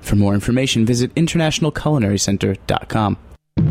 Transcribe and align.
For 0.00 0.16
more 0.16 0.34
information, 0.34 0.86
visit 0.86 1.14
internationalculinarycenter.com. 1.14 3.18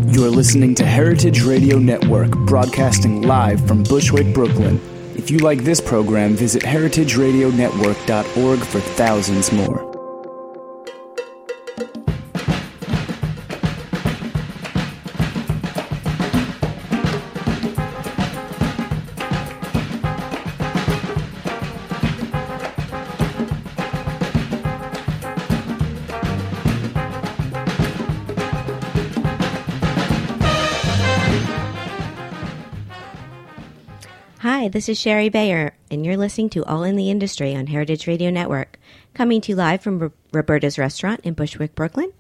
You're 0.08 0.30
listening 0.30 0.75
to 0.75 0.86
Heritage 0.86 1.44
Radio 1.44 1.80
Network, 1.80 2.31
broadcasting 2.45 3.22
live 3.22 3.66
from 3.66 3.83
Bushwick, 3.83 4.33
Brooklyn. 4.33 4.81
If 5.16 5.31
you 5.31 5.38
like 5.39 5.64
this 5.64 5.80
program, 5.80 6.36
visit 6.36 6.64
heritageradionetwork.org 6.64 8.59
for 8.59 8.80
thousands 8.80 9.52
more. 9.52 9.86
This 34.78 34.89
is 34.89 35.00
Shari 35.00 35.30
Bayer, 35.30 35.73
and 35.89 36.06
you're 36.06 36.17
listening 36.17 36.52
to 36.52 36.64
All 36.66 36.83
in 36.83 36.97
the 36.97 37.09
Industry 37.09 37.56
on 37.56 37.66
Heritage 37.66 38.06
Radio 38.06 38.30
Network, 38.30 38.78
coming 39.16 39.42
to 39.42 39.53
you 39.53 39.56
live 39.56 39.81
from 39.81 40.00
R- 40.00 40.11
Roberta's 40.31 40.78
Restaurant 40.78 41.20
in 41.22 41.33
Bushwick, 41.33 41.73
Brooklyn. 41.73 42.14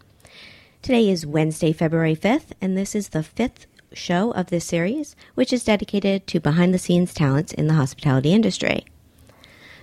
Today 0.81 1.07
is 1.07 1.23
Wednesday, 1.23 1.71
February 1.71 2.15
5th, 2.15 2.53
and 2.59 2.75
this 2.75 2.95
is 2.95 3.09
the 3.09 3.21
fifth 3.21 3.67
show 3.93 4.31
of 4.31 4.47
this 4.47 4.65
series, 4.65 5.15
which 5.35 5.53
is 5.53 5.65
dedicated 5.65 6.25
to 6.25 6.39
behind 6.39 6.73
the 6.73 6.79
scenes 6.79 7.13
talents 7.13 7.53
in 7.53 7.67
the 7.67 7.75
hospitality 7.75 8.33
industry. 8.33 8.85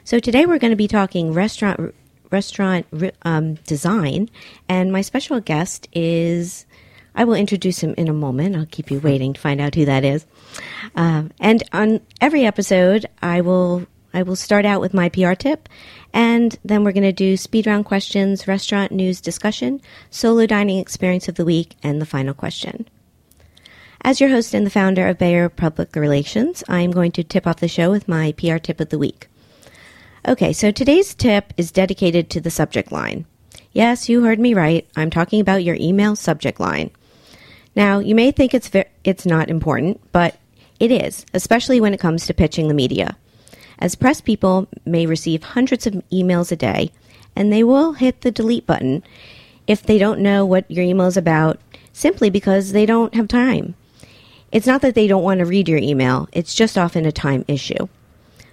So 0.02 0.18
today 0.18 0.44
we're 0.44 0.58
going 0.58 0.72
to 0.72 0.76
be 0.76 0.88
talking 0.88 1.32
restaurant 1.32 1.94
restaurant 2.32 2.86
um, 3.22 3.54
design, 3.68 4.30
and 4.68 4.90
my 4.90 5.02
special 5.02 5.38
guest 5.38 5.86
is. 5.92 6.66
I 7.14 7.22
will 7.22 7.34
introduce 7.34 7.78
him 7.78 7.94
in 7.96 8.08
a 8.08 8.12
moment. 8.12 8.56
I'll 8.56 8.66
keep 8.66 8.90
you 8.90 8.98
waiting 8.98 9.34
to 9.34 9.40
find 9.40 9.60
out 9.60 9.76
who 9.76 9.84
that 9.84 10.04
is. 10.04 10.26
Um, 10.94 11.30
and 11.40 11.62
on 11.72 12.00
every 12.20 12.44
episode, 12.44 13.06
I 13.22 13.40
will 13.40 13.86
I 14.12 14.22
will 14.22 14.36
start 14.36 14.64
out 14.64 14.80
with 14.80 14.94
my 14.94 15.08
PR 15.08 15.34
tip, 15.34 15.68
and 16.12 16.56
then 16.64 16.84
we're 16.84 16.92
going 16.92 17.02
to 17.02 17.12
do 17.12 17.36
speed 17.36 17.66
round 17.66 17.84
questions, 17.84 18.46
restaurant 18.46 18.92
news 18.92 19.20
discussion, 19.20 19.80
solo 20.10 20.46
dining 20.46 20.78
experience 20.78 21.28
of 21.28 21.34
the 21.34 21.44
week, 21.44 21.74
and 21.82 22.00
the 22.00 22.06
final 22.06 22.32
question. 22.32 22.86
As 24.02 24.20
your 24.20 24.30
host 24.30 24.54
and 24.54 24.64
the 24.64 24.70
founder 24.70 25.08
of 25.08 25.18
Bayer 25.18 25.48
Public 25.48 25.96
Relations, 25.96 26.62
I'm 26.68 26.92
going 26.92 27.10
to 27.12 27.24
tip 27.24 27.46
off 27.46 27.56
the 27.56 27.68
show 27.68 27.90
with 27.90 28.06
my 28.06 28.32
PR 28.32 28.58
tip 28.58 28.78
of 28.78 28.90
the 28.90 28.98
week. 28.98 29.28
Okay, 30.28 30.52
so 30.52 30.70
today's 30.70 31.14
tip 31.14 31.52
is 31.56 31.72
dedicated 31.72 32.30
to 32.30 32.40
the 32.40 32.50
subject 32.50 32.92
line. 32.92 33.26
Yes, 33.72 34.08
you 34.08 34.22
heard 34.22 34.38
me 34.38 34.54
right. 34.54 34.86
I'm 34.94 35.10
talking 35.10 35.40
about 35.40 35.64
your 35.64 35.76
email 35.80 36.14
subject 36.14 36.60
line. 36.60 36.90
Now, 37.74 37.98
you 37.98 38.14
may 38.14 38.30
think 38.30 38.54
it's 38.54 38.68
ve- 38.68 38.84
it's 39.02 39.26
not 39.26 39.50
important, 39.50 40.00
but 40.12 40.36
it 40.84 40.92
is, 40.92 41.24
especially 41.32 41.80
when 41.80 41.94
it 41.94 42.00
comes 42.00 42.26
to 42.26 42.34
pitching 42.34 42.68
the 42.68 42.74
media. 42.74 43.16
As 43.78 43.94
press 43.94 44.20
people 44.20 44.68
may 44.84 45.06
receive 45.06 45.42
hundreds 45.42 45.86
of 45.86 45.94
emails 46.12 46.52
a 46.52 46.56
day, 46.56 46.92
and 47.34 47.52
they 47.52 47.64
will 47.64 47.92
hit 47.94 48.20
the 48.20 48.30
delete 48.30 48.66
button 48.66 49.02
if 49.66 49.82
they 49.82 49.98
don't 49.98 50.20
know 50.20 50.44
what 50.44 50.70
your 50.70 50.84
email 50.84 51.06
is 51.06 51.16
about 51.16 51.58
simply 51.92 52.28
because 52.28 52.72
they 52.72 52.86
don't 52.86 53.14
have 53.14 53.28
time. 53.28 53.74
It's 54.52 54.66
not 54.66 54.82
that 54.82 54.94
they 54.94 55.08
don't 55.08 55.22
want 55.22 55.38
to 55.38 55.46
read 55.46 55.68
your 55.68 55.78
email, 55.78 56.28
it's 56.32 56.54
just 56.54 56.78
often 56.78 57.06
a 57.06 57.12
time 57.12 57.44
issue. 57.48 57.88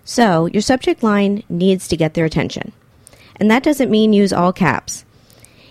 So, 0.03 0.47
your 0.47 0.61
subject 0.61 1.03
line 1.03 1.43
needs 1.49 1.87
to 1.87 1.97
get 1.97 2.15
their 2.15 2.25
attention. 2.25 2.71
And 3.35 3.51
that 3.51 3.63
doesn't 3.63 3.91
mean 3.91 4.13
use 4.13 4.33
all 4.33 4.53
caps. 4.53 5.05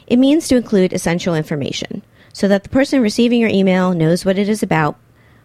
It 0.07 0.19
means 0.19 0.47
to 0.49 0.57
include 0.57 0.93
essential 0.93 1.35
information 1.35 2.03
so 2.33 2.49
that 2.49 2.63
the 2.63 2.69
person 2.69 3.01
receiving 3.01 3.41
your 3.41 3.51
email 3.51 3.93
knows 3.93 4.25
what 4.25 4.39
it 4.39 4.49
is 4.49 4.63
about 4.63 4.97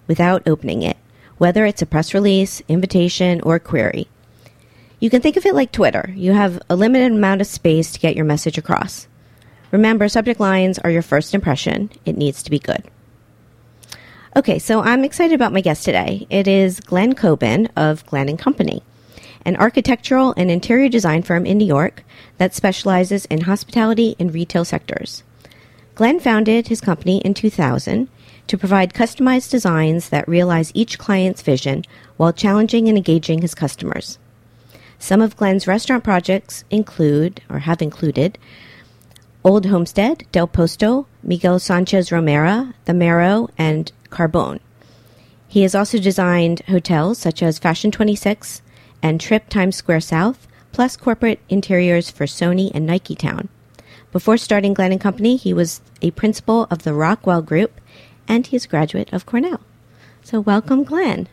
without 0.07 0.47
opening 0.47 0.81
it, 0.81 0.97
whether 1.37 1.65
it's 1.65 1.81
a 1.81 1.85
press 1.85 2.13
release, 2.13 2.61
invitation, 2.67 3.41
or 3.41 3.59
query. 3.59 4.07
You 4.99 5.09
can 5.09 5.21
think 5.21 5.37
of 5.37 5.45
it 5.45 5.55
like 5.55 5.71
Twitter. 5.71 6.11
You 6.15 6.31
have 6.31 6.61
a 6.69 6.75
limited 6.75 7.11
amount 7.11 7.41
of 7.41 7.47
space 7.47 7.91
to 7.91 7.99
get 7.99 8.15
your 8.15 8.25
message 8.25 8.57
across. 8.57 9.07
Remember, 9.71 10.07
subject 10.07 10.39
lines 10.39 10.79
are 10.79 10.89
your 10.89 11.01
first 11.01 11.33
impression. 11.33 11.89
It 12.05 12.17
needs 12.17 12.41
to 12.43 12.51
be 12.51 12.59
good. 12.59 12.83
Okay, 14.37 14.59
so 14.59 14.81
I'm 14.81 15.03
excited 15.03 15.33
about 15.33 15.53
my 15.53 15.61
guest 15.61 15.85
today. 15.85 16.27
It 16.29 16.47
is 16.47 16.79
Glen 16.79 17.13
Coben 17.13 17.69
of 17.75 18.05
Glen 18.05 18.29
and 18.29 18.39
Company, 18.39 18.83
an 19.45 19.55
architectural 19.55 20.33
and 20.35 20.51
interior 20.51 20.89
design 20.89 21.23
firm 21.23 21.45
in 21.45 21.57
New 21.57 21.65
York 21.65 22.03
that 22.37 22.53
specializes 22.53 23.25
in 23.25 23.41
hospitality 23.41 24.15
and 24.19 24.33
retail 24.33 24.65
sectors. 24.65 25.23
Glen 25.95 26.19
founded 26.19 26.67
his 26.67 26.81
company 26.81 27.19
in 27.19 27.33
2000 27.33 28.09
to 28.47 28.57
provide 28.57 28.93
customized 28.93 29.49
designs 29.49 30.09
that 30.09 30.27
realize 30.27 30.71
each 30.73 30.97
client's 30.97 31.41
vision 31.41 31.83
while 32.17 32.33
challenging 32.33 32.87
and 32.87 32.97
engaging 32.97 33.41
his 33.41 33.55
customers. 33.55 34.17
Some 34.99 35.21
of 35.21 35.35
Glen's 35.35 35.67
restaurant 35.67 36.03
projects 36.03 36.63
include, 36.69 37.41
or 37.49 37.59
have 37.59 37.81
included, 37.81 38.37
Old 39.43 39.65
Homestead, 39.67 40.23
Del 40.31 40.47
Posto, 40.47 41.07
Miguel 41.21 41.59
Sanchez 41.59 42.11
Romero, 42.11 42.73
The 42.85 42.93
Marrow, 42.93 43.49
and 43.57 43.91
Carbone. 44.09 44.59
He 45.47 45.61
has 45.61 45.75
also 45.75 45.99
designed 45.99 46.61
hotels 46.61 47.19
such 47.19 47.43
as 47.43 47.59
Fashion 47.59 47.91
26 47.91 48.61
and 49.03 49.19
TRYP 49.19 49.49
Times 49.49 49.75
Square 49.75 50.01
South, 50.01 50.47
plus 50.71 50.97
corporate 50.97 51.39
interiors 51.47 52.09
for 52.09 52.25
Sony 52.25 52.71
and 52.73 52.85
Nike 52.85 53.15
Town. 53.15 53.47
Before 54.11 54.37
starting 54.37 54.73
Glen 54.73 54.91
and 54.91 54.99
Company, 54.99 55.35
he 55.35 55.53
was 55.53 55.81
a 56.01 56.11
principal 56.11 56.67
of 56.71 56.83
the 56.83 56.93
Rockwell 56.93 57.41
Group, 57.41 57.79
and 58.27 58.47
he 58.47 58.55
is 58.55 58.65
a 58.65 58.67
graduate 58.67 59.11
of 59.13 59.25
Cornell. 59.25 59.61
So, 60.23 60.39
welcome, 60.39 60.83
Glen. 60.83 61.27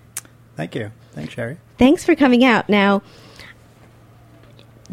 Thank 0.56 0.74
you. 0.74 0.92
Thanks, 1.12 1.34
Shari. 1.34 1.56
Thanks 1.78 2.04
for 2.04 2.14
coming 2.14 2.44
out. 2.44 2.68
Now, 2.68 3.02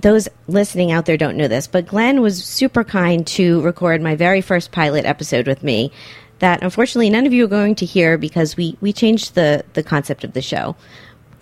those 0.01 0.30
listening 0.48 0.92
out 0.92 1.06
there 1.06 1.18
don't 1.18 1.36
know 1.38 1.48
this, 1.48 1.68
but 1.68 1.88
Glen 1.88 2.22
was 2.22 2.44
super 2.44 2.84
kind 2.84 3.25
to 3.28 3.62
record 3.62 4.01
my 4.01 4.16
very 4.16 4.42
first 4.42 4.72
pilot 4.72 5.06
episode 5.06 5.48
with 5.48 5.63
me. 5.63 5.92
That 6.40 6.63
unfortunately 6.63 7.10
none 7.10 7.25
of 7.25 7.34
you 7.34 7.44
are 7.46 7.50
going 7.50 7.75
to 7.75 7.86
hear 7.86 8.18
because 8.18 8.56
we, 8.56 8.78
we 8.80 8.94
changed 8.94 9.36
the, 9.36 9.66
the 9.74 9.84
concept 9.84 10.24
of 10.24 10.34
the 10.34 10.42
show. 10.42 10.75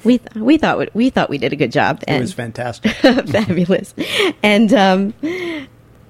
We 0.03 0.19
we 0.36 0.57
thought 0.57 0.94
we 0.95 1.10
thought 1.10 1.30
we 1.30 1.38
did 1.39 1.53
a 1.53 1.56
good 1.56 1.71
job. 1.71 2.03
And 2.07 2.18
it 2.18 2.21
was 2.21 2.33
fantastic, 2.33 2.92
fabulous, 2.92 3.95
and 4.44 4.71
um, 4.71 5.13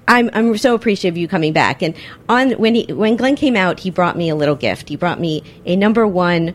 I'm 0.08 0.30
I'm 0.32 0.56
so 0.58 0.74
appreciative 0.74 1.14
of 1.14 1.18
you 1.18 1.28
coming 1.28 1.52
back. 1.52 1.82
And 1.82 1.94
on 2.28 2.52
when 2.52 2.74
he 2.74 2.92
when 2.92 3.16
Glen 3.16 3.36
came 3.36 3.54
out, 3.54 3.78
he 3.80 3.90
brought 3.90 4.16
me 4.16 4.28
a 4.28 4.34
little 4.34 4.56
gift. 4.56 4.88
He 4.88 4.96
brought 4.96 5.20
me 5.20 5.44
a 5.66 5.76
number 5.76 6.06
one 6.06 6.54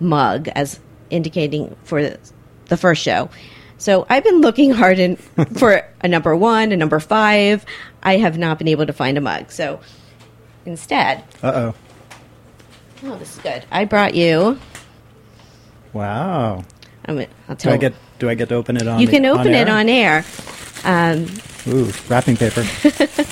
mug, 0.00 0.48
as 0.48 0.78
indicating 1.10 1.74
for 1.84 2.16
the 2.66 2.76
first 2.76 3.02
show. 3.02 3.30
So 3.78 4.06
I've 4.10 4.24
been 4.24 4.40
looking 4.40 4.72
hard 4.72 4.98
in, 4.98 5.16
for 5.56 5.82
a 6.00 6.08
number 6.08 6.34
one, 6.34 6.72
a 6.72 6.76
number 6.76 6.98
five. 7.00 7.64
I 8.02 8.16
have 8.18 8.36
not 8.36 8.58
been 8.58 8.68
able 8.68 8.86
to 8.86 8.92
find 8.92 9.16
a 9.16 9.20
mug. 9.20 9.52
So 9.52 9.80
instead, 10.66 11.22
Uh 11.42 11.52
oh. 11.54 11.74
oh, 13.04 13.16
this 13.18 13.36
is 13.36 13.42
good. 13.42 13.64
I 13.70 13.84
brought 13.84 14.14
you. 14.14 14.58
Wow. 15.92 16.64
I'm, 17.06 17.18
I'll 17.48 17.54
Do 17.54 17.56
tell 17.56 17.72
I 17.72 17.76
get 17.76 17.94
do 18.18 18.28
I 18.28 18.34
get 18.34 18.48
to 18.50 18.56
open 18.56 18.76
it 18.76 18.86
on? 18.88 19.00
You 19.00 19.06
the- 19.06 19.12
can 19.12 19.26
open 19.26 19.54
it 19.54 19.68
on 19.68 19.88
air. 19.88 20.24
Um, 20.84 21.26
Ooh, 21.68 21.90
wrapping 22.08 22.36
paper. 22.36 22.64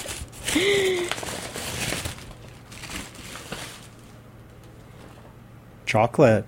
Chocolate. 5.87 6.45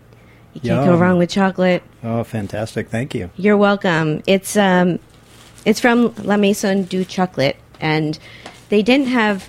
you 0.55 0.61
can't 0.63 0.87
go 0.87 0.97
wrong 0.97 1.19
with 1.19 1.31
chocolate. 1.31 1.83
Oh, 2.03 2.25
fantastic! 2.25 2.89
Thank 2.89 3.15
you. 3.15 3.31
You're 3.37 3.57
welcome. 3.57 4.23
It's 4.27 4.57
um, 4.57 4.99
it's 5.65 5.81
from 5.81 6.13
La 6.25 6.37
Maison 6.37 6.85
du 6.85 7.05
Chocolat, 7.05 7.57
and 7.81 8.19
they 8.69 8.83
didn't 8.83 9.07
have. 9.09 9.49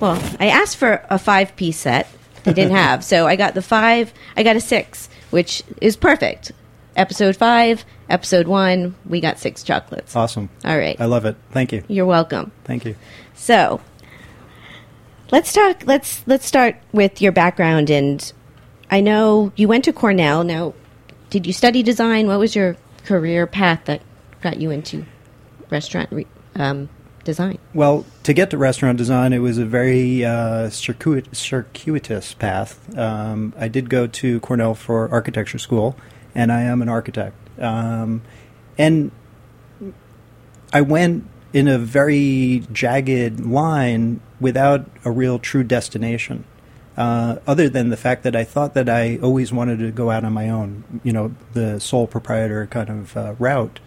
Well, 0.00 0.22
I 0.38 0.48
asked 0.48 0.76
for 0.76 1.04
a 1.08 1.18
five 1.18 1.56
piece 1.56 1.78
set. 1.78 2.08
They 2.44 2.52
didn't 2.52 2.76
have, 2.76 3.02
so 3.02 3.26
I 3.26 3.36
got 3.36 3.54
the 3.54 3.62
five. 3.62 4.12
I 4.36 4.42
got 4.42 4.56
a 4.56 4.60
six, 4.60 5.08
which 5.30 5.62
is 5.80 5.96
perfect. 5.96 6.52
Episode 6.96 7.36
five, 7.36 7.84
episode 8.08 8.46
one, 8.46 8.94
we 9.04 9.20
got 9.20 9.38
six 9.38 9.62
chocolates. 9.62 10.14
Awesome. 10.14 10.48
All 10.64 10.78
right, 10.78 11.00
I 11.00 11.06
love 11.06 11.24
it. 11.24 11.36
Thank 11.50 11.72
you. 11.72 11.82
you're 11.88 12.06
welcome. 12.06 12.52
Thank 12.64 12.84
you. 12.84 12.94
So, 13.34 13.80
let's 15.32 15.52
talk. 15.52 15.82
Let's 15.86 16.22
let's 16.26 16.46
start 16.46 16.76
with 16.92 17.20
your 17.20 17.32
background. 17.32 17.90
And 17.90 18.32
I 18.90 19.00
know 19.00 19.52
you 19.56 19.66
went 19.66 19.84
to 19.84 19.92
Cornell. 19.92 20.44
Now, 20.44 20.74
did 21.30 21.46
you 21.46 21.52
study 21.52 21.82
design? 21.82 22.28
What 22.28 22.38
was 22.38 22.54
your 22.54 22.76
career 23.04 23.46
path 23.46 23.82
that 23.86 24.00
got 24.40 24.60
you 24.60 24.70
into 24.70 25.04
restaurant 25.70 26.12
re- 26.12 26.26
um, 26.54 26.88
design? 27.24 27.58
Well, 27.74 28.06
to 28.22 28.32
get 28.32 28.50
to 28.50 28.58
restaurant 28.58 28.98
design, 28.98 29.32
it 29.32 29.40
was 29.40 29.58
a 29.58 29.64
very 29.64 30.24
uh, 30.24 30.70
circuit, 30.70 31.34
circuitous 31.34 32.34
path. 32.34 32.96
Um, 32.96 33.52
I 33.58 33.66
did 33.66 33.90
go 33.90 34.06
to 34.06 34.38
Cornell 34.40 34.74
for 34.76 35.10
architecture 35.10 35.58
school, 35.58 35.96
and 36.34 36.52
I 36.52 36.62
am 36.62 36.82
an 36.82 36.88
architect. 36.88 37.36
Um, 37.58 38.22
and 38.76 39.10
I 40.72 40.80
went 40.80 41.24
in 41.52 41.68
a 41.68 41.78
very 41.78 42.64
jagged 42.72 43.40
line 43.40 44.20
without 44.40 44.86
a 45.04 45.10
real 45.10 45.38
true 45.38 45.62
destination. 45.62 46.44
Uh, 46.96 47.36
other 47.46 47.68
than 47.68 47.90
the 47.90 47.96
fact 47.96 48.22
that 48.22 48.36
I 48.36 48.44
thought 48.44 48.74
that 48.74 48.88
I 48.88 49.18
always 49.20 49.52
wanted 49.52 49.78
to 49.80 49.90
go 49.90 50.10
out 50.10 50.24
on 50.24 50.32
my 50.32 50.48
own, 50.48 51.00
you 51.02 51.12
know, 51.12 51.34
the 51.52 51.80
sole 51.80 52.06
proprietor 52.06 52.66
kind 52.66 52.88
of 52.88 53.16
uh, 53.16 53.34
route. 53.38 53.80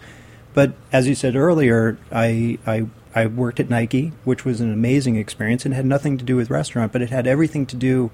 But 0.53 0.73
as 0.91 1.07
you 1.07 1.15
said 1.15 1.35
earlier, 1.35 1.97
I, 2.11 2.57
I 2.65 2.87
I 3.17 3.25
worked 3.25 3.59
at 3.59 3.67
Nike, 3.67 4.11
which 4.25 4.45
was 4.45 4.61
an 4.61 4.71
amazing 4.71 5.15
experience 5.15 5.65
and 5.65 5.73
had 5.73 5.87
nothing 5.87 6.19
to 6.19 6.23
do 6.23 6.35
with 6.35 6.51
restaurant, 6.51 6.91
but 6.91 7.01
it 7.01 7.09
had 7.09 7.25
everything 7.25 7.65
to 7.65 7.75
do 7.75 8.11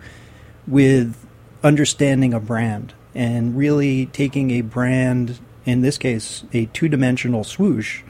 with 0.65 1.27
understanding 1.61 2.33
a 2.33 2.39
brand 2.39 2.93
and 3.15 3.57
really 3.57 4.07
taking 4.07 4.51
a 4.51 4.61
brand, 4.61 5.39
in 5.65 5.81
this 5.81 5.97
case, 5.97 6.43
a 6.53 6.65
two 6.67 6.89
dimensional 6.89 7.43
swoosh 7.43 8.03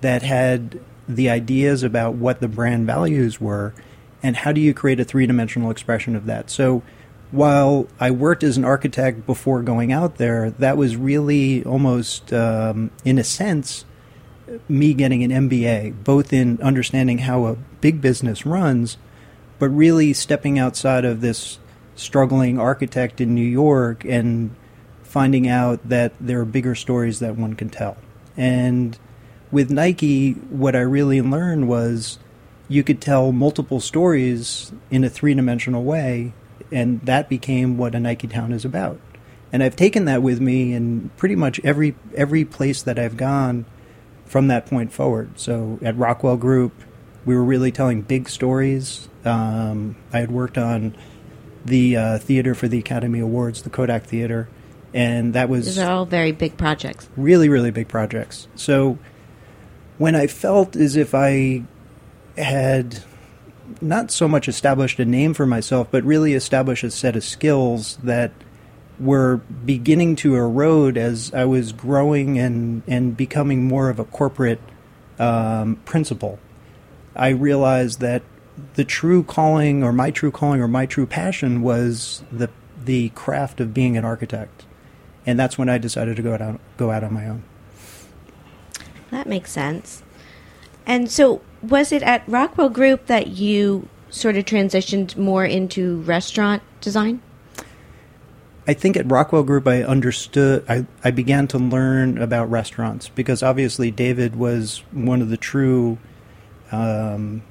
that 0.00 0.22
had 0.22 0.80
the 1.08 1.28
ideas 1.30 1.82
about 1.82 2.14
what 2.14 2.40
the 2.40 2.48
brand 2.48 2.86
values 2.86 3.40
were 3.40 3.74
and 4.22 4.36
how 4.36 4.52
do 4.52 4.60
you 4.60 4.72
create 4.72 5.00
a 5.00 5.04
three 5.04 5.26
dimensional 5.26 5.70
expression 5.70 6.16
of 6.16 6.26
that. 6.26 6.50
So 6.50 6.82
while 7.30 7.88
I 7.98 8.10
worked 8.10 8.42
as 8.42 8.56
an 8.56 8.64
architect 8.64 9.26
before 9.26 9.60
going 9.62 9.92
out 9.92 10.16
there, 10.16 10.50
that 10.50 10.76
was 10.76 10.96
really 10.96 11.64
almost, 11.64 12.32
um, 12.32 12.90
in 13.04 13.18
a 13.18 13.24
sense, 13.24 13.84
me 14.68 14.94
getting 14.94 15.24
an 15.24 15.48
MBA, 15.48 16.04
both 16.04 16.32
in 16.32 16.60
understanding 16.62 17.18
how 17.18 17.46
a 17.46 17.56
big 17.80 18.00
business 18.00 18.46
runs, 18.46 18.96
but 19.58 19.68
really 19.68 20.12
stepping 20.12 20.58
outside 20.58 21.04
of 21.04 21.20
this 21.20 21.58
struggling 21.96 22.58
architect 22.58 23.20
in 23.20 23.34
New 23.34 23.42
York 23.42 24.04
and 24.04 24.54
finding 25.02 25.48
out 25.48 25.88
that 25.88 26.12
there 26.20 26.40
are 26.40 26.44
bigger 26.44 26.74
stories 26.74 27.20
that 27.20 27.36
one 27.36 27.54
can 27.54 27.70
tell. 27.70 27.96
And 28.36 28.98
with 29.52 29.70
Nike, 29.70 30.32
what 30.32 30.74
I 30.74 30.80
really 30.80 31.22
learned 31.22 31.68
was 31.68 32.18
you 32.68 32.82
could 32.82 33.00
tell 33.00 33.30
multiple 33.30 33.80
stories 33.80 34.72
in 34.90 35.04
a 35.04 35.10
three 35.10 35.34
dimensional 35.34 35.84
way, 35.84 36.32
and 36.72 37.00
that 37.02 37.28
became 37.28 37.76
what 37.76 37.94
a 37.94 38.00
Nike 38.00 38.26
Town 38.26 38.52
is 38.52 38.64
about. 38.64 38.98
And 39.52 39.62
I've 39.62 39.76
taken 39.76 40.06
that 40.06 40.22
with 40.22 40.40
me 40.40 40.72
in 40.72 41.10
pretty 41.16 41.36
much 41.36 41.60
every 41.62 41.94
every 42.16 42.44
place 42.44 42.82
that 42.82 42.98
I've 42.98 43.16
gone 43.16 43.66
from 44.26 44.48
that 44.48 44.66
point 44.66 44.92
forward. 44.92 45.38
So 45.38 45.78
at 45.82 45.96
Rockwell 45.96 46.36
Group, 46.36 46.72
we 47.24 47.36
were 47.36 47.44
really 47.44 47.70
telling 47.70 48.02
big 48.02 48.28
stories. 48.28 49.08
Um, 49.24 49.94
I 50.12 50.18
had 50.18 50.32
worked 50.32 50.58
on 50.58 50.96
the 51.64 51.96
uh, 51.96 52.18
theater 52.18 52.54
for 52.54 52.68
the 52.68 52.78
Academy 52.78 53.20
Awards, 53.20 53.62
the 53.62 53.70
Kodak 53.70 54.04
Theater, 54.04 54.48
and 54.92 55.34
that 55.34 55.48
was 55.48 55.66
These 55.66 55.78
are 55.78 55.90
all 55.90 56.06
very 56.06 56.32
big 56.32 56.56
projects. 56.56 57.08
really, 57.16 57.48
really 57.48 57.70
big 57.70 57.88
projects. 57.88 58.48
So 58.54 58.98
when 59.98 60.14
I 60.14 60.26
felt 60.26 60.76
as 60.76 60.96
if 60.96 61.14
I 61.14 61.64
had 62.36 63.02
not 63.80 64.10
so 64.10 64.28
much 64.28 64.48
established 64.48 64.98
a 64.98 65.04
name 65.04 65.34
for 65.34 65.46
myself, 65.46 65.88
but 65.90 66.04
really 66.04 66.34
established 66.34 66.84
a 66.84 66.90
set 66.90 67.16
of 67.16 67.24
skills 67.24 67.96
that 68.02 68.32
were 68.98 69.38
beginning 69.64 70.16
to 70.16 70.36
erode 70.36 70.96
as 70.96 71.32
I 71.34 71.44
was 71.46 71.72
growing 71.72 72.38
and, 72.38 72.82
and 72.86 73.16
becoming 73.16 73.64
more 73.64 73.88
of 73.88 73.98
a 73.98 74.04
corporate 74.04 74.60
um, 75.18 75.76
principal. 75.84 76.38
I 77.16 77.30
realized 77.30 78.00
that 78.00 78.22
the 78.74 78.84
true 78.84 79.22
calling, 79.22 79.82
or 79.82 79.92
my 79.92 80.10
true 80.10 80.30
calling, 80.30 80.60
or 80.60 80.68
my 80.68 80.86
true 80.86 81.06
passion 81.06 81.62
was 81.62 82.22
the 82.30 82.50
the 82.84 83.08
craft 83.10 83.60
of 83.60 83.72
being 83.72 83.96
an 83.96 84.04
architect, 84.04 84.64
and 85.24 85.38
that's 85.38 85.56
when 85.56 85.68
I 85.68 85.78
decided 85.78 86.16
to 86.16 86.22
go 86.22 86.34
out 86.34 86.60
go 86.76 86.90
out 86.90 87.04
on 87.04 87.12
my 87.12 87.28
own. 87.28 87.44
That 89.10 89.26
makes 89.26 89.50
sense. 89.50 90.02
And 90.86 91.10
so, 91.10 91.40
was 91.62 91.92
it 91.92 92.02
at 92.02 92.28
Rockwell 92.28 92.68
Group 92.68 93.06
that 93.06 93.28
you 93.28 93.88
sort 94.10 94.36
of 94.36 94.44
transitioned 94.44 95.16
more 95.16 95.44
into 95.44 96.00
restaurant 96.02 96.62
design? 96.80 97.22
I 98.66 98.72
think 98.72 98.96
at 98.96 99.10
Rockwell 99.10 99.42
Group, 99.42 99.66
I 99.66 99.82
understood, 99.82 100.64
I, 100.68 100.86
I 101.02 101.10
began 101.10 101.46
to 101.48 101.58
learn 101.58 102.16
about 102.16 102.50
restaurants 102.50 103.10
because 103.10 103.42
obviously 103.42 103.90
David 103.90 104.36
was 104.36 104.82
one 104.90 105.20
of 105.20 105.28
the 105.28 105.36
true 105.36 105.98
um, 106.72 107.42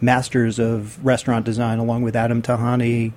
masters 0.00 0.58
of 0.58 1.04
restaurant 1.04 1.44
design, 1.44 1.78
along 1.78 2.02
with 2.02 2.14
Adam 2.16 2.42
Tihany, 2.42 3.12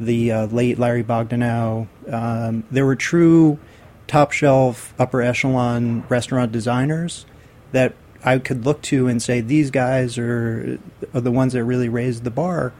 the 0.00 0.32
uh, 0.32 0.46
late 0.46 0.78
Larry 0.78 1.04
Bogdanow. 1.04 1.86
Um, 2.12 2.64
there 2.70 2.84
were 2.84 2.96
true 2.96 3.58
top 4.06 4.32
shelf, 4.32 4.92
upper 4.98 5.22
echelon 5.22 6.04
restaurant 6.08 6.52
designers 6.52 7.26
that 7.72 7.94
I 8.24 8.38
could 8.38 8.64
look 8.64 8.82
to 8.82 9.06
and 9.06 9.22
say, 9.22 9.40
these 9.40 9.70
guys 9.70 10.18
are, 10.18 10.78
are 11.12 11.20
the 11.20 11.30
ones 11.30 11.52
that 11.52 11.64
really 11.64 11.88
raised 11.88 12.24
the 12.24 12.30
bar. 12.30 12.72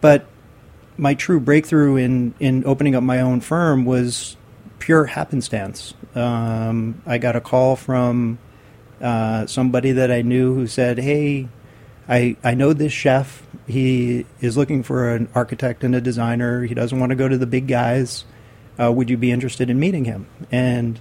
But 0.00 0.26
my 0.96 1.14
true 1.14 1.40
breakthrough 1.40 1.96
in, 1.96 2.34
in 2.40 2.64
opening 2.64 2.94
up 2.94 3.02
my 3.02 3.20
own 3.20 3.40
firm 3.40 3.84
was 3.84 4.36
pure 4.78 5.06
happenstance. 5.06 5.94
Um, 6.14 7.02
I 7.06 7.18
got 7.18 7.36
a 7.36 7.40
call 7.40 7.76
from 7.76 8.38
uh, 9.00 9.46
somebody 9.46 9.92
that 9.92 10.10
I 10.10 10.22
knew 10.22 10.54
who 10.54 10.66
said, 10.66 10.98
"Hey, 10.98 11.48
I 12.12 12.36
I 12.44 12.52
know 12.54 12.72
this 12.74 12.92
chef. 12.92 13.42
He 13.66 14.26
is 14.40 14.56
looking 14.56 14.82
for 14.82 15.14
an 15.16 15.28
architect 15.34 15.82
and 15.84 15.94
a 15.94 16.00
designer. 16.00 16.64
He 16.64 16.74
doesn't 16.74 16.98
want 17.00 17.10
to 17.10 17.16
go 17.16 17.28
to 17.28 17.38
the 17.38 17.46
big 17.46 17.66
guys. 17.68 18.24
Uh, 18.78 18.90
would 18.92 19.08
you 19.10 19.16
be 19.16 19.30
interested 19.30 19.70
in 19.70 19.78
meeting 19.80 20.04
him?" 20.04 20.26
And 20.50 21.00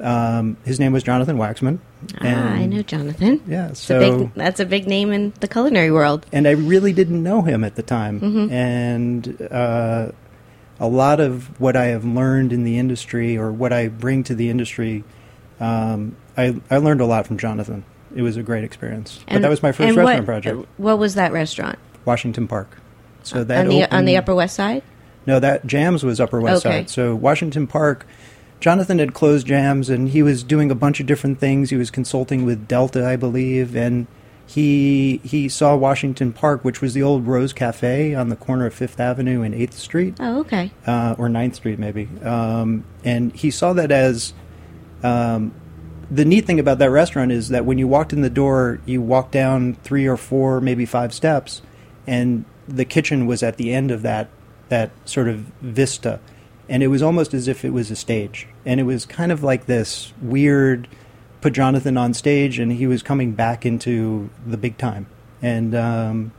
um, 0.00 0.56
his 0.64 0.78
name 0.78 0.92
was 0.92 1.02
Jonathan 1.02 1.38
Waxman. 1.38 1.78
ah, 2.20 2.26
I 2.62 2.66
know 2.66 2.82
Jonathan. 2.82 3.40
Yeah, 3.48 3.72
so 3.72 3.96
a 3.96 4.00
big, 4.18 4.34
that's 4.34 4.60
a 4.60 4.66
big 4.66 4.86
name 4.86 5.12
in 5.12 5.32
the 5.40 5.48
culinary 5.48 5.90
world. 5.90 6.26
and 6.32 6.46
I 6.46 6.52
really 6.52 6.92
didn't 6.92 7.22
know 7.22 7.42
him 7.42 7.64
at 7.64 7.74
the 7.74 7.82
time. 7.82 8.20
Mhm. 8.20 8.50
And 8.52 9.48
uh, 9.50 10.12
a 10.78 10.88
lot 10.88 11.18
of 11.20 11.58
what 11.60 11.74
I 11.74 11.86
have 11.86 12.04
learned 12.04 12.52
in 12.52 12.62
the 12.64 12.78
industry, 12.78 13.36
or 13.36 13.50
what 13.50 13.72
I 13.72 13.88
bring 13.88 14.22
to 14.24 14.34
the 14.34 14.48
industry, 14.50 15.02
um, 15.58 16.14
I, 16.36 16.54
I 16.70 16.76
learned 16.78 17.00
a 17.00 17.06
lot 17.06 17.26
from 17.26 17.38
Jonathan. 17.38 17.82
It 18.14 18.22
was 18.22 18.36
a 18.36 18.42
great 18.42 18.64
experience. 18.64 19.20
but 19.30 19.42
that 19.42 19.50
was 19.50 19.62
my 19.62 19.72
first 19.72 19.96
restaurant 19.96 20.18
what, 20.20 20.24
project, 20.24 20.66
What 20.76 20.98
was 20.98 21.14
that 21.14 21.32
restaurant? 21.32 21.78
Washington 22.04 22.48
Park. 22.48 22.78
So 23.22 23.44
that 23.44 23.60
on 23.66 23.68
the 23.68 23.94
on 23.94 24.04
the 24.06 24.16
Upper 24.16 24.34
West 24.34 24.54
Side. 24.56 24.82
No, 25.26 25.38
that 25.40 25.66
Jams 25.66 26.02
was 26.04 26.20
Upper 26.20 26.40
West 26.40 26.64
Okay. 26.64 26.78
Side. 26.78 26.90
So 26.90 27.14
Washington 27.14 27.66
Park, 27.66 28.06
Jonathan 28.60 28.98
had 28.98 29.12
closed 29.12 29.46
Jams, 29.46 29.90
and 29.90 30.08
he 30.08 30.22
was 30.22 30.42
doing 30.42 30.70
a 30.70 30.74
bunch 30.74 31.00
of 31.00 31.06
different 31.06 31.38
things. 31.38 31.68
He 31.70 31.76
was 31.76 31.90
consulting 31.90 32.46
with 32.46 32.66
Delta, 32.66 33.06
I 33.06 33.16
believe, 33.16 33.76
and 33.76 34.06
he 34.46 35.20
he 35.24 35.46
saw 35.50 35.76
Washington 35.76 36.32
Park, 36.32 36.64
which 36.64 36.80
was 36.80 36.94
the 36.94 37.02
old 37.02 37.26
Rose 37.26 37.52
Cafe 37.52 38.14
on 38.14 38.30
the 38.30 38.36
corner 38.36 38.64
of 38.64 38.72
Fifth 38.72 38.98
Avenue 38.98 39.42
and 39.42 39.54
Eighth 39.54 39.74
Street, 39.76 40.14
Oh, 40.18 40.40
okay. 40.40 40.72
uh, 40.86 41.14
or 41.18 41.28
9th 41.28 41.56
Street 41.56 41.78
maybe, 41.78 42.08
um, 42.24 42.84
and 43.04 43.30
he 43.34 43.50
saw 43.50 43.74
that 43.74 43.90
as 43.92 44.32
um, 45.02 45.52
the 46.10 46.24
neat 46.24 46.46
thing 46.46 46.58
about 46.58 46.78
that 46.78 46.90
restaurant 46.90 47.32
is 47.32 47.50
that 47.50 47.64
when 47.64 47.78
you 47.78 47.86
walked 47.86 48.12
in 48.12 48.22
the 48.22 48.30
door, 48.30 48.80
you 48.86 49.02
walked 49.02 49.32
down 49.32 49.74
three 49.74 50.06
or 50.06 50.16
four, 50.16 50.60
maybe 50.60 50.86
five 50.86 51.12
steps, 51.12 51.62
and 52.06 52.44
the 52.66 52.84
kitchen 52.84 53.26
was 53.26 53.42
at 53.42 53.56
the 53.56 53.72
end 53.72 53.90
of 53.90 54.02
that 54.02 54.28
that 54.68 54.90
sort 55.04 55.28
of 55.28 55.38
vista, 55.60 56.20
and 56.68 56.82
it 56.82 56.88
was 56.88 57.02
almost 57.02 57.32
as 57.34 57.48
if 57.48 57.64
it 57.64 57.70
was 57.70 57.90
a 57.90 57.96
stage, 57.96 58.46
and 58.64 58.80
it 58.80 58.84
was 58.84 59.06
kind 59.06 59.32
of 59.32 59.42
like 59.42 59.66
this 59.66 60.12
weird. 60.20 60.88
Put 61.40 61.52
Jonathan 61.52 61.96
on 61.96 62.14
stage, 62.14 62.58
and 62.58 62.72
he 62.72 62.88
was 62.88 63.00
coming 63.00 63.32
back 63.32 63.64
into 63.64 64.28
the 64.44 64.56
big 64.56 64.76
time, 64.76 65.06
and 65.40 65.72
um, 65.72 66.32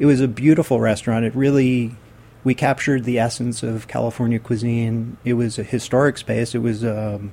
it 0.00 0.06
was 0.06 0.20
a 0.20 0.26
beautiful 0.26 0.80
restaurant. 0.80 1.24
It 1.24 1.34
really 1.36 1.94
we 2.44 2.54
captured 2.54 3.04
the 3.04 3.18
essence 3.18 3.62
of 3.62 3.86
California 3.86 4.38
cuisine. 4.38 5.16
It 5.24 5.34
was 5.34 5.58
a 5.58 5.62
historic 5.62 6.18
space. 6.18 6.54
It 6.54 6.58
was 6.58 6.84
um, 6.84 7.32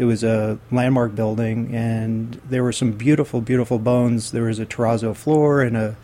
it 0.00 0.04
was 0.04 0.24
a 0.24 0.58
landmark 0.72 1.14
building, 1.14 1.74
and 1.74 2.40
there 2.48 2.64
were 2.64 2.72
some 2.72 2.92
beautiful, 2.92 3.42
beautiful 3.42 3.78
bones. 3.78 4.32
There 4.32 4.44
was 4.44 4.58
a 4.58 4.64
terrazzo 4.64 5.14
floor 5.14 5.60
and 5.60 5.76
a 5.76 5.96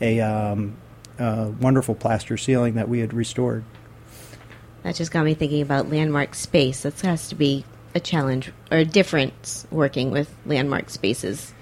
a, 0.00 0.20
um, 0.20 0.76
a 1.18 1.48
wonderful 1.60 1.96
plaster 1.96 2.36
ceiling 2.36 2.74
that 2.74 2.88
we 2.88 3.00
had 3.00 3.12
restored. 3.12 3.64
That 4.84 4.94
just 4.94 5.10
got 5.10 5.24
me 5.24 5.34
thinking 5.34 5.62
about 5.62 5.90
landmark 5.90 6.36
space. 6.36 6.82
That 6.82 6.98
has 7.00 7.28
to 7.28 7.34
be 7.34 7.64
a 7.92 8.00
challenge 8.00 8.52
or 8.70 8.78
a 8.78 8.84
difference 8.84 9.66
working 9.72 10.12
with 10.12 10.32
landmark 10.46 10.88
spaces. 10.88 11.52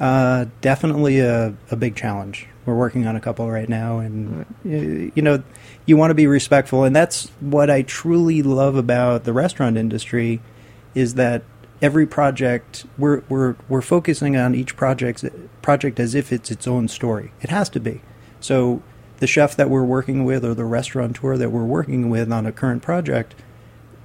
Uh, 0.00 0.46
definitely 0.60 1.20
a, 1.20 1.54
a 1.70 1.76
big 1.76 1.94
challenge. 1.94 2.48
We're 2.66 2.74
working 2.74 3.06
on 3.06 3.14
a 3.14 3.20
couple 3.20 3.48
right 3.48 3.68
now, 3.68 4.00
and 4.00 4.42
uh, 4.66 5.12
you 5.14 5.22
know, 5.22 5.42
you 5.86 5.96
want 5.96 6.10
to 6.10 6.14
be 6.14 6.26
respectful, 6.26 6.82
and 6.82 6.94
that's 6.94 7.28
what 7.40 7.70
I 7.70 7.82
truly 7.82 8.42
love 8.42 8.74
about 8.74 9.22
the 9.22 9.32
restaurant 9.32 9.78
industry, 9.78 10.40
is 10.98 11.14
that 11.14 11.42
every 11.80 12.06
project 12.06 12.84
we're 12.98 13.22
we're 13.28 13.54
we're 13.68 13.80
focusing 13.80 14.36
on 14.36 14.52
each 14.54 14.76
project 14.76 15.24
project 15.62 16.00
as 16.00 16.14
if 16.14 16.32
it's 16.32 16.50
its 16.50 16.66
own 16.66 16.88
story. 16.88 17.30
It 17.40 17.50
has 17.50 17.68
to 17.70 17.80
be. 17.80 18.00
So 18.40 18.82
the 19.18 19.26
chef 19.26 19.56
that 19.56 19.70
we're 19.70 19.84
working 19.84 20.24
with 20.24 20.44
or 20.44 20.54
the 20.54 20.64
restaurateur 20.64 21.36
that 21.36 21.50
we're 21.50 21.64
working 21.64 22.10
with 22.10 22.32
on 22.32 22.46
a 22.46 22.52
current 22.52 22.82
project, 22.82 23.34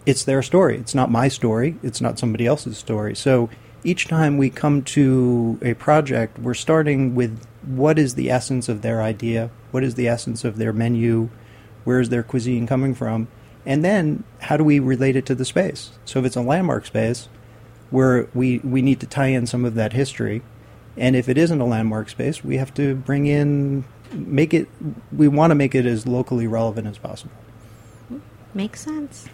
it's 0.05 0.23
their 0.23 0.41
story. 0.43 0.77
It's 0.77 0.95
not 0.95 1.11
my 1.11 1.27
story. 1.27 1.77
It's 1.81 2.01
not 2.01 2.19
somebody 2.19 2.45
else's 2.45 2.77
story. 2.77 3.15
So 3.15 3.49
each 3.83 4.07
time 4.07 4.37
we 4.37 4.49
come 4.49 4.81
to 4.83 5.59
a 5.61 5.73
project, 5.73 6.39
we're 6.39 6.53
starting 6.53 7.15
with 7.15 7.45
what 7.65 7.97
is 7.99 8.15
the 8.15 8.29
essence 8.29 8.69
of 8.69 8.81
their 8.81 9.01
idea, 9.01 9.49
what 9.71 9.83
is 9.83 9.95
the 9.95 10.07
essence 10.07 10.43
of 10.43 10.57
their 10.57 10.73
menu, 10.73 11.29
where 11.83 11.99
is 11.99 12.09
their 12.09 12.23
cuisine 12.23 12.65
coming 12.67 12.93
from, 12.93 13.27
and 13.65 13.83
then 13.83 14.23
how 14.41 14.57
do 14.57 14.63
we 14.63 14.79
relate 14.79 15.15
it 15.15 15.25
to 15.27 15.35
the 15.35 15.45
space? 15.45 15.91
So 16.05 16.19
if 16.19 16.25
it's 16.25 16.35
a 16.35 16.41
landmark 16.41 16.85
space, 16.85 17.29
where 17.89 18.27
we, 18.33 18.59
we 18.59 18.81
need 18.81 18.99
to 18.99 19.07
tie 19.07 19.27
in 19.27 19.45
some 19.45 19.65
of 19.65 19.75
that 19.75 19.93
history, 19.93 20.41
and 20.97 21.15
if 21.15 21.29
it 21.29 21.37
isn't 21.37 21.59
a 21.59 21.65
landmark 21.65 22.09
space, 22.09 22.43
we 22.43 22.57
have 22.57 22.73
to 22.75 22.95
bring 22.95 23.25
in, 23.25 23.85
make 24.11 24.53
it, 24.53 24.67
we 25.11 25.27
want 25.27 25.51
to 25.51 25.55
make 25.55 25.75
it 25.75 25.85
as 25.85 26.05
locally 26.05 26.47
relevant 26.47 26.87
as 26.87 26.97
possible. 26.97 27.33
Makes 28.53 28.81
sense. 28.81 29.27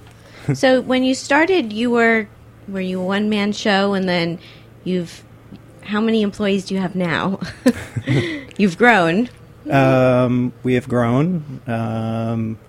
so 0.54 0.82
when 0.82 1.04
you 1.04 1.14
started, 1.14 1.74
you 1.74 1.92
were 1.92 2.28
were 2.70 2.82
you 2.82 3.02
a 3.02 3.04
one 3.04 3.30
man 3.30 3.52
show, 3.52 3.94
and 3.94 4.08
then 4.08 4.40
you've 4.84 5.24
how 5.82 6.00
many 6.00 6.22
employees 6.22 6.66
do 6.66 6.76
you 6.76 6.82
have 6.82 6.96
now? 6.96 7.40
You've 8.58 8.78
grown. 8.78 9.30
Um, 9.70 10.54
we 10.62 10.76
have 10.76 10.88
grown. 10.88 11.62
Um, 11.66 12.60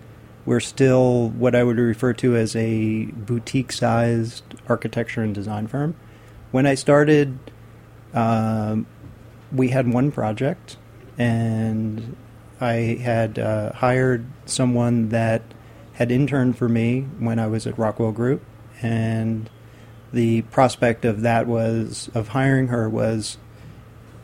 we're 0.47 0.61
still 0.61 1.29
what 1.31 1.55
I 1.55 1.63
would 1.63 1.79
refer 1.79 2.13
to 2.15 2.37
as 2.37 2.57
a 2.57 3.05
boutique 3.07 3.73
sized 3.73 4.43
architecture 4.69 5.23
and 5.23 5.35
design 5.35 5.67
firm. 5.67 5.95
When 6.51 6.67
I 6.67 6.75
started, 6.75 7.39
um, 8.15 8.87
we 9.53 9.69
had 9.69 9.93
one 9.93 10.11
project, 10.11 10.77
and 11.19 12.17
I 12.61 12.99
had 13.03 13.39
uh, 13.39 13.73
hired 13.73 14.27
someone 14.47 15.11
that 15.11 15.43
had 15.95 16.11
interned 16.11 16.57
for 16.57 16.69
me 16.69 17.03
when 17.19 17.39
I 17.39 17.47
was 17.47 17.67
at 17.67 17.79
Rockwell 17.79 18.13
Group, 18.13 18.43
and 18.83 19.49
the 20.13 20.43
prospect 20.43 21.05
of 21.05 21.21
that 21.21 21.47
was 21.47 22.11
of 22.15 22.29
hiring 22.29 22.69
her 22.69 22.89
was 22.89 23.39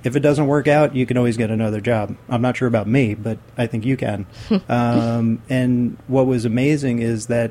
if 0.07 0.15
it 0.15 0.21
doesn't 0.21 0.47
work 0.47 0.69
out, 0.69 0.95
you 0.95 1.05
can 1.05 1.17
always 1.17 1.37
get 1.37 1.51
another 1.51 1.81
job. 1.81 2.17
I'm 2.29 2.41
not 2.41 2.57
sure 2.57 2.69
about 2.69 2.87
me, 2.87 3.15
but 3.15 3.39
I 3.59 3.67
think 3.67 3.85
you 3.85 3.97
can. 3.97 4.25
um, 4.69 5.43
and 5.49 5.99
what 6.07 6.29
was 6.29 6.45
amazing 6.45 7.01
is 7.01 7.27
that 7.27 7.51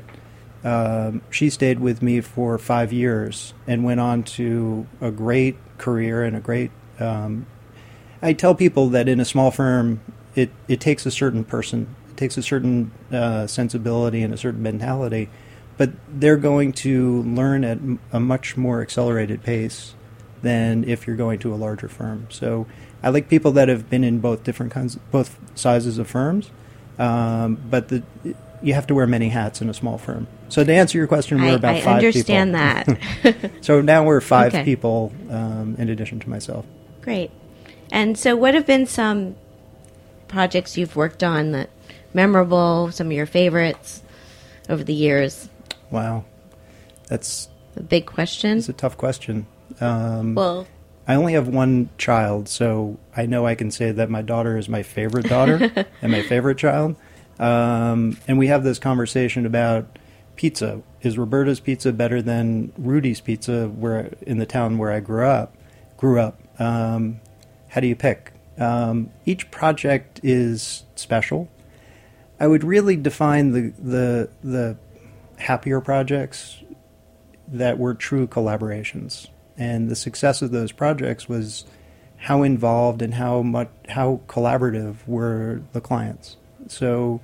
um, 0.64 1.20
she 1.28 1.50
stayed 1.50 1.80
with 1.80 2.00
me 2.00 2.22
for 2.22 2.56
five 2.56 2.94
years 2.94 3.52
and 3.66 3.84
went 3.84 4.00
on 4.00 4.22
to 4.22 4.86
a 5.02 5.10
great 5.10 5.58
career 5.76 6.24
and 6.24 6.34
a 6.34 6.40
great. 6.40 6.70
Um, 6.98 7.44
I 8.22 8.32
tell 8.32 8.54
people 8.54 8.88
that 8.88 9.06
in 9.06 9.20
a 9.20 9.26
small 9.26 9.50
firm, 9.50 10.00
it, 10.34 10.50
it 10.66 10.80
takes 10.80 11.04
a 11.04 11.10
certain 11.10 11.44
person, 11.44 11.94
it 12.08 12.16
takes 12.16 12.38
a 12.38 12.42
certain 12.42 12.90
uh, 13.12 13.46
sensibility 13.46 14.22
and 14.22 14.32
a 14.32 14.38
certain 14.38 14.62
mentality 14.62 15.28
but 15.78 15.90
they're 16.08 16.38
going 16.38 16.72
to 16.72 17.20
learn 17.24 17.62
at 17.62 17.78
a 18.10 18.18
much 18.18 18.56
more 18.56 18.80
accelerated 18.80 19.42
pace 19.42 19.94
than 20.46 20.84
if 20.84 21.06
you're 21.06 21.16
going 21.16 21.38
to 21.40 21.52
a 21.52 21.56
larger 21.56 21.88
firm. 21.88 22.28
So 22.30 22.66
I 23.02 23.08
like 23.10 23.28
people 23.28 23.52
that 23.52 23.68
have 23.68 23.90
been 23.90 24.04
in 24.04 24.20
both 24.20 24.44
different 24.44 24.72
kinds, 24.72 24.96
both 25.10 25.38
sizes 25.54 25.98
of 25.98 26.06
firms, 26.08 26.50
um, 26.98 27.56
but 27.68 27.88
the, 27.88 28.02
you 28.62 28.74
have 28.74 28.86
to 28.86 28.94
wear 28.94 29.06
many 29.06 29.28
hats 29.28 29.60
in 29.60 29.68
a 29.68 29.74
small 29.74 29.98
firm. 29.98 30.26
So 30.48 30.62
to 30.64 30.72
answer 30.72 30.96
your 30.98 31.06
question, 31.08 31.40
we're 31.40 31.50
I, 31.50 31.54
about 31.54 31.74
I 31.76 31.80
five 31.80 31.96
understand 31.96 32.54
people. 32.54 32.94
Understand 32.94 33.42
that. 33.42 33.50
so 33.64 33.80
now 33.80 34.04
we're 34.04 34.20
five 34.20 34.54
Okay. 34.54 34.64
people 34.64 35.12
um, 35.30 35.74
in 35.78 35.88
addition 35.88 36.20
to 36.20 36.30
myself. 36.30 36.64
Great. 37.02 37.30
And 37.90 38.18
so, 38.18 38.34
what 38.36 38.54
have 38.54 38.66
been 38.66 38.86
some 38.86 39.36
projects 40.28 40.76
you've 40.76 40.96
worked 40.96 41.22
on 41.22 41.52
that 41.52 41.70
memorable? 42.14 42.90
Some 42.92 43.08
of 43.08 43.12
your 43.12 43.26
favorites 43.26 44.02
over 44.68 44.82
the 44.82 44.94
years? 44.94 45.48
Wow, 45.90 46.24
that's 47.08 47.48
A 47.76 47.82
big 47.82 48.06
question. 48.06 48.58
It's 48.58 48.68
a 48.68 48.72
tough 48.72 48.96
question. 48.96 49.46
Um, 49.80 50.34
Well, 50.34 50.66
I 51.08 51.14
only 51.14 51.34
have 51.34 51.48
one 51.48 51.90
child, 51.98 52.48
so 52.48 52.98
I 53.16 53.26
know 53.26 53.46
I 53.46 53.54
can 53.54 53.70
say 53.70 53.92
that 53.92 54.10
my 54.10 54.22
daughter 54.22 54.58
is 54.58 54.68
my 54.68 54.82
favorite 54.82 55.28
daughter 55.28 55.70
and 56.02 56.12
my 56.12 56.22
favorite 56.22 56.58
child. 56.58 56.96
Um, 57.38 58.16
and 58.26 58.38
we 58.38 58.48
have 58.48 58.64
this 58.64 58.78
conversation 58.78 59.46
about 59.46 59.98
pizza. 60.36 60.82
Is 61.02 61.16
Roberta's 61.18 61.60
pizza 61.60 61.92
better 61.92 62.20
than 62.22 62.72
Rudy's 62.76 63.20
pizza, 63.20 63.68
where 63.68 64.14
in 64.22 64.38
the 64.38 64.46
town 64.46 64.78
where 64.78 64.90
I 64.90 65.00
grew 65.00 65.26
up? 65.26 65.54
Grew 65.96 66.18
up. 66.20 66.40
Um, 66.58 67.20
how 67.68 67.80
do 67.80 67.86
you 67.86 67.96
pick? 67.96 68.32
Um, 68.58 69.10
each 69.26 69.50
project 69.50 70.20
is 70.22 70.84
special. 70.94 71.48
I 72.40 72.46
would 72.46 72.64
really 72.64 72.96
define 72.96 73.52
the 73.52 73.72
the 73.78 74.28
the 74.42 74.76
happier 75.38 75.80
projects 75.80 76.62
that 77.48 77.78
were 77.78 77.94
true 77.94 78.26
collaborations. 78.26 79.28
And 79.58 79.88
the 79.88 79.96
success 79.96 80.42
of 80.42 80.50
those 80.50 80.72
projects 80.72 81.28
was 81.28 81.64
how 82.18 82.42
involved 82.42 83.02
and 83.02 83.14
how 83.14 83.42
much 83.42 83.68
how 83.88 84.20
collaborative 84.26 84.96
were 85.06 85.62
the 85.72 85.80
clients. 85.80 86.36
So, 86.68 87.20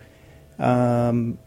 um, 0.59 1.39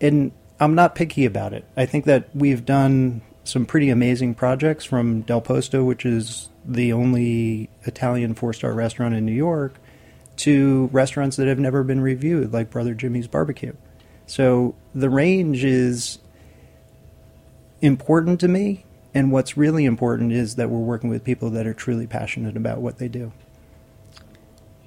and 0.00 0.32
I'm 0.60 0.74
not 0.74 0.94
picky 0.94 1.24
about 1.24 1.52
it. 1.52 1.64
I 1.76 1.86
think 1.86 2.04
that 2.06 2.34
we've 2.34 2.64
done 2.64 3.20
some 3.44 3.64
pretty 3.64 3.88
amazing 3.90 4.34
projects 4.34 4.84
from 4.84 5.22
Del 5.22 5.40
Posto, 5.40 5.84
which 5.84 6.04
is 6.04 6.48
the 6.64 6.92
only 6.92 7.70
Italian 7.84 8.34
four 8.34 8.52
star 8.52 8.72
restaurant 8.72 9.14
in 9.14 9.24
New 9.24 9.32
York, 9.32 9.74
to 10.36 10.88
restaurants 10.92 11.36
that 11.36 11.48
have 11.48 11.58
never 11.58 11.82
been 11.82 12.00
reviewed, 12.00 12.52
like 12.52 12.70
Brother 12.70 12.94
Jimmy's 12.94 13.26
Barbecue. 13.26 13.74
So 14.26 14.74
the 14.94 15.08
range 15.08 15.64
is 15.64 16.18
important 17.80 18.40
to 18.40 18.48
me. 18.48 18.84
And 19.14 19.32
what's 19.32 19.56
really 19.56 19.84
important 19.84 20.32
is 20.32 20.56
that 20.56 20.70
we're 20.70 20.78
working 20.78 21.10
with 21.10 21.24
people 21.24 21.50
that 21.50 21.66
are 21.66 21.74
truly 21.74 22.06
passionate 22.06 22.56
about 22.56 22.78
what 22.80 22.98
they 22.98 23.08
do. 23.08 23.32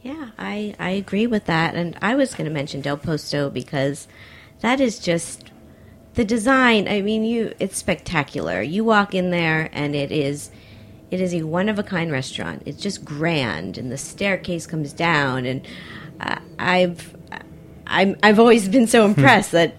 yeah, 0.04 0.30
I, 0.38 0.76
I 0.80 0.92
agree 0.92 1.28
with 1.28 1.46
that. 1.46 1.76
And 1.76 1.98
I 2.02 2.16
was 2.16 2.34
going 2.34 2.46
to 2.46 2.54
mention 2.54 2.82
Del 2.82 2.98
Posto 2.98 3.50
because 3.50 4.08
that 4.62 4.80
is 4.80 5.00
just 5.00 5.52
the 6.16 6.26
design. 6.26 6.88
I 6.88 7.02
mean, 7.02 7.24
you 7.24 7.54
it's 7.60 7.78
spectacular. 7.78 8.62
You 8.62 8.84
walk 8.84 9.14
in 9.14 9.32
there 9.32 9.70
and 9.72 9.96
it 9.96 10.12
is 10.12 10.52
it 11.12 11.20
is 11.20 11.34
a 11.34 11.44
one 11.44 11.70
of 11.70 11.78
a 11.78 11.84
kind 11.84 12.12
restaurant. 12.12 12.64
It's 12.66 12.82
just 12.82 13.04
grand, 13.06 13.78
and 13.78 13.92
the 13.92 13.98
staircase 13.98 14.66
comes 14.66 14.94
down, 14.94 15.46
and 15.46 15.68
uh, 16.20 16.40
I've 16.58 17.16
I'm, 17.86 18.16
I've 18.24 18.40
always 18.40 18.70
been 18.70 18.88
so 18.88 19.06
impressed 19.12 19.52
that 19.52 19.76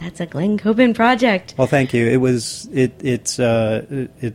that's 0.00 0.20
a 0.20 0.26
Glen 0.26 0.58
Coben 0.58 0.94
project. 0.94 1.54
Well, 1.56 1.66
thank 1.66 1.92
you. 1.92 2.06
It 2.06 2.18
was 2.18 2.68
it 2.72 2.92
it's 3.02 3.38
uh 3.38 3.84
it 4.20 4.34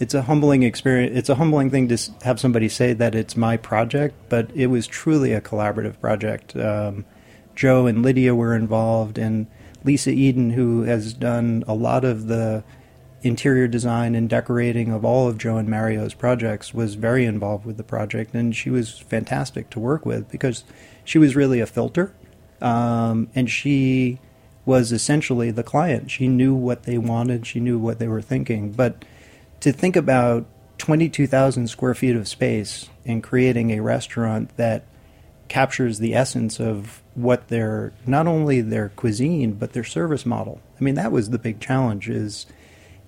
it's 0.00 0.14
a 0.14 0.22
humbling 0.22 0.62
experience. 0.62 1.16
It's 1.16 1.28
a 1.28 1.34
humbling 1.34 1.70
thing 1.70 1.88
to 1.88 1.98
have 2.22 2.40
somebody 2.40 2.68
say 2.68 2.94
that 2.94 3.14
it's 3.14 3.36
my 3.36 3.58
project, 3.58 4.14
but 4.30 4.50
it 4.54 4.68
was 4.68 4.86
truly 4.86 5.32
a 5.32 5.42
collaborative 5.42 6.00
project. 6.00 6.56
Um, 6.56 7.04
Joe 7.54 7.86
and 7.86 8.02
Lidia 8.02 8.34
were 8.34 8.54
involved, 8.54 9.18
and 9.18 9.46
Lisa 9.84 10.10
Eden, 10.10 10.50
who 10.50 10.84
has 10.84 11.12
done 11.12 11.64
a 11.68 11.74
lot 11.74 12.06
of 12.06 12.28
the 12.28 12.64
interior 13.22 13.68
design 13.68 14.14
and 14.14 14.30
decorating 14.30 14.90
of 14.90 15.04
all 15.04 15.28
of 15.28 15.36
Joe 15.36 15.58
and 15.58 15.68
Mario's 15.68 16.14
projects, 16.14 16.72
was 16.72 16.94
very 16.94 17.26
involved 17.26 17.66
with 17.66 17.76
the 17.76 17.84
project, 17.84 18.34
and 18.34 18.56
she 18.56 18.70
was 18.70 18.98
fantastic 18.98 19.68
to 19.68 19.78
work 19.78 20.06
with 20.06 20.30
because 20.30 20.64
she 21.04 21.18
was 21.18 21.36
really 21.36 21.60
a 21.60 21.66
filter, 21.66 22.14
um, 22.62 23.28
and 23.34 23.50
she 23.50 24.18
was 24.70 24.92
essentially 24.92 25.50
the 25.50 25.64
client. 25.64 26.12
She 26.12 26.28
knew 26.28 26.54
what 26.54 26.84
they 26.84 26.96
wanted, 26.96 27.44
she 27.44 27.58
knew 27.58 27.76
what 27.76 27.98
they 27.98 28.06
were 28.06 28.22
thinking. 28.22 28.70
But 28.70 29.04
to 29.58 29.72
think 29.72 29.96
about 29.96 30.46
22,000 30.78 31.66
square 31.66 31.92
feet 31.92 32.14
of 32.14 32.28
space 32.28 32.88
and 33.04 33.20
creating 33.20 33.72
a 33.72 33.80
restaurant 33.80 34.56
that 34.58 34.84
captures 35.48 35.98
the 35.98 36.14
essence 36.14 36.60
of 36.60 37.02
what 37.14 37.48
their 37.48 37.92
not 38.06 38.28
only 38.28 38.60
their 38.60 38.90
cuisine 38.90 39.54
but 39.54 39.72
their 39.72 39.82
service 39.82 40.24
model. 40.24 40.60
I 40.80 40.84
mean 40.84 40.94
that 40.94 41.10
was 41.10 41.30
the 41.30 41.38
big 41.40 41.58
challenge 41.58 42.08
is 42.08 42.46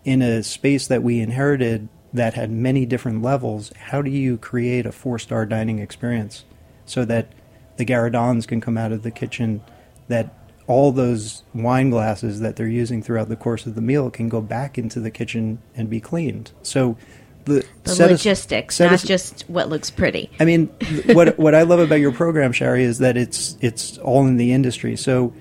in 0.05 0.21
a 0.21 0.43
space 0.43 0.89
that 0.89 1.05
we 1.05 1.21
inherited 1.21 1.89
that 2.13 2.35
had 2.35 2.51
many 2.51 2.85
different 2.85 3.23
levels, 3.23 3.73
how 3.77 4.03
do 4.03 4.11
you 4.11 4.37
create 4.37 4.85
a 4.85 4.91
four-star 4.91 5.47
dining 5.47 5.79
experience 5.79 6.45
so 6.87 7.05
that 7.05 7.29
the 7.77 7.85
gueridons 7.85 8.49
can 8.49 8.61
come 8.61 8.77
out 8.77 8.91
of 8.91 9.05
the 9.05 9.13
kitchen 9.13 9.63
that 10.09 10.42
all 10.67 10.93
those 10.93 11.43
wine 11.55 11.91
glasses 11.91 12.41
that 12.41 12.57
they're 12.57 12.69
using 12.69 13.03
throughout 13.03 13.29
the 13.29 13.37
course 13.37 13.67
of 13.67 13.75
the 13.75 13.81
meal 13.81 14.11
can 14.11 14.29
go 14.29 14.41
back 14.41 14.79
into 14.79 15.01
the 15.01 15.11
kitchen 15.11 15.61
and 15.75 15.91
be 15.91 16.01
cleaned. 16.01 16.53
So 16.63 16.97
the, 17.45 17.67
The 17.83 18.07
logistics, 18.07 18.77
set 18.77 18.87
not 18.87 18.95
us- 18.95 19.03
just 19.03 19.43
what 19.49 19.69
looks 19.69 19.91
pretty. 19.91 20.31
I 20.39 20.45
mean, 20.45 20.67
what 21.07 21.39
what 21.39 21.55
I 21.55 21.63
love 21.63 21.81
about 21.81 21.97
your 22.01 22.13
program, 22.13 22.53
Shari, 22.53 22.85
is 22.85 22.99
that 22.99 23.17
it's 23.17 23.57
it's 23.61 23.99
all 23.99 24.27
in 24.27 24.37
the 24.37 24.53
industry. 24.53 24.97
So 24.97 25.33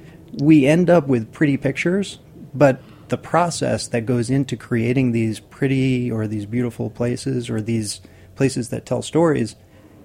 we 0.42 0.66
end 0.66 0.90
up 0.90 1.08
with 1.08 1.32
pretty 1.32 1.58
pictures, 1.58 2.18
but 2.54 2.82
the 3.10 3.18
process 3.18 3.88
that 3.90 4.06
goes 4.06 4.30
into 4.30 4.56
creating 4.56 5.12
these 5.12 5.40
pretty 5.40 6.10
or 6.10 6.28
these 6.28 6.46
beautiful 6.46 6.90
places 6.90 7.50
or 7.50 7.62
these 7.62 8.02
places 8.36 8.70
that 8.70 8.86
tell 8.86 9.02
stories, 9.02 9.56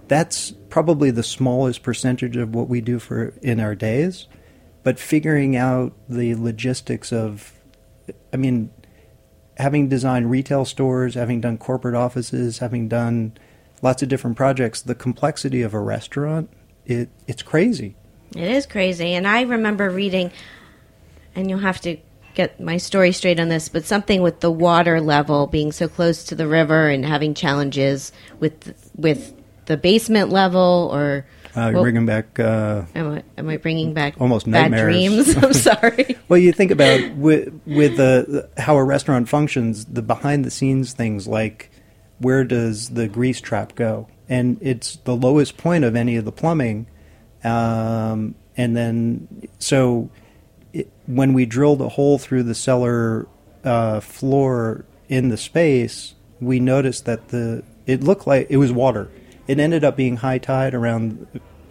that's 0.09 0.51
probably 0.69 1.11
the 1.11 1.23
smallest 1.23 1.83
percentage 1.83 2.37
of 2.37 2.55
what 2.55 2.69
we 2.69 2.81
do 2.83 2.99
for 2.99 3.33
in 3.43 3.61
our 3.61 3.75
days. 3.75 4.27
But 4.87 5.01
figuring 5.01 5.57
out 5.57 5.95
the 6.09 6.37
logistics 6.37 7.13
of, 7.13 7.53
I 8.33 8.37
mean, 8.37 8.71
having 9.57 9.89
designed 9.89 10.31
retail 10.31 10.65
stores, 10.65 11.17
having 11.17 11.41
done 11.41 11.59
corporate 11.59 11.97
offices, 11.97 12.59
having 12.59 12.87
done 12.87 13.37
lots 13.83 14.05
of 14.05 14.09
different 14.09 14.37
projects, 14.37 14.81
the 14.81 14.95
complexity 14.95 15.63
of 15.63 15.75
a 15.75 15.81
restaurant, 15.81 16.51
it 16.85 17.09
it's 17.27 17.43
crazy. 17.43 17.97
It 18.37 18.49
is 18.49 18.65
crazy. 18.65 19.15
And 19.15 19.27
I 19.27 19.41
remember 19.41 19.91
reading, 19.91 20.31
and 21.35 21.51
you'll 21.51 21.59
have 21.59 21.81
to 21.81 21.97
get 22.35 22.61
my 22.61 22.77
story 22.77 23.11
straight 23.11 23.41
on 23.41 23.49
this, 23.49 23.69
but 23.69 23.85
something 23.85 24.23
with 24.23 24.39
the 24.39 24.53
water 24.53 25.01
level 25.01 25.49
being 25.49 25.73
so 25.73 25.89
close 25.89 26.23
to 26.23 26.37
the 26.37 26.47
river 26.47 26.91
and 26.91 27.05
having 27.05 27.35
challenges 27.35 28.13
with 28.39 28.73
with 28.95 29.35
the 29.65 29.77
basement 29.77 30.31
level 30.31 30.91
or. 30.93 31.27
Uh, 31.57 31.71
well, 31.73 31.83
bringing 31.83 32.05
back. 32.05 32.39
Uh, 32.39 32.83
am, 32.95 33.15
I, 33.15 33.23
am 33.39 33.49
I 33.49 33.57
bringing 33.57 33.95
back 33.95 34.21
Almost 34.21 34.45
bad 34.51 34.71
nightmares. 34.71 34.93
dreams? 34.93 35.37
I'm 35.43 35.55
sorry. 35.55 36.19
well, 36.29 36.39
you 36.39 36.53
think 36.53 36.71
about 36.71 37.17
with 37.17 37.49
with 37.67 37.97
the, 37.97 38.49
the 38.55 38.63
how 38.63 38.77
a 38.77 38.85
restaurant 38.85 39.29
functions, 39.29 39.87
the 39.87 40.03
behind 40.03 40.45
the 40.45 40.51
scenes 40.51 40.93
things 40.93 41.27
like 41.27 41.71
where 42.19 42.45
does 42.45 42.91
the 42.91 43.09
grease 43.09 43.41
trap 43.41 43.75
go, 43.75 44.07
and 44.29 44.59
it's 44.61 44.97
the 45.05 45.17
lowest 45.17 45.57
point 45.57 45.85
of 45.85 45.97
any 45.97 46.17
of 46.17 46.27
the 46.27 46.33
plumbing, 46.33 46.89
um, 47.43 48.35
and 48.57 48.77
then 48.77 49.49
so 49.59 50.11
it, 50.75 50.91
when 51.07 51.33
we 51.33 51.47
drilled 51.47 51.81
a 51.81 51.89
hole 51.89 52.19
through 52.19 52.43
the 52.43 52.55
cellar 52.55 53.27
uh, 53.65 54.01
floor 54.01 54.85
in 55.09 55.31
the 55.31 55.37
space, 55.39 56.15
we 56.39 56.61
noticed 56.61 57.07
that 57.07 57.29
the 57.29 57.63
it 57.87 58.03
looked 58.03 58.27
like 58.27 58.47
it 58.51 58.59
was 58.59 58.73
water. 58.73 59.09
It 59.49 59.61
ended 59.61 59.85
up 59.85 59.97
being 59.97 60.17
high 60.17 60.39
tide 60.39 60.75
around 60.75 61.27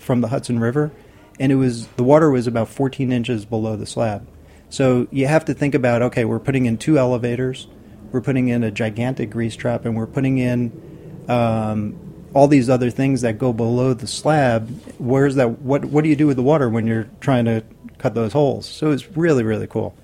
from 0.05 0.21
the 0.21 0.27
Hudson 0.27 0.59
River, 0.59 0.91
and 1.39 1.51
it 1.51 1.55
was 1.55 1.87
the 1.97 2.03
water 2.03 2.29
was 2.29 2.47
about 2.47 2.69
14 2.69 3.11
inches 3.11 3.43
below 3.45 3.75
the 3.75 3.85
slab. 3.85 4.27
So 4.69 5.07
you 5.11 5.27
have 5.27 5.45
to 5.45 5.53
think 5.53 5.75
about 5.75 6.01
okay, 6.03 6.25
we're 6.25 6.39
putting 6.39 6.65
in 6.65 6.77
two 6.77 6.97
elevators, 6.97 7.67
we're 8.11 8.21
putting 8.21 8.47
in 8.47 8.63
a 8.63 8.71
gigantic 8.71 9.31
grease 9.31 9.55
trap, 9.55 9.85
and 9.85 9.97
we're 9.97 10.07
putting 10.07 10.37
in 10.37 11.25
um, 11.27 11.99
all 12.33 12.47
these 12.47 12.69
other 12.69 12.91
things 12.91 13.21
that 13.21 13.37
go 13.37 13.51
below 13.51 13.93
the 13.93 14.07
slab. 14.07 14.69
Where's 14.99 15.35
that? 15.35 15.61
What 15.61 15.85
What 15.85 16.03
do 16.03 16.09
you 16.09 16.15
do 16.15 16.27
with 16.27 16.37
the 16.37 16.43
water 16.43 16.69
when 16.69 16.85
you're 16.87 17.09
trying 17.19 17.45
to 17.45 17.63
cut 17.97 18.13
those 18.13 18.33
holes? 18.33 18.67
So 18.67 18.91
it's 18.91 19.17
really 19.17 19.43
really 19.43 19.67
cool. 19.67 19.95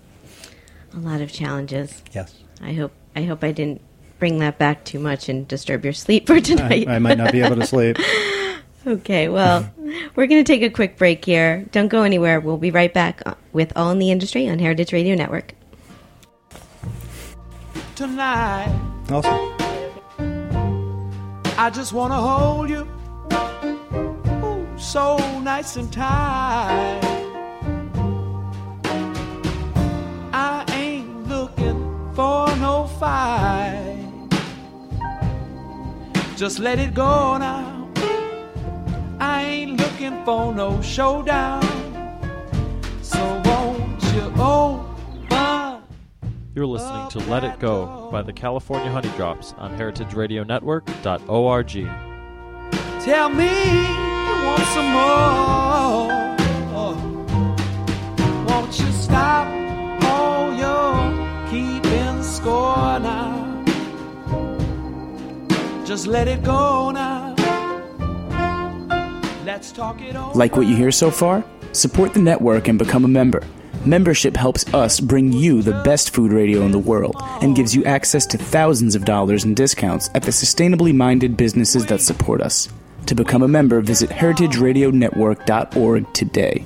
A 0.94 1.00
lot 1.00 1.22
of 1.22 1.32
challenges. 1.32 2.04
Yes. 2.12 2.36
I 2.62 2.74
hope 2.74 2.92
I 3.16 3.24
hope 3.24 3.44
I 3.44 3.52
didn't 3.52 3.82
bring 4.20 4.40
that 4.40 4.58
back 4.58 4.84
too 4.84 5.00
much 5.00 5.30
and 5.30 5.48
disturb 5.48 5.84
your 5.84 5.94
sleep 5.94 6.28
for 6.28 6.34
I, 6.36 6.40
tonight. 6.40 6.88
I 6.88 7.00
might 7.00 7.18
not 7.18 7.32
be 7.32 7.42
able 7.42 7.56
to 7.58 7.68
sleep. 7.68 7.98
Okay, 8.86 9.30
well, 9.30 9.70
we're 10.16 10.28
going 10.28 10.44
to 10.44 10.52
take 10.52 10.62
a 10.64 10.70
quick 10.70 10.98
break 10.98 11.24
here. 11.24 11.66
Don't 11.72 11.88
go 11.88 12.04
anywhere. 12.04 12.40
We'll 12.40 12.58
be 12.58 12.72
right 12.72 12.94
back 12.94 13.22
uh, 13.26 13.36
with 13.54 13.72
All 13.76 13.92
in 13.92 14.00
the 14.00 14.10
Industry 14.12 14.50
on 14.50 14.60
Heritage 14.60 14.92
Radio 14.94 15.16
Network. 15.16 15.54
tonight. 17.96 18.74
Awesome. 19.12 19.52
I 21.58 21.70
just 21.72 21.94
wanna 21.94 22.16
hold 22.16 22.70
you 22.70 22.88
Ooh, 23.94 24.68
so 24.80 25.18
nice 25.42 25.76
and 25.76 25.94
tight. 25.94 27.00
I 30.34 30.66
ain't 30.74 31.28
looking 31.28 32.12
for 32.16 32.48
no 32.56 32.88
fight. 33.00 34.00
Just 36.36 36.58
let 36.58 36.80
it 36.80 36.96
go 36.96 37.38
now. 37.38 37.71
I 40.22 40.44
ain't 40.44 40.56
looking 40.56 40.78
for 40.78 40.84
showdown. 40.84 41.64
So 43.02 43.42
won't 43.46 44.04
you 44.14 44.22
open 44.42 45.84
You're 46.54 46.68
listening 46.68 47.10
to 47.10 47.20
Let 47.30 47.44
It 47.44 47.60
Go 47.60 48.10
by 48.12 48.22
the 48.22 48.34
California 48.34 48.92
Honeydrops 48.92 49.58
on 49.58 49.76
heritageradionetwork.org. 49.78 51.72
Tell 53.04 53.30
me 53.30 53.46
you 53.46 54.36
want 54.46 54.68
some 54.76 54.92
more. 54.92 56.22
Won't 58.46 58.80
you 58.80 58.92
stop 58.92 59.48
all 60.04 60.54
your 60.54 60.94
keeping 61.50 62.22
score 62.22 63.00
now? 63.00 63.64
Just 65.84 66.06
let 66.06 66.28
it 66.28 66.44
go 66.44 66.92
now. 66.92 67.21
Like 70.36 70.56
what 70.56 70.68
you 70.68 70.76
hear 70.76 70.92
so 70.92 71.10
far? 71.12 71.44
Support 71.72 72.14
the 72.14 72.22
network 72.22 72.68
and 72.68 72.78
become 72.78 73.06
a 73.06 73.08
member. 73.08 73.42
Membership 73.86 74.36
helps 74.36 74.72
us 74.74 75.00
bring 75.00 75.32
you 75.32 75.62
the 75.64 75.82
best 75.84 76.14
food 76.14 76.32
radio 76.32 76.62
in 76.62 76.72
the 76.72 76.78
world 76.80 77.16
and 77.42 77.56
gives 77.56 77.76
you 77.76 77.84
access 77.86 78.28
to 78.28 78.38
thousands 78.38 78.94
of 78.94 79.06
dollars 79.06 79.44
in 79.44 79.56
discounts 79.56 80.10
at 80.14 80.22
the 80.24 80.30
sustainably 80.32 80.94
minded 80.94 81.36
businesses 81.36 81.88
that 81.88 82.00
support 82.02 82.42
us. 82.42 82.70
To 83.08 83.16
become 83.16 83.42
a 83.42 83.48
member, 83.48 83.82
visit 83.82 84.12
heritageradionetwork.org 84.12 86.14
today. 86.14 86.64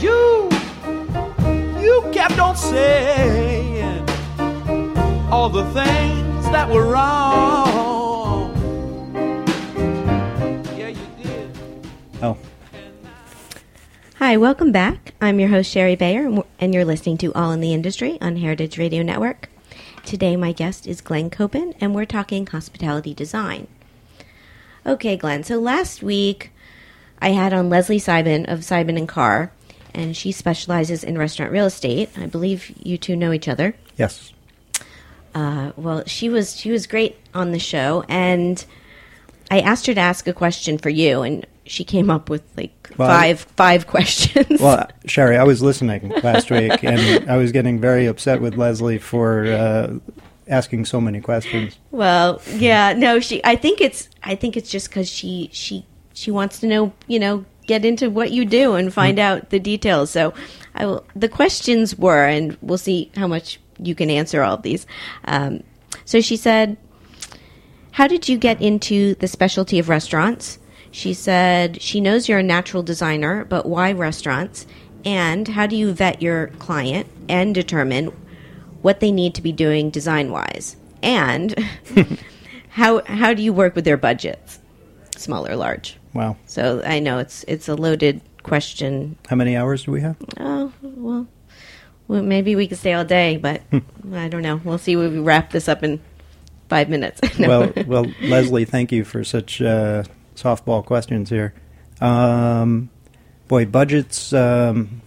You, 0.00 0.48
you 1.82 2.10
kept 2.12 2.38
on 2.38 2.56
saying 2.56 4.08
all 5.30 5.50
the 5.50 5.64
things 5.64 6.46
that 6.46 6.70
were 6.70 6.86
wrong. 6.86 7.73
Oh, 12.24 12.38
Hi, 14.14 14.38
welcome 14.38 14.72
back. 14.72 15.12
I'm 15.20 15.38
your 15.38 15.50
host, 15.50 15.70
Shari 15.70 15.94
Bayer, 15.94 16.42
and 16.58 16.72
you're 16.72 16.86
listening 16.86 17.18
to 17.18 17.34
All 17.34 17.50
in 17.50 17.60
the 17.60 17.74
Industry 17.74 18.16
on 18.22 18.36
Heritage 18.36 18.78
Radio 18.78 19.02
Network. 19.02 19.50
Today, 20.06 20.34
my 20.34 20.52
guest 20.52 20.86
is 20.86 21.02
Glen 21.02 21.28
Coben, 21.28 21.74
and 21.82 21.94
we're 21.94 22.06
talking 22.06 22.46
hospitality 22.46 23.12
design. 23.12 23.66
Okay, 24.86 25.18
Glen, 25.18 25.44
so 25.44 25.58
last 25.58 26.02
week 26.02 26.50
I 27.20 27.30
had 27.30 27.52
on 27.52 27.68
Leslie 27.68 28.00
Seibin 28.00 28.50
of 28.50 28.60
Seibin 28.60 28.96
and 28.96 29.06
Carr, 29.06 29.52
and 29.92 30.16
she 30.16 30.32
specializes 30.32 31.04
in 31.04 31.18
restaurant 31.18 31.52
real 31.52 31.66
estate. 31.66 32.08
I 32.16 32.24
believe 32.24 32.72
you 32.82 32.96
two 32.96 33.16
know 33.16 33.32
each 33.32 33.48
other. 33.48 33.74
yes. 33.98 34.32
Uh, 35.34 35.72
well, 35.76 36.02
she 36.06 36.30
was 36.30 36.56
she 36.56 36.70
was 36.70 36.86
great 36.86 37.18
on 37.34 37.50
the 37.50 37.58
show, 37.58 38.02
and 38.08 38.64
I 39.50 39.60
asked 39.60 39.84
her 39.88 39.94
to 39.94 40.00
ask 40.00 40.26
a 40.26 40.32
question 40.32 40.78
for 40.78 40.88
you, 40.90 41.20
and 41.22 41.44
she 41.66 41.84
came 41.84 42.10
up 42.10 42.28
with 42.28 42.42
like 42.56 42.90
Well, 42.96 43.08
five 43.08 43.40
five 43.40 43.86
questions. 43.94 44.60
Well, 44.60 44.88
Shari, 45.06 45.36
I 45.36 45.44
was 45.44 45.62
listening 45.62 46.10
last 46.22 46.50
week, 46.50 46.82
and 46.84 47.28
I 47.30 47.36
was 47.36 47.52
getting 47.52 47.80
very 47.80 48.06
upset 48.06 48.40
with 48.40 48.56
Leslie 48.56 48.98
for 48.98 49.46
uh, 49.46 49.98
asking 50.48 50.84
so 50.84 51.00
many 51.00 51.20
questions. 51.20 51.78
Well, 51.90 52.40
yeah, 52.54 52.92
no, 52.92 53.20
she. 53.20 53.42
I 53.44 53.56
think 53.56 53.80
it's. 53.80 54.08
I 54.22 54.34
think 54.34 54.56
it's 54.56 54.70
just 54.70 54.88
because 54.88 55.08
she 55.08 55.50
she 55.52 55.86
she 56.12 56.30
wants 56.30 56.60
to 56.60 56.66
know. 56.66 56.92
You 57.06 57.18
know, 57.18 57.44
get 57.66 57.84
into 57.84 58.10
what 58.10 58.30
you 58.30 58.44
do 58.44 58.74
and 58.74 58.92
find 58.92 59.18
out 59.18 59.50
the 59.50 59.58
details. 59.58 60.10
So, 60.10 60.34
I 60.74 60.86
will, 60.86 61.04
the 61.16 61.28
questions 61.28 61.96
were, 61.96 62.26
and 62.26 62.56
we'll 62.60 62.78
see 62.78 63.10
how 63.16 63.26
much 63.26 63.60
you 63.78 63.94
can 63.94 64.10
answer 64.10 64.42
all 64.42 64.54
of 64.54 64.62
these. 64.62 64.86
Um, 65.24 65.62
so 66.04 66.20
she 66.20 66.36
said, 66.36 66.76
How 67.92 68.06
did 68.06 68.28
you 68.28 68.38
get 68.38 68.60
into 68.60 69.14
the 69.16 69.28
specialty 69.28 69.78
of 69.78 69.88
restaurants? 69.88 70.58
She 70.94 71.12
said 71.12 71.82
she 71.82 72.00
knows 72.00 72.28
you're 72.28 72.38
a 72.38 72.42
natural 72.44 72.84
designer, 72.84 73.44
but 73.44 73.66
why 73.66 73.90
restaurants? 73.90 74.64
And 75.04 75.48
how 75.48 75.66
do 75.66 75.74
you 75.74 75.92
vet 75.92 76.22
your 76.22 76.46
client 76.60 77.08
and 77.28 77.52
determine 77.52 78.12
what 78.80 79.00
they 79.00 79.10
need 79.10 79.34
to 79.34 79.42
be 79.42 79.50
doing 79.50 79.90
design 79.90 80.30
wise? 80.30 80.76
And 81.02 81.52
how 82.68 83.02
how 83.06 83.34
do 83.34 83.42
you 83.42 83.52
work 83.52 83.74
with 83.74 83.84
their 83.84 83.96
budgets, 83.96 84.60
small 85.16 85.48
or 85.48 85.56
large? 85.56 85.96
Wow. 86.12 86.36
So 86.46 86.80
I 86.86 87.00
know 87.00 87.18
it's 87.18 87.44
it's 87.48 87.68
a 87.68 87.74
loaded 87.74 88.20
question. 88.44 89.16
How 89.28 89.34
many 89.34 89.56
hours 89.56 89.86
do 89.86 89.90
we 89.90 90.00
have? 90.00 90.14
Oh 90.38 90.72
well, 90.80 91.26
well 92.06 92.22
maybe 92.22 92.54
we 92.54 92.68
could 92.68 92.78
stay 92.78 92.92
all 92.92 93.04
day, 93.04 93.36
but 93.36 93.62
I 94.12 94.28
don't 94.28 94.42
know. 94.42 94.60
We'll 94.62 94.78
see 94.78 94.94
we 94.94 95.18
wrap 95.18 95.50
this 95.50 95.68
up 95.68 95.82
in 95.82 96.00
five 96.68 96.88
minutes. 96.88 97.20
No. 97.40 97.48
Well, 97.48 97.72
well, 97.88 98.06
Leslie, 98.20 98.64
thank 98.64 98.92
you 98.92 99.04
for 99.04 99.24
such 99.24 99.60
uh, 99.60 100.04
softball 100.34 100.84
questions 100.84 101.30
here. 101.30 101.54
Um, 102.00 102.90
boy, 103.48 103.66
budgets. 103.66 104.32
Um, 104.32 105.02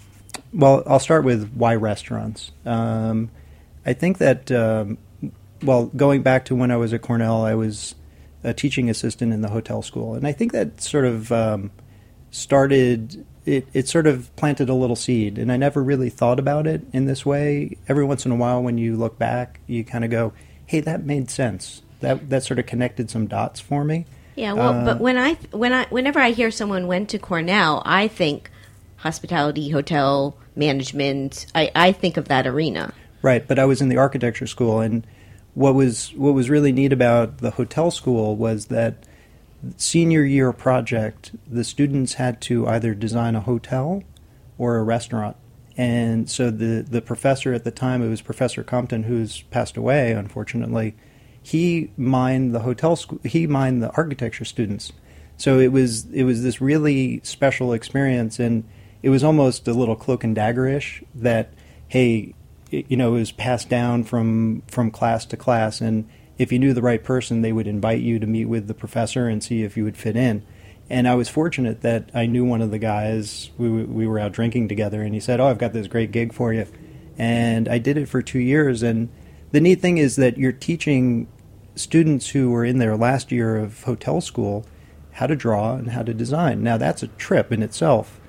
well, 0.54 0.84
I'll 0.88 1.00
start 1.00 1.24
with 1.24 1.52
why 1.54 1.76
restaurants. 1.76 2.52
Um, 2.66 3.30
I 3.86 3.94
think 3.94 4.18
that, 4.18 4.52
um, 4.52 4.98
well, 5.62 5.88
going 5.88 6.24
back 6.24 6.46
to 6.46 6.56
when 6.56 6.72
I 6.72 6.78
was 6.78 6.94
at 6.94 7.02
Cornell, 7.02 7.44
I 7.44 7.56
was 7.56 7.96
a 8.44 8.54
teaching 8.54 8.90
assistant 8.90 9.34
in 9.34 9.42
the 9.42 9.50
hotel 9.50 9.82
school, 9.82 10.14
and 10.14 10.28
I 10.28 10.32
think 10.32 10.52
that 10.52 10.82
sort 10.82 11.06
of 11.06 11.32
um, 11.32 11.72
started. 12.32 13.26
It, 13.46 13.66
it 13.72 13.88
sort 13.88 14.08
of 14.08 14.36
planted 14.36 14.68
a 14.68 14.74
little 14.74 14.98
seed, 14.98 15.38
and 15.38 15.54
I 15.54 15.56
never 15.56 15.82
really 15.82 16.10
thought 16.10 16.38
about 16.38 16.68
it 16.68 16.82
in 16.92 17.06
this 17.06 17.26
way. 17.26 17.78
Every 17.88 18.04
once 18.04 18.26
in 18.26 18.32
a 18.34 18.36
while, 18.36 18.62
when 18.62 18.78
you 18.78 18.98
look 18.98 19.18
back, 19.18 19.62
you 19.68 19.86
kind 19.86 20.04
of 20.04 20.12
go, 20.12 20.34
"Hey, 20.66 20.82
that 20.82 21.06
made 21.06 21.30
sense." 21.30 21.82
That 22.02 22.30
that 22.30 22.44
sort 22.44 22.60
of 22.60 22.66
connected 22.66 23.10
some 23.10 23.26
dots 23.28 23.62
for 23.62 23.86
me. 23.86 24.06
Yeah, 24.38 24.54
well, 24.54 24.70
uh, 24.70 24.86
but 24.86 25.00
when 25.00 25.18
I 25.18 25.34
when 25.52 25.74
I 25.74 25.86
whenever 25.86 26.20
I 26.20 26.30
hear 26.30 26.52
someone 26.52 26.86
went 26.86 27.10
to 27.10 27.18
Cornell, 27.18 27.82
I 27.86 28.08
think 28.08 28.52
hospitality, 28.98 29.70
hotel 29.70 30.38
management. 30.56 31.48
I 31.56 31.72
I 31.74 31.92
think 31.92 32.18
of 32.18 32.28
that 32.28 32.46
arena. 32.46 32.94
Right, 33.24 33.48
but 33.48 33.58
I 33.58 33.66
was 33.66 33.82
in 33.82 33.90
the 33.90 33.98
architecture 33.98 34.46
school, 34.46 34.80
and 34.80 35.08
what 35.56 35.74
was 35.74 36.14
what 36.14 36.36
was 36.36 36.52
really 36.52 36.72
neat 36.72 36.94
about 36.94 37.40
the 37.40 37.50
hotel 37.50 37.90
school 37.90 38.36
was 38.36 38.68
that 38.68 39.08
senior 39.76 40.24
year 40.24 40.54
project, 40.54 41.32
the 41.48 41.64
students 41.64 42.14
had 42.14 42.40
to 42.42 42.68
either 42.68 42.94
design 42.94 43.36
a 43.36 43.42
hotel 43.42 44.04
or 44.60 44.78
a 44.78 44.84
restaurant, 44.84 45.36
and 45.76 46.30
so 46.30 46.52
the 46.52 46.86
the 46.88 47.02
professor 47.02 47.54
at 47.54 47.64
the 47.64 47.72
time, 47.72 48.04
it 48.04 48.10
was 48.10 48.22
Professor 48.22 48.64
Compton, 48.64 49.04
who's 49.04 49.42
passed 49.44 49.78
away, 49.78 50.12
unfortunately. 50.12 50.96
He 51.42 51.92
mined 51.98 52.54
the 52.54 52.60
hotel 52.60 52.96
school. 52.96 53.20
He 53.24 53.48
mined 53.48 53.82
the 53.82 53.92
architecture 53.92 54.46
students. 54.46 54.92
So 55.38 55.60
it 55.60 55.72
was 55.72 56.06
it 56.12 56.24
was 56.24 56.44
this 56.44 56.60
really 56.60 57.22
special 57.24 57.74
experience, 57.74 58.40
and 58.40 58.64
it 59.04 59.10
was 59.10 59.24
almost 59.24 59.68
a 59.68 59.74
little 59.74 59.96
cloak 59.96 60.24
and 60.24 60.36
dagger 60.36 60.68
ish 60.68 61.04
that 61.16 61.50
hey, 61.88 62.34
it, 62.72 62.86
you 62.90 62.98
know, 62.98 63.16
it 63.16 63.20
was 63.20 63.32
passed 63.32 63.70
down 63.70 64.04
from 64.04 64.64
from 64.68 64.92
class 64.92 65.26
to 65.28 65.38
class, 65.38 65.80
and 65.80 66.10
if 66.38 66.52
you 66.52 66.60
knew 66.60 66.74
the 66.74 66.82
right 66.82 67.04
person, 67.04 67.42
they 67.42 67.54
would 67.54 67.68
invite 67.68 68.02
you 68.02 68.20
to 68.20 68.28
meet 68.28 68.46
with 68.46 68.68
the 68.68 68.74
professor 68.74 69.28
and 69.28 69.44
see 69.44 69.64
if 69.64 69.78
you 69.78 69.84
would 69.84 69.98
fit 69.98 70.16
in. 70.16 70.44
And 70.90 71.08
I 71.08 71.16
was 71.16 71.28
fortunate 71.30 71.82
that 71.82 72.10
I 72.14 72.28
knew 72.28 72.46
one 72.46 72.62
of 72.62 72.72
the 72.72 72.80
guys. 72.80 73.52
We 73.58 73.70
we 73.70 74.08
were 74.08 74.20
out 74.20 74.32
drinking 74.32 74.70
together, 74.70 75.02
and 75.02 75.14
he 75.14 75.20
said, 75.20 75.40
"Oh, 75.40 75.48
I've 75.48 75.58
got 75.58 75.74
this 75.74 75.88
great 75.88 76.12
gig 76.12 76.34
for 76.34 76.54
you," 76.54 76.66
and 77.18 77.68
I 77.68 77.78
did 77.78 77.98
it 77.98 78.08
for 78.08 78.22
two 78.22 78.40
years. 78.40 78.84
And 78.84 79.10
the 79.52 79.62
neat 79.62 79.82
thing 79.82 79.98
is 79.98 80.16
that 80.18 80.38
you're 80.38 80.52
teaching 80.52 81.28
students 81.76 82.30
who 82.30 82.50
were 82.50 82.66
in 82.66 82.80
their 82.80 82.98
last 82.98 83.32
year 83.32 83.58
of 83.58 83.84
hotel 83.84 84.20
school 84.22 84.66
how 85.14 85.28
to 85.28 85.36
draw 85.36 85.76
and 85.76 85.92
how 85.92 86.04
to 86.04 86.14
design. 86.14 86.64
Now 86.64 86.78
that's 86.78 87.04
a 87.04 87.08
trip 87.08 87.52
in 87.52 87.64
itself, 87.64 88.20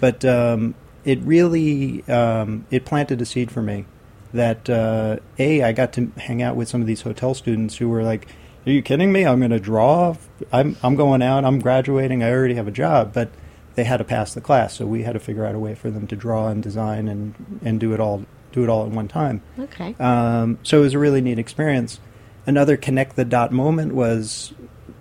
but 0.00 0.24
um, 0.24 0.74
it 1.04 1.20
really 1.20 2.06
um, 2.08 2.66
it 2.70 2.84
planted 2.84 3.20
a 3.20 3.26
seed 3.26 3.50
for 3.50 3.62
me 3.62 3.84
that 4.32 4.68
uh, 4.68 5.16
a 5.38 5.62
I 5.62 5.72
got 5.72 5.92
to 5.94 6.12
hang 6.16 6.42
out 6.42 6.56
with 6.56 6.68
some 6.68 6.80
of 6.80 6.86
these 6.86 7.02
hotel 7.02 7.34
students 7.34 7.76
who 7.76 7.88
were 7.88 8.02
like, 8.02 8.28
"Are 8.66 8.70
you 8.70 8.82
kidding 8.82 9.12
me? 9.12 9.26
I'm 9.26 9.38
going 9.40 9.50
to 9.50 9.60
draw. 9.60 10.16
I'm 10.52 10.76
I'm 10.82 10.96
going 10.96 11.22
out. 11.22 11.44
I'm 11.44 11.58
graduating. 11.58 12.22
I 12.22 12.30
already 12.30 12.54
have 12.54 12.68
a 12.68 12.72
job." 12.72 13.12
But 13.12 13.30
they 13.78 13.84
had 13.84 13.98
to 13.98 14.04
pass 14.04 14.34
the 14.34 14.40
class, 14.40 14.74
so 14.74 14.86
we 14.86 15.04
had 15.04 15.12
to 15.12 15.20
figure 15.20 15.46
out 15.46 15.54
a 15.54 15.58
way 15.58 15.72
for 15.72 15.88
them 15.88 16.08
to 16.08 16.16
draw 16.16 16.48
and 16.48 16.60
design 16.60 17.06
and 17.06 17.60
and 17.64 17.78
do 17.78 17.94
it 17.94 18.00
all 18.00 18.24
do 18.50 18.64
it 18.64 18.68
all 18.68 18.84
at 18.84 18.90
one 18.90 19.06
time. 19.06 19.40
Okay. 19.56 19.94
Um, 20.00 20.58
so 20.64 20.78
it 20.78 20.80
was 20.80 20.94
a 20.94 20.98
really 20.98 21.20
neat 21.20 21.38
experience. 21.38 22.00
Another 22.44 22.76
connect 22.76 23.14
the 23.14 23.24
dot 23.24 23.52
moment 23.52 23.94
was 23.94 24.52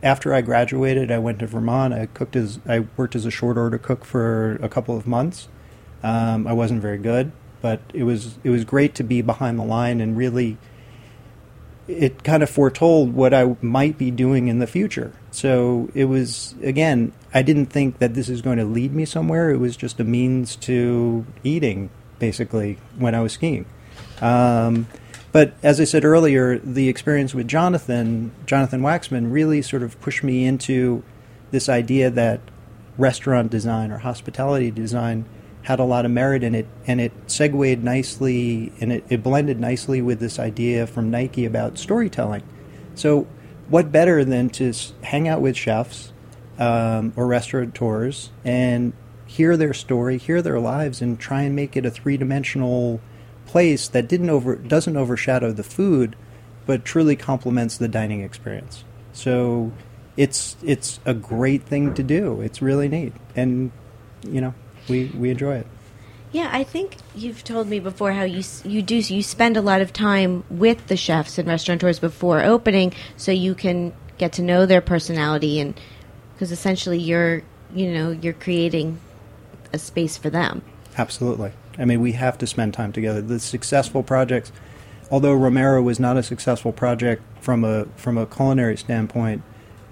after 0.03 0.31
I 0.31 0.41
graduated. 0.41 1.09
I 1.09 1.17
went 1.17 1.39
to 1.39 1.47
Vermont. 1.47 1.91
I 1.91 2.05
cooked 2.05 2.35
as 2.35 2.59
I 2.67 2.85
worked 2.97 3.15
as 3.15 3.25
a 3.25 3.31
short 3.31 3.57
order 3.57 3.79
cook 3.79 4.05
for 4.05 4.59
a 4.61 4.69
couple 4.69 4.95
of 4.95 5.07
months. 5.07 5.47
Um, 6.03 6.45
I 6.45 6.53
wasn't 6.53 6.83
very 6.83 6.99
good, 6.99 7.31
but 7.63 7.81
it 7.95 8.03
was 8.03 8.37
it 8.43 8.51
was 8.51 8.63
great 8.63 8.93
to 8.93 9.03
be 9.03 9.23
behind 9.23 9.57
the 9.57 9.65
line 9.65 9.99
and 10.01 10.15
really. 10.15 10.57
It 11.87 12.21
kind 12.25 12.43
of 12.43 12.49
foretold 12.49 13.13
what 13.13 13.33
I 13.33 13.55
might 13.61 13.97
be 13.97 14.11
doing 14.11 14.49
in 14.49 14.59
the 14.59 14.67
future. 14.67 15.13
So 15.37 15.87
it 15.93 16.05
was 16.05 16.55
again. 16.63 17.13
I 17.31 17.43
didn't 17.43 17.67
think 17.67 17.99
that 17.99 18.15
this 18.15 18.27
is 18.27 18.41
going 18.41 18.57
to 18.57 18.65
lead 18.65 18.91
me 18.95 19.05
somewhere. 19.05 19.51
It 19.51 19.57
was 19.57 19.77
just 19.77 19.99
a 19.99 20.03
means 20.03 20.55
to 20.55 21.27
eating, 21.43 21.91
basically, 22.17 22.79
when 22.97 23.13
I 23.13 23.21
was 23.21 23.33
skiing. 23.33 23.67
Um, 24.19 24.87
but 25.31 25.53
as 25.61 25.79
I 25.79 25.83
said 25.83 26.03
earlier, 26.03 26.57
the 26.57 26.89
experience 26.89 27.35
with 27.35 27.47
Jonathan, 27.47 28.31
Jonathan 28.47 28.81
Waxman, 28.81 29.31
really 29.31 29.61
sort 29.61 29.83
of 29.83 30.01
pushed 30.01 30.23
me 30.23 30.43
into 30.43 31.03
this 31.51 31.69
idea 31.69 32.09
that 32.09 32.41
restaurant 32.97 33.51
design 33.51 33.91
or 33.91 33.99
hospitality 33.99 34.71
design 34.71 35.25
had 35.61 35.79
a 35.79 35.83
lot 35.83 36.03
of 36.03 36.09
merit 36.09 36.41
in 36.41 36.55
it, 36.55 36.65
and 36.87 36.99
it 36.99 37.11
segued 37.27 37.83
nicely 37.83 38.73
and 38.81 38.91
it, 38.91 39.03
it 39.07 39.21
blended 39.21 39.59
nicely 39.59 40.01
with 40.01 40.19
this 40.19 40.39
idea 40.39 40.87
from 40.87 41.11
Nike 41.11 41.45
about 41.45 41.77
storytelling. 41.77 42.41
So, 42.95 43.27
what 43.69 43.91
better 43.91 44.23
than 44.23 44.49
to 44.49 44.73
hang 45.03 45.27
out 45.27 45.41
with 45.41 45.55
chefs 45.55 46.13
um, 46.57 47.13
or 47.15 47.27
restaurateurs 47.27 48.31
and 48.43 48.93
hear 49.25 49.57
their 49.57 49.73
story, 49.73 50.17
hear 50.17 50.41
their 50.41 50.59
lives, 50.59 51.01
and 51.01 51.19
try 51.19 51.41
and 51.41 51.55
make 51.55 51.75
it 51.75 51.85
a 51.85 51.91
three 51.91 52.17
dimensional 52.17 53.01
place 53.45 53.87
that 53.87 54.07
didn't 54.07 54.29
over 54.29 54.55
doesn't 54.55 54.97
overshadow 54.97 55.51
the 55.51 55.63
food, 55.63 56.15
but 56.65 56.85
truly 56.85 57.15
complements 57.15 57.77
the 57.77 57.87
dining 57.87 58.21
experience. 58.21 58.83
So 59.13 59.71
it's 60.15 60.55
it's 60.63 60.99
a 61.05 61.13
great 61.13 61.63
thing 61.63 61.93
to 61.95 62.03
do. 62.03 62.41
It's 62.41 62.61
really 62.61 62.87
neat, 62.87 63.13
and 63.35 63.71
you 64.27 64.41
know 64.41 64.53
we 64.87 65.05
we 65.15 65.29
enjoy 65.29 65.57
it. 65.57 65.67
Yeah, 66.37 66.51
I 66.53 66.63
think 66.63 66.97
you've 67.15 67.43
told 67.43 67.67
me 67.67 67.79
before 67.79 68.11
how 68.11 68.21
you 68.21 68.43
you 68.63 68.83
do 68.83 68.97
you 68.97 69.23
spend 69.23 69.57
a 69.57 69.61
lot 69.61 69.81
of 69.81 69.91
time 69.91 70.43
with 70.51 70.85
the 70.85 70.95
chefs 70.95 71.39
and 71.39 71.47
restaurateurs 71.47 71.97
before 71.97 72.43
opening, 72.43 72.93
so 73.15 73.31
you 73.31 73.55
can 73.55 73.91
get 74.19 74.33
to 74.33 74.43
know 74.43 74.67
their 74.67 74.79
personality 74.79 75.59
and 75.59 75.73
because 76.33 76.51
essentially 76.51 76.99
you're 76.99 77.41
you 77.73 77.91
know 77.91 78.11
you're 78.11 78.33
creating 78.33 78.99
a 79.73 79.79
space 79.79 80.15
for 80.15 80.29
them. 80.29 80.61
Absolutely. 80.95 81.53
I 81.79 81.85
mean, 81.85 82.01
we 82.01 82.11
have 82.11 82.37
to 82.37 82.45
spend 82.45 82.75
time 82.75 82.91
together. 82.91 83.19
The 83.19 83.39
successful 83.39 84.03
projects, 84.03 84.51
although 85.09 85.33
Romero 85.33 85.81
was 85.81 85.99
not 85.99 86.17
a 86.17 86.23
successful 86.23 86.71
project 86.71 87.23
from 87.41 87.63
a 87.63 87.85
from 87.95 88.15
a 88.15 88.27
culinary 88.27 88.77
standpoint, 88.77 89.41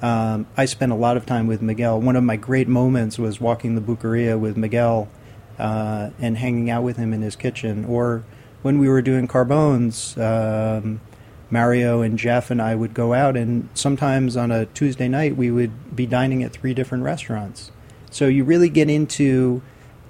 um, 0.04 0.46
I 0.56 0.66
spent 0.66 0.92
a 0.92 0.96
lot 0.96 1.18
of 1.18 1.26
time 1.26 1.48
with 1.48 1.64
Miguel. 1.64 2.00
One 2.00 2.16
of 2.16 2.24
my 2.24 2.36
great 2.36 2.68
moments 2.68 3.18
was 3.18 3.42
walking 3.42 3.74
the 3.74 3.82
Boqueria 3.82 4.40
with 4.40 4.58
Miguel 4.58 5.10
uh, 5.58 6.10
and 6.20 6.38
hanging 6.38 6.70
out 6.70 6.84
with 6.84 6.98
him 6.98 7.14
in 7.14 7.22
his 7.22 7.36
kitchen. 7.36 7.86
Or 7.86 8.24
when 8.62 8.80
we 8.80 8.90
were 8.90 9.02
doing 9.02 9.28
Carbones, 9.28 10.18
um, 10.18 11.02
Mario 11.50 12.02
and 12.02 12.18
Jeff 12.18 12.52
and 12.52 12.62
I 12.62 12.76
would 12.76 12.94
go 12.94 13.14
out, 13.14 13.38
and 13.38 13.70
sometimes 13.74 14.36
on 14.36 14.52
a 14.52 14.66
Tuesday 14.68 15.08
night 15.08 15.38
we 15.38 15.52
would 15.52 15.96
be 15.96 16.06
dining 16.06 16.44
at 16.44 16.52
three 16.52 16.74
different 16.74 17.04
restaurants. 17.04 17.72
So 18.10 18.28
you 18.28 18.44
really 18.44 18.70
get 18.70 18.90
into 18.90 19.62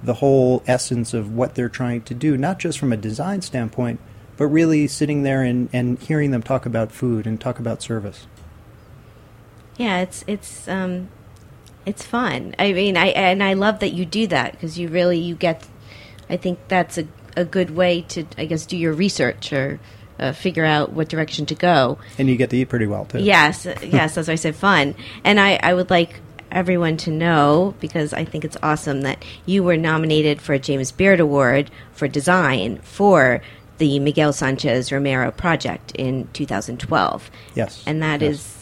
the 0.02 0.14
whole 0.14 0.62
essence 0.66 1.14
of 1.14 1.32
what 1.32 1.54
they're 1.54 1.68
trying 1.68 2.02
to 2.02 2.14
do, 2.14 2.36
not 2.36 2.58
just 2.58 2.78
from 2.78 2.92
a 2.92 2.96
design 2.96 3.42
standpoint, 3.42 4.00
but 4.36 4.46
really 4.46 4.86
sitting 4.86 5.22
there 5.22 5.42
and, 5.42 5.68
and 5.72 5.98
hearing 5.98 6.30
them 6.30 6.42
talk 6.42 6.66
about 6.66 6.92
food 6.92 7.26
and 7.26 7.40
talk 7.40 7.58
about 7.58 7.82
service. 7.82 8.26
Yeah, 9.76 10.00
it's 10.00 10.24
it's 10.26 10.68
um 10.68 11.08
it's 11.86 12.04
fun. 12.04 12.54
I 12.58 12.72
mean, 12.72 12.96
I 12.96 13.06
and 13.08 13.42
I 13.42 13.54
love 13.54 13.80
that 13.80 13.92
you 13.92 14.04
do 14.04 14.26
that 14.26 14.52
because 14.52 14.78
you 14.78 14.88
really 14.88 15.18
you 15.18 15.34
get 15.34 15.66
I 16.28 16.36
think 16.36 16.58
that's 16.68 16.98
a 16.98 17.06
a 17.36 17.44
good 17.44 17.70
way 17.70 18.02
to 18.02 18.26
I 18.36 18.44
guess 18.44 18.66
do 18.66 18.76
your 18.76 18.92
research 18.92 19.52
or 19.52 19.80
uh, 20.18 20.32
figure 20.32 20.64
out 20.64 20.92
what 20.92 21.08
direction 21.08 21.46
to 21.46 21.54
go. 21.54 21.98
And 22.18 22.28
you 22.28 22.36
get 22.36 22.50
to 22.50 22.56
eat 22.56 22.70
pretty 22.70 22.86
well, 22.86 23.04
too. 23.04 23.20
Yes, 23.20 23.66
yes, 23.82 24.16
as 24.16 24.28
I 24.30 24.34
said, 24.34 24.56
fun. 24.56 24.94
And 25.24 25.38
I, 25.38 25.60
I 25.62 25.74
would 25.74 25.90
like, 25.90 26.20
everyone 26.50 26.96
to 26.96 27.10
know 27.10 27.74
because 27.80 28.12
I 28.12 28.24
think 28.24 28.44
it's 28.44 28.56
awesome 28.62 29.02
that 29.02 29.24
you 29.44 29.62
were 29.62 29.76
nominated 29.76 30.40
for 30.40 30.54
a 30.54 30.58
James 30.58 30.92
Beard 30.92 31.20
Award 31.20 31.70
for 31.92 32.08
design 32.08 32.78
for 32.78 33.42
the 33.78 33.98
Miguel 33.98 34.32
Sanchez 34.32 34.90
Romero 34.90 35.30
project 35.30 35.92
in 35.92 36.28
2012. 36.32 37.30
Yes, 37.54 37.82
And 37.86 38.02
that 38.02 38.22
yes. 38.22 38.34
is 38.34 38.55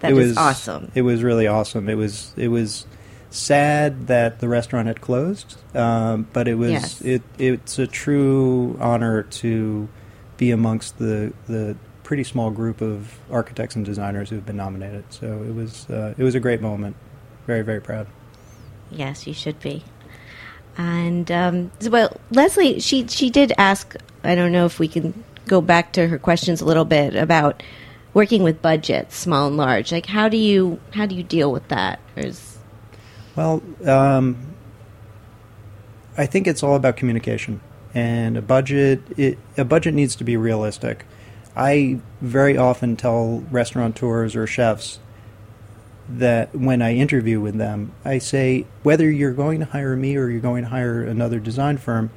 that 0.00 0.10
it 0.12 0.14
was 0.14 0.36
awesome. 0.36 0.90
It 0.94 1.02
was 1.02 1.22
really 1.22 1.46
awesome. 1.46 1.88
It 1.88 1.96
was 1.96 2.32
it 2.36 2.48
was 2.48 2.86
sad 3.30 4.06
that 4.06 4.40
the 4.40 4.48
restaurant 4.48 4.88
had 4.88 5.00
closed, 5.00 5.56
um, 5.76 6.26
but 6.32 6.48
it 6.48 6.54
was 6.54 6.70
Yes. 6.72 7.00
it 7.02 7.22
it's 7.38 7.78
a 7.78 7.86
true 7.86 8.76
honor 8.80 9.22
to 9.22 9.88
be 10.36 10.50
amongst 10.50 10.98
the 10.98 11.32
the 11.46 11.76
pretty 12.04 12.24
small 12.24 12.50
group 12.50 12.80
of 12.80 13.18
architects 13.30 13.76
and 13.76 13.84
designers 13.84 14.30
who 14.30 14.36
have 14.36 14.46
been 14.46 14.56
nominated. 14.56 15.04
So 15.10 15.42
it 15.42 15.54
was 15.54 15.88
uh, 15.90 16.14
it 16.16 16.22
was 16.22 16.34
a 16.34 16.40
great 16.40 16.60
moment. 16.62 16.96
Very 17.46 17.62
very 17.62 17.80
proud. 17.80 18.06
Yes, 18.90 19.26
you 19.26 19.34
should 19.34 19.60
be. 19.60 19.84
And 20.78 21.30
um, 21.30 21.70
well, 21.90 22.16
Leslie, 22.30 22.80
she 22.80 23.06
she 23.08 23.30
did 23.30 23.52
ask. 23.58 23.94
I 24.24 24.34
don't 24.34 24.52
know 24.52 24.64
if 24.64 24.78
we 24.78 24.88
can 24.88 25.24
go 25.46 25.60
back 25.60 25.92
to 25.94 26.06
her 26.06 26.18
questions 26.18 26.60
a 26.60 26.64
little 26.64 26.84
bit 26.84 27.14
about 27.16 27.62
working 28.14 28.42
with 28.42 28.62
budgets, 28.62 29.16
small 29.16 29.48
and 29.48 29.56
large. 29.56 29.92
Like, 29.92 30.06
how 30.06 30.28
do 30.28 30.36
you 30.36 30.80
how 30.92 31.06
do 31.06 31.14
you 31.14 31.22
deal 31.22 31.52
with 31.52 31.68
that? 31.68 32.00
Well, 33.36 33.62
um, 33.86 34.36
I 36.16 36.26
think 36.26 36.46
it's 36.46 36.62
all 36.62 36.74
about 36.74 36.96
communication 36.96 37.60
and 37.94 38.36
a 38.36 38.42
budget. 38.42 39.02
It, 39.16 39.38
a 39.56 39.64
budget 39.64 39.94
needs 39.94 40.16
to 40.16 40.24
be 40.24 40.36
realistic. 40.36 41.04
I 41.56 41.98
very 42.20 42.56
often 42.56 42.96
tell 42.96 43.44
restaurateurs 43.50 44.36
or 44.36 44.46
chefs 44.46 44.98
that 46.08 46.54
when 46.54 46.80
I 46.80 46.94
interview 46.94 47.40
with 47.40 47.56
them, 47.56 47.92
I 48.04 48.18
say 48.18 48.66
whether 48.82 49.10
you're 49.10 49.32
going 49.32 49.60
to 49.60 49.66
hire 49.66 49.94
me 49.94 50.16
or 50.16 50.28
you're 50.28 50.40
going 50.40 50.64
to 50.64 50.70
hire 50.70 51.02
another 51.02 51.38
design 51.38 51.76
firm, 51.76 52.10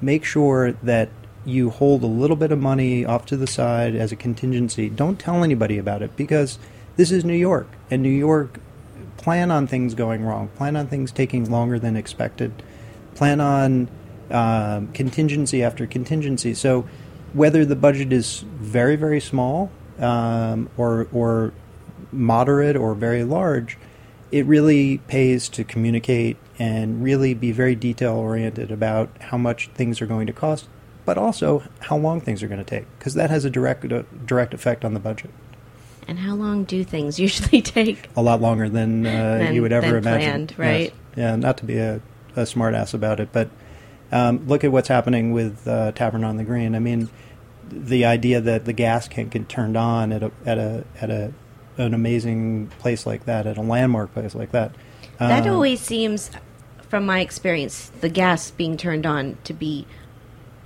make 0.00 0.24
sure 0.24 0.72
that 0.72 1.10
you 1.44 1.70
hold 1.70 2.02
a 2.02 2.06
little 2.06 2.36
bit 2.36 2.52
of 2.52 2.58
money 2.58 3.04
off 3.04 3.26
to 3.26 3.36
the 3.36 3.46
side 3.46 3.94
as 3.94 4.12
a 4.12 4.16
contingency. 4.16 4.88
Don't 4.88 5.18
tell 5.18 5.44
anybody 5.44 5.78
about 5.78 6.02
it 6.02 6.16
because 6.16 6.58
this 6.96 7.10
is 7.10 7.24
New 7.24 7.34
York, 7.34 7.68
and 7.90 8.02
New 8.02 8.08
York 8.08 8.60
plan 9.16 9.50
on 9.50 9.66
things 9.66 9.94
going 9.94 10.24
wrong, 10.24 10.48
plan 10.48 10.76
on 10.76 10.86
things 10.86 11.10
taking 11.10 11.50
longer 11.50 11.78
than 11.78 11.96
expected, 11.96 12.62
plan 13.14 13.40
on 13.40 13.88
um, 14.30 14.88
contingency 14.92 15.62
after 15.62 15.86
contingency. 15.86 16.54
So 16.54 16.88
whether 17.32 17.64
the 17.64 17.76
budget 17.76 18.12
is 18.12 18.40
very 18.40 18.96
very 18.96 19.20
small 19.20 19.70
um, 19.98 20.70
or 20.76 21.08
or 21.12 21.52
moderate 22.12 22.76
or 22.76 22.94
very 22.94 23.24
large, 23.24 23.76
it 24.30 24.46
really 24.46 24.98
pays 25.08 25.48
to 25.50 25.64
communicate 25.64 26.36
and 26.58 27.02
really 27.02 27.34
be 27.34 27.52
very 27.52 27.74
detail 27.74 28.14
oriented 28.14 28.70
about 28.70 29.10
how 29.20 29.36
much 29.36 29.68
things 29.74 30.00
are 30.00 30.06
going 30.06 30.26
to 30.26 30.32
cost, 30.32 30.68
but 31.04 31.18
also 31.18 31.62
how 31.80 31.96
long 31.96 32.20
things 32.20 32.42
are 32.42 32.48
going 32.48 32.64
to 32.64 32.64
take, 32.64 32.86
because 32.98 33.14
that 33.14 33.30
has 33.30 33.44
a 33.44 33.50
direct 33.50 33.90
uh, 33.92 34.02
direct 34.26 34.54
effect 34.54 34.84
on 34.84 34.94
the 34.94 35.00
budget. 35.00 35.30
and 36.06 36.18
how 36.18 36.34
long 36.34 36.64
do 36.64 36.84
things 36.84 37.18
usually 37.26 37.62
take? 37.62 38.08
A 38.16 38.22
lot 38.22 38.40
longer 38.40 38.68
than, 38.68 39.06
uh, 39.06 39.38
Than- 39.38 39.54
you 39.54 39.62
would 39.62 39.72
ever 39.72 39.96
imagine. 39.96 40.46
planned, 40.48 40.54
right? 40.58 40.80
Yes. 40.90 41.16
Yeah, 41.16 41.36
not 41.36 41.56
to 41.58 41.64
be 41.64 41.78
a, 41.78 42.00
a 42.36 42.44
smart 42.46 42.74
ass 42.74 42.92
about 42.94 43.20
it, 43.20 43.28
but 43.32 43.48
um, 44.12 44.46
look 44.46 44.64
at 44.64 44.72
what's 44.72 44.88
happening 44.88 45.32
with 45.32 45.66
uh, 45.66 45.92
Tavern 45.92 46.24
on 46.24 46.36
the 46.36 46.44
Green. 46.44 46.74
I 46.74 46.78
mean, 46.80 47.08
the 47.70 48.04
idea 48.04 48.40
that 48.40 48.64
the 48.64 48.72
gas 48.72 49.08
can't 49.08 49.30
get 49.30 49.48
turned 49.48 49.76
on 49.76 50.12
at 50.12 50.22
a 50.22 50.30
at 50.44 50.58
a 50.58 50.84
at 51.00 51.10
a 51.10 51.32
an 51.78 51.94
amazing 51.94 52.68
place 52.78 53.06
like 53.06 53.24
that, 53.24 53.46
at 53.46 53.56
a 53.56 53.62
landmark 53.62 54.12
place 54.12 54.34
like 54.34 54.52
that. 54.52 54.72
That 55.18 55.46
um, 55.46 55.54
always 55.54 55.80
seems, 55.80 56.30
from 56.88 57.06
my 57.06 57.20
experience, 57.20 57.90
the 58.00 58.08
gas 58.08 58.50
being 58.52 58.76
turned 58.76 59.06
on 59.06 59.38
to 59.44 59.52
be. 59.54 59.86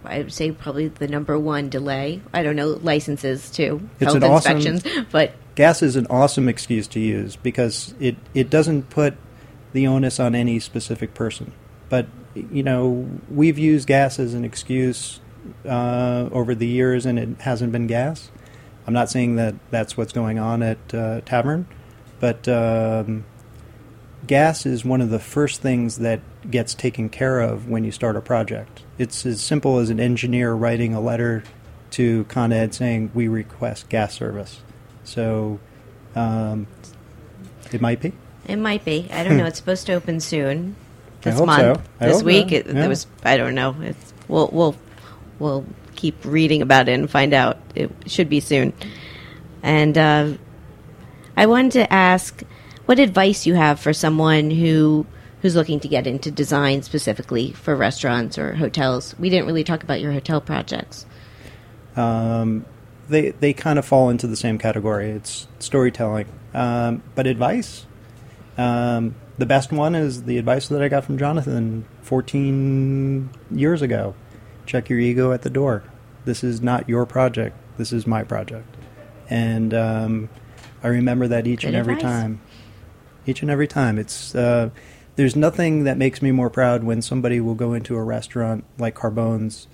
I 0.05 0.19
would 0.19 0.33
say 0.33 0.53
probably 0.53 0.89
the 0.89 1.09
number 1.09 1.39
one 1.39 1.69
delay. 1.69 2.21
I 2.33 2.43
don't 2.43 2.57
know 2.57 2.69
licenses 2.69 3.51
too, 3.51 3.89
It's 4.01 4.13
health 4.13 4.17
an 4.17 4.25
awesome- 4.25 4.57
inspections, 4.59 5.07
but 5.13 5.33
gas 5.55 5.83
is 5.83 5.97
an 5.97 6.07
awesome 6.09 6.49
excuse 6.49 6.87
to 6.89 7.01
use 7.01 7.37
because 7.37 7.95
it, 8.01 8.17
it 8.35 8.49
doesn't 8.51 8.91
put 8.91 9.15
the 9.73 9.87
onus 9.87 10.19
on 10.21 10.35
any 10.35 10.61
specific 10.61 11.15
person. 11.15 11.53
But, 11.89 12.07
you 12.35 12.63
know, 12.63 13.09
we've 13.31 13.59
used 13.59 13.87
gas 13.89 14.19
as 14.19 14.35
an 14.35 14.45
excuse 14.45 15.21
uh, 15.67 16.29
over 16.33 16.55
the 16.55 16.67
years 16.67 17.05
and 17.07 17.19
it 17.19 17.41
hasn't 17.41 17.73
been 17.73 17.87
gas. 17.87 18.31
I'm 18.87 18.95
not 18.95 19.11
saying 19.11 19.37
that 19.37 19.55
that's 19.71 19.97
what's 19.97 20.13
going 20.13 20.39
on 20.39 20.63
at 20.63 20.95
uh, 20.95 21.21
Tavern, 21.23 21.67
but 22.21 22.47
um, 22.49 23.25
gas 24.27 24.67
is 24.67 24.85
one 24.85 25.01
of 25.01 25.11
the 25.11 25.19
first 25.19 25.61
things 25.63 25.99
that 25.99 26.21
gets 26.51 26.75
taken 26.75 27.09
care 27.09 27.41
of 27.41 27.69
when 27.69 27.85
you 27.85 27.93
start 27.93 28.17
a 28.17 28.21
project. 28.21 28.83
It's 28.99 29.25
as 29.25 29.41
simple 29.41 29.79
as 29.79 29.91
an 29.91 30.01
engineer 30.01 30.53
writing 30.53 30.95
a 30.95 31.01
letter 31.01 31.45
to 31.93 32.25
Con 32.25 32.53
Ed 32.53 32.75
saying, 32.75 33.11
We 33.15 33.29
request 33.29 33.89
gas 33.89 34.15
service. 34.15 34.61
So 35.05 35.59
um, 36.15 36.67
it 37.73 37.81
might 37.81 38.01
be. 38.01 38.13
It 38.47 38.57
might 38.57 38.85
be. 38.85 39.09
I 39.13 39.25
don't 39.25 39.37
know. 39.37 39.47
It's 39.49 39.59
supposed 39.59 39.87
to 39.87 39.95
open 39.95 40.21
soon. 40.21 40.75
I 41.21 41.25
This 41.25 41.35
hope 41.39 41.47
month. 41.47 41.61
so. 42.01 42.07
This 42.07 42.23
week. 42.23 42.51
so. 42.51 42.57
It, 42.57 42.67
Yeah. 42.67 42.73
There 42.73 42.89
was. 42.89 43.07
I 43.25 43.37
don't 43.37 43.55
know. 43.55 43.75
It's. 43.81 44.13
We'll. 44.27 44.49
We'll. 44.53 44.77
We'll 45.39 45.65
keep 45.95 46.25
reading 46.25 46.63
about 46.63 46.89
it 46.89 46.93
and 46.93 47.09
find 47.11 47.33
out. 47.33 47.59
It 47.75 47.91
should 48.07 48.29
be 48.29 48.41
soon. 48.41 48.73
And 49.63 49.97
uh, 49.97 50.33
I 51.37 51.47
wanted 51.47 51.73
to 51.73 51.93
ask, 51.93 52.43
what 52.89 52.99
advice 52.99 53.45
you 53.45 53.53
have 53.53 53.79
for 53.79 53.93
someone 53.93 54.51
who 54.51 55.07
who's 55.43 55.55
looking 55.55 55.79
to 55.79 55.89
get 55.89 56.07
into 56.07 56.31
design 56.31 56.83
specifically 56.83 57.53
for 57.53 57.77
restaurants 57.77 58.39
or 58.39 58.55
hotels. 58.55 59.15
We 59.19 59.29
didn't 59.29 59.45
really 59.45 59.63
talk 59.63 59.83
about 59.83 60.01
your 60.01 60.11
hotel 60.11 60.41
projects. 60.41 61.05
Um, 61.97 62.65
they 63.11 63.33
they 63.33 63.53
kind 63.53 63.79
of 63.79 63.85
fall 63.85 64.09
into 64.09 64.27
the 64.27 64.37
same 64.37 64.57
category. 64.57 65.11
It's 65.11 65.49
storytelling, 65.59 66.29
um, 66.55 67.03
but 67.15 67.27
advice. 67.27 67.85
Um, 68.57 69.17
the 69.37 69.45
best 69.45 69.71
one 69.71 69.95
is 69.95 70.23
the 70.23 70.39
advice 70.39 70.69
that 70.69 70.81
I 70.81 70.89
got 70.89 71.05
from 71.05 71.19
Jonathan 71.19 71.85
14 72.01 73.29
years 73.51 73.83
ago. 73.83 74.15
Check 74.65 74.89
your 74.89 74.99
ego 74.99 75.33
at 75.33 75.43
the 75.43 75.51
door. 75.51 75.85
This 76.25 76.43
is 76.43 76.63
not 76.63 76.89
your 76.89 77.05
project. 77.05 77.55
This 77.77 77.93
is 77.93 78.07
my 78.07 78.25
project, 78.25 78.75
and 79.29 79.75
um, 79.75 80.31
I 80.83 80.89
remember 80.89 81.29
that 81.29 81.47
each 81.47 81.61
Good 81.61 81.69
and 81.69 81.77
every 81.77 81.95
advice. 81.95 82.11
time. 82.11 82.41
Each 83.27 83.43
and 83.43 83.51
every 83.51 83.69
time, 83.69 83.99
it's 83.99 84.35
uh, 84.35 84.71
there's 85.17 85.37
nothing 85.37 85.85
that 85.85 85.99
makes 85.99 86.23
me 86.23 86.31
more 86.31 86.51
proud 86.51 86.85
when 86.85 87.03
somebody 87.03 87.41
will 87.41 87.55
go 87.55 87.75
into 87.75 87.97
a 87.97 88.03
restaurant 88.03 88.65
like 88.79 88.95
Carbone's 88.95 89.67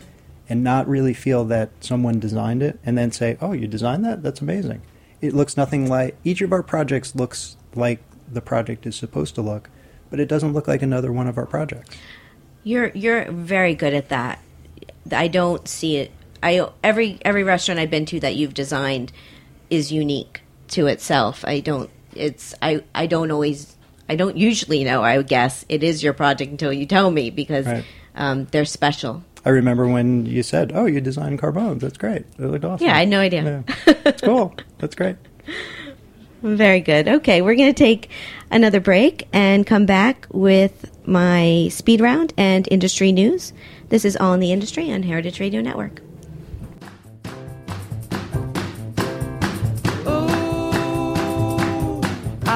and 0.49 0.63
not 0.63 0.89
really 0.89 1.15
feel 1.15 1.45
that 1.47 1.71
someone 1.81 2.19
designed 2.21 2.63
it 2.63 2.79
and 2.85 2.99
then 2.99 3.13
say, 3.13 3.37
"Oh, 3.41 3.53
you 3.53 3.67
designed 3.67 4.05
that? 4.05 4.23
That's 4.23 4.41
amazing." 4.41 4.83
It 5.21 5.35
looks 5.35 5.57
nothing 5.57 5.89
like 5.89 6.17
each 6.25 6.41
of 6.41 6.53
our 6.53 6.63
projects 6.63 7.15
looks 7.15 7.57
like 7.75 8.03
the 8.31 8.41
project 8.41 8.87
is 8.87 8.97
supposed 8.97 9.35
to 9.37 9.43
look, 9.43 9.71
but 10.11 10.21
it 10.21 10.29
doesn't 10.29 10.53
look 10.53 10.69
like 10.69 10.83
another 10.83 11.13
one 11.13 11.27
of 11.27 11.39
our 11.39 11.47
projects. 11.47 11.97
You're 12.63 12.89
you're 12.89 13.31
very 13.31 13.75
good 13.75 13.95
at 13.95 14.09
that. 14.09 14.41
I 15.13 15.29
don't 15.29 15.69
see 15.69 15.97
it. 15.97 16.11
I 16.43 16.67
every 16.83 17.19
every 17.23 17.43
restaurant 17.43 17.81
I've 17.81 17.91
been 17.91 18.07
to 18.07 18.21
that 18.21 18.37
you've 18.37 18.55
designed 18.55 19.13
is 19.71 19.93
unique 19.93 20.43
to 20.69 20.87
itself. 20.87 21.45
I 21.47 21.61
don't. 21.61 21.91
It's 22.17 22.55
I 22.63 22.83
I 22.95 23.07
don't 23.07 23.31
always. 23.31 23.77
I 24.09 24.17
don't 24.17 24.37
usually 24.37 24.85
know. 24.85 25.03
I 25.03 25.17
would 25.17 25.29
guess 25.29 25.65
it 25.69 25.83
is 25.83 26.03
your 26.03 26.13
project 26.13 26.51
until 26.51 26.73
you 26.73 26.85
tell 26.87 27.11
me 27.11 27.31
because 27.31 27.65
Right. 27.67 27.85
um, 28.15 28.47
they're 28.51 28.67
special. 28.67 29.23
I 29.47 29.51
remember 29.51 29.87
when 29.89 30.27
you 30.27 30.43
said, 30.43 30.73
"Oh, 30.75 30.85
you 30.87 31.01
designed 31.01 31.39
Carbones. 31.39 31.81
That's 31.83 31.97
great. 31.99 32.25
It 32.39 32.43
looked 32.43 32.65
awesome." 32.65 32.87
Yeah, 32.87 32.97
I 32.97 33.01
had 33.01 33.09
no 33.09 33.21
idea. 33.21 33.65
Yeah. 33.67 33.95
It's 34.07 34.21
cool. 34.31 34.55
That's 34.79 34.95
great. 34.95 35.17
Very 36.43 36.81
good. 36.81 37.09
Okay, 37.09 37.41
we're 37.41 37.55
going 37.55 37.73
to 37.73 37.79
take 37.79 38.11
another 38.51 38.79
break 38.81 39.27
and 39.33 39.67
come 39.67 39.87
back 39.87 40.27
with 40.31 40.91
my 41.07 41.69
speed 41.71 42.03
round 42.03 42.35
and 42.37 42.69
industry 42.71 43.13
news. 43.13 43.55
This 43.89 44.05
is 44.05 44.17
All 44.17 44.35
in 44.35 44.41
the 44.41 44.53
Industry 44.53 44.93
on 44.93 45.03
Heritage 45.03 45.41
Radio 45.41 45.63
Network. 45.63 46.01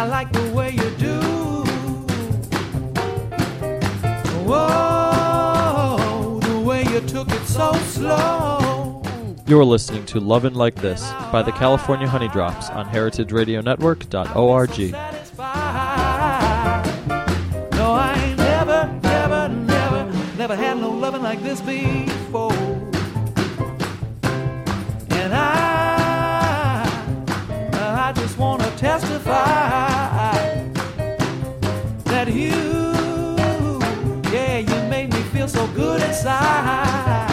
Like 0.09 0.33
the 0.33 0.51
way 0.55 0.71
you 0.71 0.91
do. 0.97 1.21
Whoa, 4.49 6.41
the 6.41 6.59
way 6.61 6.83
you 6.85 7.01
took 7.03 7.31
it 7.31 7.45
so 7.45 7.75
slow. 7.75 9.03
You're 9.47 9.67
listening 9.67 10.07
to 10.07 10.19
Lovin' 10.19 10.55
Like 10.55 10.77
This 10.77 11.03
by 11.31 11.43
the 11.43 11.53
California 11.53 12.09
Honeydrops 12.09 12.75
on 12.75 12.89
heritageradionetwork.org. 12.89 14.79
No, 17.73 17.93
I 17.93 18.15
ain't 18.25 18.39
never, 18.39 19.01
never, 19.03 19.49
never, 19.49 20.13
never 20.39 20.57
had 20.57 20.79
no 20.79 20.89
loving 20.91 21.23
like 21.23 21.43
this 21.43 21.61
before. 21.61 21.88
you. 32.29 33.79
Yeah, 34.33 34.59
you 34.59 34.89
made 34.89 35.13
me 35.13 35.21
feel 35.33 35.49
so 35.49 35.67
good 35.69 36.03
inside. 36.03 37.29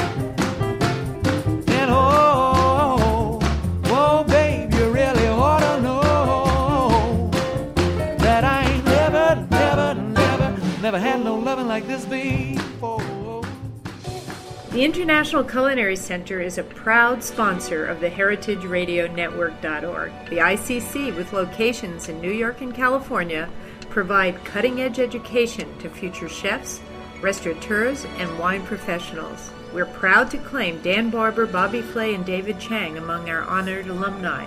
The 14.76 14.84
International 14.84 15.42
Culinary 15.42 15.96
Center 15.96 16.42
is 16.42 16.58
a 16.58 16.64
proud 16.64 17.24
sponsor 17.24 17.86
of 17.86 18.02
the 18.02 18.10
HeritageRadioNetwork.org, 18.10 20.12
the 20.30 20.36
ICC, 20.36 21.16
with 21.16 21.32
locations 21.32 22.10
in 22.10 22.20
New 22.20 22.34
York 22.34 22.60
and 22.60 22.76
California, 22.76 23.48
provide 23.96 24.44
cutting 24.44 24.82
edge 24.82 25.00
education 25.00 25.74
to 25.80 25.90
future 25.90 26.28
chefs, 26.28 26.82
restaurateurs, 27.22 28.04
and 28.18 28.38
wine 28.38 28.62
professionals. 28.64 29.54
We're 29.74 29.86
proud 29.86 30.30
to 30.32 30.38
claim 30.38 30.82
Dan 30.82 31.10
Barber, 31.10 31.46
Bobby 31.46 31.82
Flay, 31.82 32.14
and 32.14 32.26
David 32.26 32.60
Chang 32.60 32.98
among 32.98 33.30
our 33.30 33.44
honored 33.44 33.88
alumni. 33.88 34.46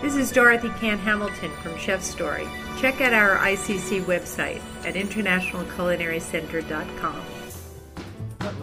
This 0.00 0.16
is 0.16 0.32
Dorothy 0.32 0.70
Cann 0.80 0.96
Hamilton 0.96 1.50
from 1.62 1.76
Chef 1.76 2.02
Story. 2.02 2.48
Check 2.78 3.02
out 3.02 3.12
our 3.12 3.36
ICC 3.36 4.04
website 4.04 4.62
at 4.86 4.94
internationalculinarycenter.com. 4.94 7.22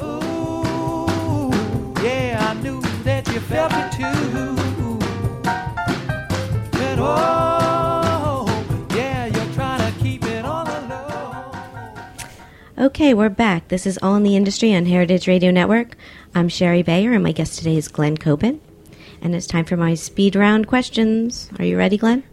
Ooh, 0.01 1.93
yeah, 2.03 2.43
I 2.49 2.55
knew 2.59 2.81
that 3.03 3.27
you 3.27 3.39
felt 3.39 3.71
it 3.75 3.91
too. 3.91 4.57
But 6.71 6.97
oh, 6.97 7.62
Okay, 12.77 13.13
we're 13.13 13.29
back. 13.29 13.67
This 13.67 13.85
is 13.85 13.99
All 14.01 14.15
in 14.15 14.23
the 14.23 14.35
Industry 14.35 14.73
on 14.73 14.87
Heritage 14.87 15.27
Radio 15.27 15.51
Network. 15.51 15.95
I'm 16.33 16.49
Shari 16.49 16.81
Bayer, 16.81 17.13
and 17.13 17.23
my 17.23 17.31
guest 17.31 17.59
today 17.59 17.77
is 17.77 17.87
Glen 17.87 18.17
Coben. 18.17 18.59
And 19.21 19.35
it's 19.35 19.45
time 19.45 19.65
for 19.65 19.77
my 19.77 19.93
speed 19.93 20.35
round 20.35 20.67
questions. 20.67 21.51
Are 21.59 21.65
you 21.65 21.77
ready, 21.77 21.97
Glen? 21.97 22.23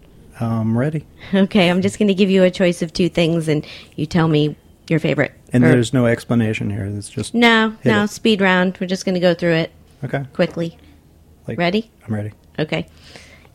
I'm 0.41 0.79
ready. 0.79 1.05
Okay, 1.35 1.69
I'm 1.71 1.83
just 1.83 1.99
going 1.99 2.09
to 2.09 2.15
give 2.15 2.31
you 2.31 2.43
a 2.43 2.51
choice 2.51 2.81
of 2.81 2.91
two 2.93 3.11
things, 3.11 3.49
and 3.49 3.67
you 3.97 4.07
tell 4.07 4.29
me 4.29 4.57
your 4.89 4.99
favorite. 4.99 5.33
And 5.53 5.63
Or- 5.63 5.69
there's 5.69 5.93
no 5.93 6.07
explanation 6.07 6.71
here. 6.71 6.87
It's 6.87 7.11
just 7.11 7.35
no, 7.35 7.77
no 7.85 8.05
it. 8.05 8.09
speed 8.09 8.41
round. 8.41 8.79
We're 8.81 8.87
just 8.87 9.05
going 9.05 9.17
to 9.17 9.21
go 9.21 9.35
through 9.35 9.55
it 9.55 9.73
okay. 10.03 10.25
quickly. 10.33 10.79
Like 11.47 11.59
Ready? 11.59 11.91
I'm 12.09 12.15
ready. 12.15 12.33
Okay. 12.59 12.87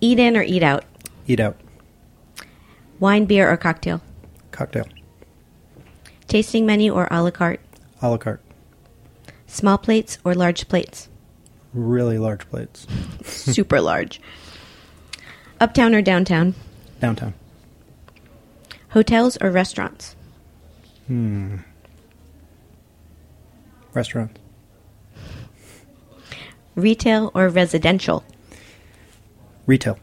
Eat 0.01 0.19
in 0.19 0.37
or 0.37 0.43
eat 0.43 0.61
out? 0.61 0.85
Eat 1.25 1.39
out. 1.39 1.59
Wine, 2.99 3.25
beer, 3.25 3.51
or 3.51 3.57
cocktail? 3.57 4.01
Cocktail. 4.51 4.85
Tasting 6.27 6.65
menu 6.65 6.93
or 6.93 7.07
a 7.11 7.21
la 7.21 7.31
carte? 7.31 7.61
A 8.01 8.09
la 8.09 8.17
carte. 8.17 8.41
Small 9.47 9.77
plates 9.77 10.17
or 10.23 10.33
large 10.33 10.67
plates? 10.67 11.09
Really 11.73 12.17
large 12.17 12.49
plates. 12.49 12.87
Super 13.23 13.79
large. 13.79 14.19
Uptown 15.59 15.93
or 15.95 16.01
downtown? 16.01 16.55
Downtown. 16.99 17.33
Hotels 18.89 19.37
or 19.41 19.51
restaurants? 19.51 20.15
Hmm. 21.07 21.57
Restaurants. 23.93 24.39
Retail 26.75 27.31
or 27.33 27.47
residential? 27.47 28.23
Retail. 29.65 29.97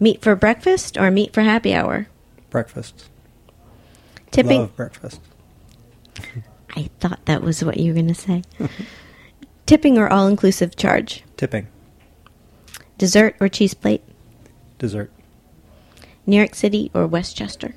Meat 0.00 0.20
for 0.20 0.34
breakfast 0.34 0.96
or 0.96 1.10
meat 1.12 1.32
for 1.32 1.42
happy 1.42 1.72
hour? 1.72 2.08
Breakfast. 2.50 3.08
Tipping. 4.32 4.60
Love 4.60 4.76
breakfast. 4.76 5.20
I 6.76 6.88
thought 7.00 7.24
that 7.26 7.42
was 7.42 7.62
what 7.62 7.76
you 7.76 7.92
were 7.92 7.94
going 7.94 8.08
to 8.08 8.14
say. 8.14 8.42
Tipping 9.66 9.98
or 9.98 10.10
all 10.12 10.26
inclusive 10.26 10.74
charge? 10.74 11.22
Tipping. 11.36 11.68
Dessert 12.98 13.36
or 13.40 13.48
cheese 13.48 13.74
plate? 13.74 14.02
Dessert. 14.78 15.12
New 16.26 16.36
York 16.36 16.54
City 16.54 16.90
or 16.94 17.06
Westchester? 17.06 17.74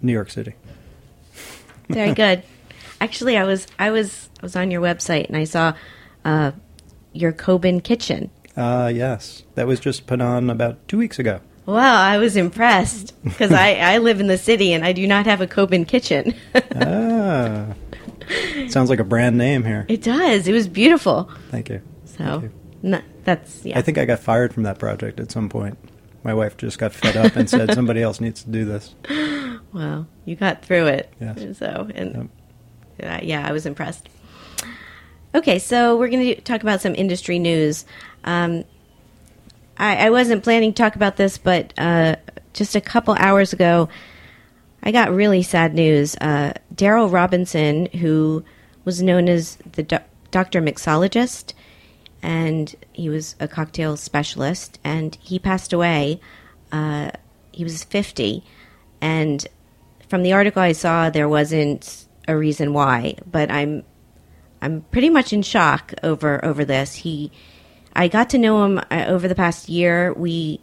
New 0.00 0.12
York 0.12 0.30
City. 0.30 0.54
Very 1.88 2.14
good. 2.14 2.42
Actually, 3.00 3.36
I 3.36 3.44
was 3.44 3.66
I 3.78 3.90
was 3.90 4.28
I 4.40 4.42
was 4.42 4.56
on 4.56 4.70
your 4.70 4.80
website 4.80 5.26
and 5.28 5.36
I 5.36 5.44
saw 5.44 5.74
uh, 6.24 6.52
your 7.12 7.32
Coben 7.32 7.82
kitchen. 7.82 8.30
Uh, 8.56 8.90
yes. 8.92 9.44
That 9.54 9.66
was 9.66 9.80
just 9.80 10.06
put 10.06 10.20
on 10.20 10.50
about 10.50 10.86
two 10.88 10.98
weeks 10.98 11.18
ago. 11.18 11.40
Wow, 11.68 12.00
I 12.00 12.16
was 12.16 12.34
impressed 12.34 13.12
because 13.22 13.52
I, 13.52 13.74
I 13.74 13.98
live 13.98 14.20
in 14.20 14.26
the 14.26 14.38
city 14.38 14.72
and 14.72 14.86
I 14.86 14.92
do 14.94 15.06
not 15.06 15.26
have 15.26 15.42
a 15.42 15.46
Coben 15.46 15.86
kitchen. 15.86 16.34
Ah. 16.74 17.66
Sounds 18.68 18.88
like 18.88 19.00
a 19.00 19.04
brand 19.04 19.36
name 19.36 19.64
here. 19.64 19.84
it 19.86 20.00
does. 20.02 20.48
It 20.48 20.52
was 20.52 20.66
beautiful. 20.66 21.30
Thank 21.50 21.68
you. 21.68 21.82
So 22.06 22.24
Thank 22.24 22.42
you. 22.44 22.52
no, 22.82 23.00
that's 23.24 23.66
yeah. 23.66 23.78
I 23.78 23.82
think 23.82 23.98
I 23.98 24.06
got 24.06 24.18
fired 24.18 24.54
from 24.54 24.62
that 24.62 24.78
project 24.78 25.20
at 25.20 25.30
some 25.30 25.50
point. 25.50 25.76
My 26.24 26.32
wife 26.32 26.56
just 26.56 26.78
got 26.78 26.94
fed 26.94 27.18
up 27.18 27.36
and 27.36 27.50
said 27.50 27.74
somebody 27.74 28.00
else 28.00 28.18
needs 28.18 28.42
to 28.44 28.50
do 28.50 28.64
this. 28.64 28.94
Well, 29.70 30.08
you 30.24 30.34
got 30.34 30.64
through 30.64 30.86
it. 30.86 31.12
Yes. 31.20 31.58
So, 31.58 31.90
and 31.94 32.30
uh, 33.02 33.20
yeah, 33.22 33.46
I 33.46 33.52
was 33.52 33.66
impressed. 33.66 34.08
Okay, 35.34 35.58
so 35.58 35.98
we're 35.98 36.08
going 36.08 36.24
to 36.34 36.40
talk 36.40 36.62
about 36.62 36.80
some 36.80 36.94
industry 36.94 37.38
news. 37.38 37.84
Um, 38.24 38.64
I, 39.78 40.06
I 40.06 40.10
wasn't 40.10 40.44
planning 40.44 40.72
to 40.72 40.82
talk 40.82 40.96
about 40.96 41.16
this, 41.16 41.38
but 41.38 41.72
uh, 41.78 42.16
just 42.52 42.74
a 42.74 42.80
couple 42.80 43.14
hours 43.14 43.52
ago, 43.52 43.88
I 44.82 44.92
got 44.92 45.12
really 45.12 45.42
sad 45.42 45.74
news. 45.74 46.16
Uh, 46.16 46.54
Daryl 46.74 47.12
Robinson, 47.12 47.86
who 47.86 48.44
was 48.84 49.02
known 49.02 49.28
as 49.28 49.56
the 49.72 49.82
doc- 49.82 50.08
Dr. 50.30 50.60
Mixologist, 50.60 51.52
and 52.22 52.74
he 52.92 53.08
was 53.08 53.36
a 53.38 53.48
cocktail 53.48 53.96
specialist, 53.96 54.78
and 54.82 55.16
he 55.20 55.38
passed 55.38 55.72
away. 55.72 56.20
Uh, 56.72 57.10
he 57.52 57.64
was 57.64 57.84
50, 57.84 58.44
and 59.00 59.46
from 60.08 60.22
the 60.22 60.32
article 60.32 60.62
I 60.62 60.72
saw, 60.72 61.10
there 61.10 61.28
wasn't 61.28 62.06
a 62.26 62.36
reason 62.36 62.72
why, 62.72 63.16
but 63.30 63.50
I'm 63.50 63.84
I'm 64.60 64.82
pretty 64.90 65.08
much 65.10 65.32
in 65.32 65.42
shock 65.42 65.94
over 66.02 66.44
over 66.44 66.64
this. 66.64 66.96
He, 66.96 67.30
I 67.98 68.06
got 68.06 68.30
to 68.30 68.38
know 68.38 68.64
him 68.64 68.78
uh, 68.78 69.06
over 69.08 69.26
the 69.26 69.34
past 69.34 69.68
year. 69.68 70.12
We 70.12 70.60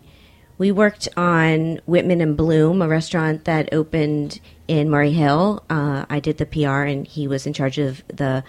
we 0.57 0.71
worked 0.71 1.09
on 1.17 1.81
Whitman 1.85 2.21
and 2.21 2.37
Bloom, 2.37 2.81
a 2.81 2.87
restaurant 2.87 3.43
that 3.43 3.73
opened 3.73 4.39
in 4.69 4.89
Murray 4.89 5.11
Hill. 5.11 5.61
Uh, 5.69 6.05
I 6.09 6.21
did 6.21 6.37
the 6.37 6.45
PR, 6.45 6.83
and 6.83 7.05
he 7.05 7.27
was 7.27 7.45
in 7.45 7.51
charge 7.51 7.77
of 7.77 8.07
the 8.07 8.45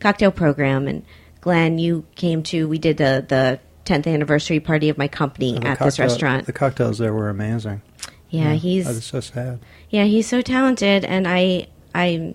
cocktail 0.00 0.30
program. 0.30 0.86
And 0.86 1.02
Glen, 1.40 1.78
you 1.78 2.04
came 2.14 2.42
to. 2.44 2.68
We 2.68 2.76
did 2.76 2.98
the 2.98 3.24
the 3.26 3.58
10th 3.86 4.06
anniversary 4.06 4.60
party 4.60 4.90
of 4.90 4.98
my 4.98 5.08
company 5.08 5.56
at 5.62 5.78
this 5.78 5.98
restaurant. 5.98 6.44
The 6.44 6.52
cocktails 6.52 6.98
there 6.98 7.14
were 7.14 7.30
amazing. 7.30 7.80
yeah, 8.28 8.52
he's 8.52 8.86
I 8.86 8.90
was 8.90 9.04
so 9.04 9.20
sad. 9.20 9.60
yeah, 9.88 10.04
he's 10.04 10.26
so 10.26 10.42
talented, 10.42 11.06
and 11.06 11.26
I, 11.26 11.68
I, 11.94 12.34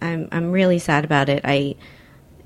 I'm, 0.00 0.28
I'm 0.32 0.50
really 0.50 0.80
sad 0.80 1.04
about 1.04 1.28
it. 1.28 1.42
I, 1.44 1.76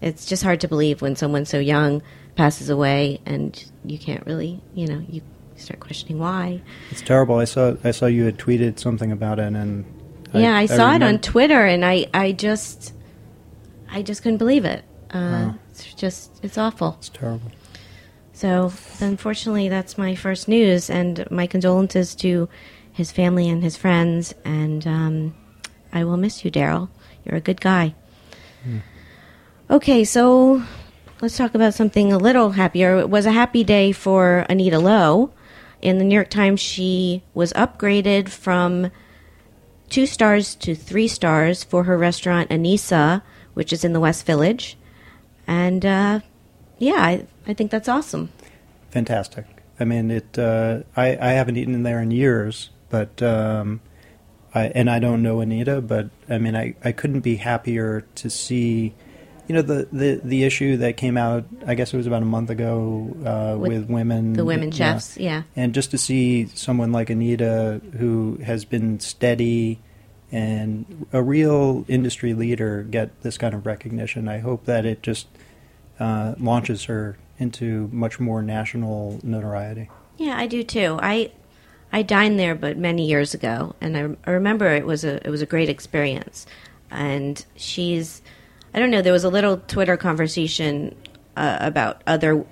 it's 0.02 0.26
just 0.26 0.42
hard 0.42 0.60
to 0.60 0.68
believe 0.68 1.00
when 1.00 1.16
someone 1.16 1.46
so 1.46 1.58
young 1.58 2.02
passes 2.36 2.68
away, 2.68 3.20
and 3.26 3.64
you 3.84 3.98
can't 3.98 4.24
really, 4.26 4.60
you 4.74 4.86
know, 4.86 5.04
you 5.08 5.22
start 5.56 5.80
questioning 5.80 6.18
why. 6.18 6.62
It's 6.90 7.02
terrible. 7.02 7.36
I 7.36 7.44
saw 7.44 7.74
I 7.82 7.90
saw 7.90 8.06
you 8.06 8.24
had 8.24 8.38
tweeted 8.38 8.78
something 8.78 9.10
about 9.10 9.38
it, 9.38 9.54
and 9.54 9.84
yeah, 10.34 10.56
I, 10.56 10.66
saw 10.66 10.94
it 10.94 11.02
on 11.02 11.18
Twitter, 11.20 11.64
and 11.64 11.84
I, 11.84 12.06
I 12.12 12.32
just, 12.32 12.92
I 13.90 14.02
just 14.02 14.22
couldn't 14.22 14.38
believe 14.38 14.64
it. 14.64 14.84
Uh, 15.10 15.18
Wow. 15.18 15.54
It's 15.70 15.94
just, 15.94 16.40
it's 16.42 16.58
awful. 16.58 16.96
It's 16.98 17.08
terrible. 17.10 17.50
So, 18.32 18.72
unfortunately, 19.00 19.68
that's 19.68 19.96
my 19.96 20.14
first 20.14 20.48
news, 20.48 20.90
and 20.90 21.30
my 21.30 21.46
condolences 21.46 22.14
to 22.16 22.48
his 22.92 23.12
family 23.12 23.48
and 23.48 23.62
his 23.62 23.76
friends. 23.76 24.34
And 24.44 24.86
um, 24.86 25.34
I 25.92 26.04
will 26.04 26.16
miss 26.16 26.44
you, 26.44 26.50
Daryl. 26.50 26.88
You're 27.24 27.36
a 27.36 27.40
good 27.40 27.60
guy. 27.60 27.94
Okay, 29.70 30.04
so 30.04 30.62
let's 31.20 31.36
talk 31.36 31.54
about 31.54 31.74
something 31.74 32.12
a 32.12 32.18
little 32.18 32.52
happier. 32.52 32.98
It 32.98 33.10
was 33.10 33.26
a 33.26 33.32
happy 33.32 33.64
day 33.64 33.92
for 33.92 34.46
Anita 34.48 34.78
Lo. 34.78 35.32
In 35.82 35.98
the 35.98 36.04
New 36.04 36.14
York 36.14 36.30
Times, 36.30 36.60
she 36.60 37.22
was 37.34 37.52
upgraded 37.52 38.28
from 38.28 38.90
two 39.88 40.06
stars 40.06 40.54
to 40.56 40.74
three 40.74 41.08
stars 41.08 41.62
for 41.62 41.84
her 41.84 41.96
restaurant 41.96 42.50
Annisa, 42.50 43.22
which 43.54 43.72
is 43.72 43.84
in 43.84 43.92
the 43.92 44.00
West 44.00 44.26
Village. 44.26 44.76
And 45.46 45.84
uh, 45.84 46.20
yeah, 46.78 46.96
I, 46.96 47.26
I 47.46 47.54
think 47.54 47.70
that's 47.70 47.88
awesome. 47.88 48.30
Fantastic. 48.90 49.46
I 49.78 49.84
mean, 49.84 50.10
it. 50.10 50.38
Uh, 50.38 50.80
I 50.96 51.16
I 51.16 51.32
haven't 51.32 51.56
eaten 51.56 51.82
there 51.82 52.00
in 52.00 52.10
years, 52.10 52.70
but 52.88 53.22
um, 53.22 53.80
I 54.54 54.68
and 54.68 54.88
I 54.88 54.98
don't 54.98 55.22
know 55.22 55.40
Anita, 55.40 55.82
but 55.82 56.08
I 56.28 56.38
mean, 56.38 56.56
I, 56.56 56.74
I 56.82 56.92
couldn't 56.92 57.20
be 57.20 57.36
happier 57.36 58.06
to 58.16 58.30
see. 58.30 58.94
You 59.48 59.54
know 59.54 59.62
the, 59.62 59.88
the, 59.92 60.20
the 60.22 60.44
issue 60.44 60.76
that 60.78 60.96
came 60.96 61.16
out. 61.16 61.44
I 61.66 61.74
guess 61.74 61.94
it 61.94 61.96
was 61.96 62.06
about 62.06 62.22
a 62.22 62.26
month 62.26 62.50
ago 62.50 63.16
uh, 63.24 63.56
With 63.58 63.72
with, 63.72 63.90
women, 63.90 64.32
The 64.32 64.44
women 64.44 64.70
yeah. 64.72 64.76
chefs, 64.76 65.16
yeah. 65.16 65.42
and 65.54 65.74
just 65.74 65.90
to 65.92 65.98
see 65.98 66.46
someone 66.46 66.92
like 66.92 67.10
Anita 67.10 67.80
who 67.98 68.38
has 68.44 68.64
been 68.64 68.98
steady 69.00 69.78
and 70.32 71.06
a 71.12 71.22
real 71.22 71.84
industry 71.88 72.34
leader 72.34 72.82
get 72.82 73.22
this 73.22 73.38
kind 73.38 73.54
of 73.54 73.64
recognition. 73.66 74.26
I 74.28 74.38
hope 74.38 74.64
that 74.64 74.84
it 74.84 75.02
just 75.02 75.28
uh, 76.00 76.34
launches 76.38 76.84
her 76.84 77.16
into 77.38 77.88
much 77.92 78.18
more 78.18 78.42
national 78.42 79.20
notoriety. 79.22 79.88
Yeah, 80.16 80.36
I 80.36 80.46
do 80.46 80.64
too. 80.64 80.98
I 81.00 81.30
I 81.92 82.02
dined 82.02 82.38
there, 82.38 82.54
but 82.54 82.76
many 82.76 83.06
years 83.06 83.34
ago, 83.34 83.76
and 83.80 83.96
I, 83.96 84.28
I 84.28 84.32
remember 84.32 84.66
it 84.74 84.84
was 84.84 85.04
a 85.04 85.24
it 85.26 85.30
was 85.30 85.42
a 85.42 85.46
great 85.46 85.68
experience. 85.68 86.46
And 86.90 87.44
she's, 87.56 88.22
I 88.76 88.80
don't 88.80 88.90
know, 88.90 89.00
there 89.02 89.12
was 89.12 89.24
a 89.24 89.30
little 89.30 89.56
Twitter 89.68 89.96
conversation 89.96 90.94
uh, 91.36 91.56
about 91.60 92.02
other, 92.06 92.44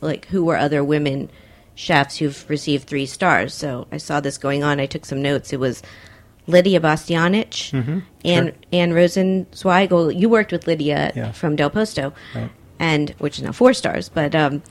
like 0.00 0.26
who 0.26 0.44
were 0.44 0.56
other 0.56 0.84
women 0.84 1.28
chefs 1.74 2.16
who've 2.18 2.48
received 2.48 2.86
three 2.88 3.04
stars. 3.06 3.52
So 3.52 3.86
I 3.92 3.96
saw 3.98 4.20
this 4.20 4.38
going 4.38 4.62
on. 4.62 4.78
I 4.80 4.86
took 4.86 5.04
some 5.04 5.20
notes. 5.20 5.52
It 5.52 5.58
was 5.60 5.82
Lidia 6.46 6.80
Bastianich, 6.80 7.72
Mm-hmm. 7.72 7.98
Anne, 8.24 8.52
Anne 8.72 8.92
Rosenzweig. 8.92 10.18
You 10.18 10.28
worked 10.28 10.52
with 10.52 10.66
Lidia 10.68 11.12
Yeah. 11.16 11.32
from 11.32 11.56
Del 11.56 11.70
Posto, 11.70 12.12
Right. 12.34 12.50
and 12.78 13.10
which 13.18 13.38
is 13.38 13.44
now 13.44 13.52
four 13.52 13.74
stars. 13.74 14.08
But 14.08 14.34
um, 14.36 14.62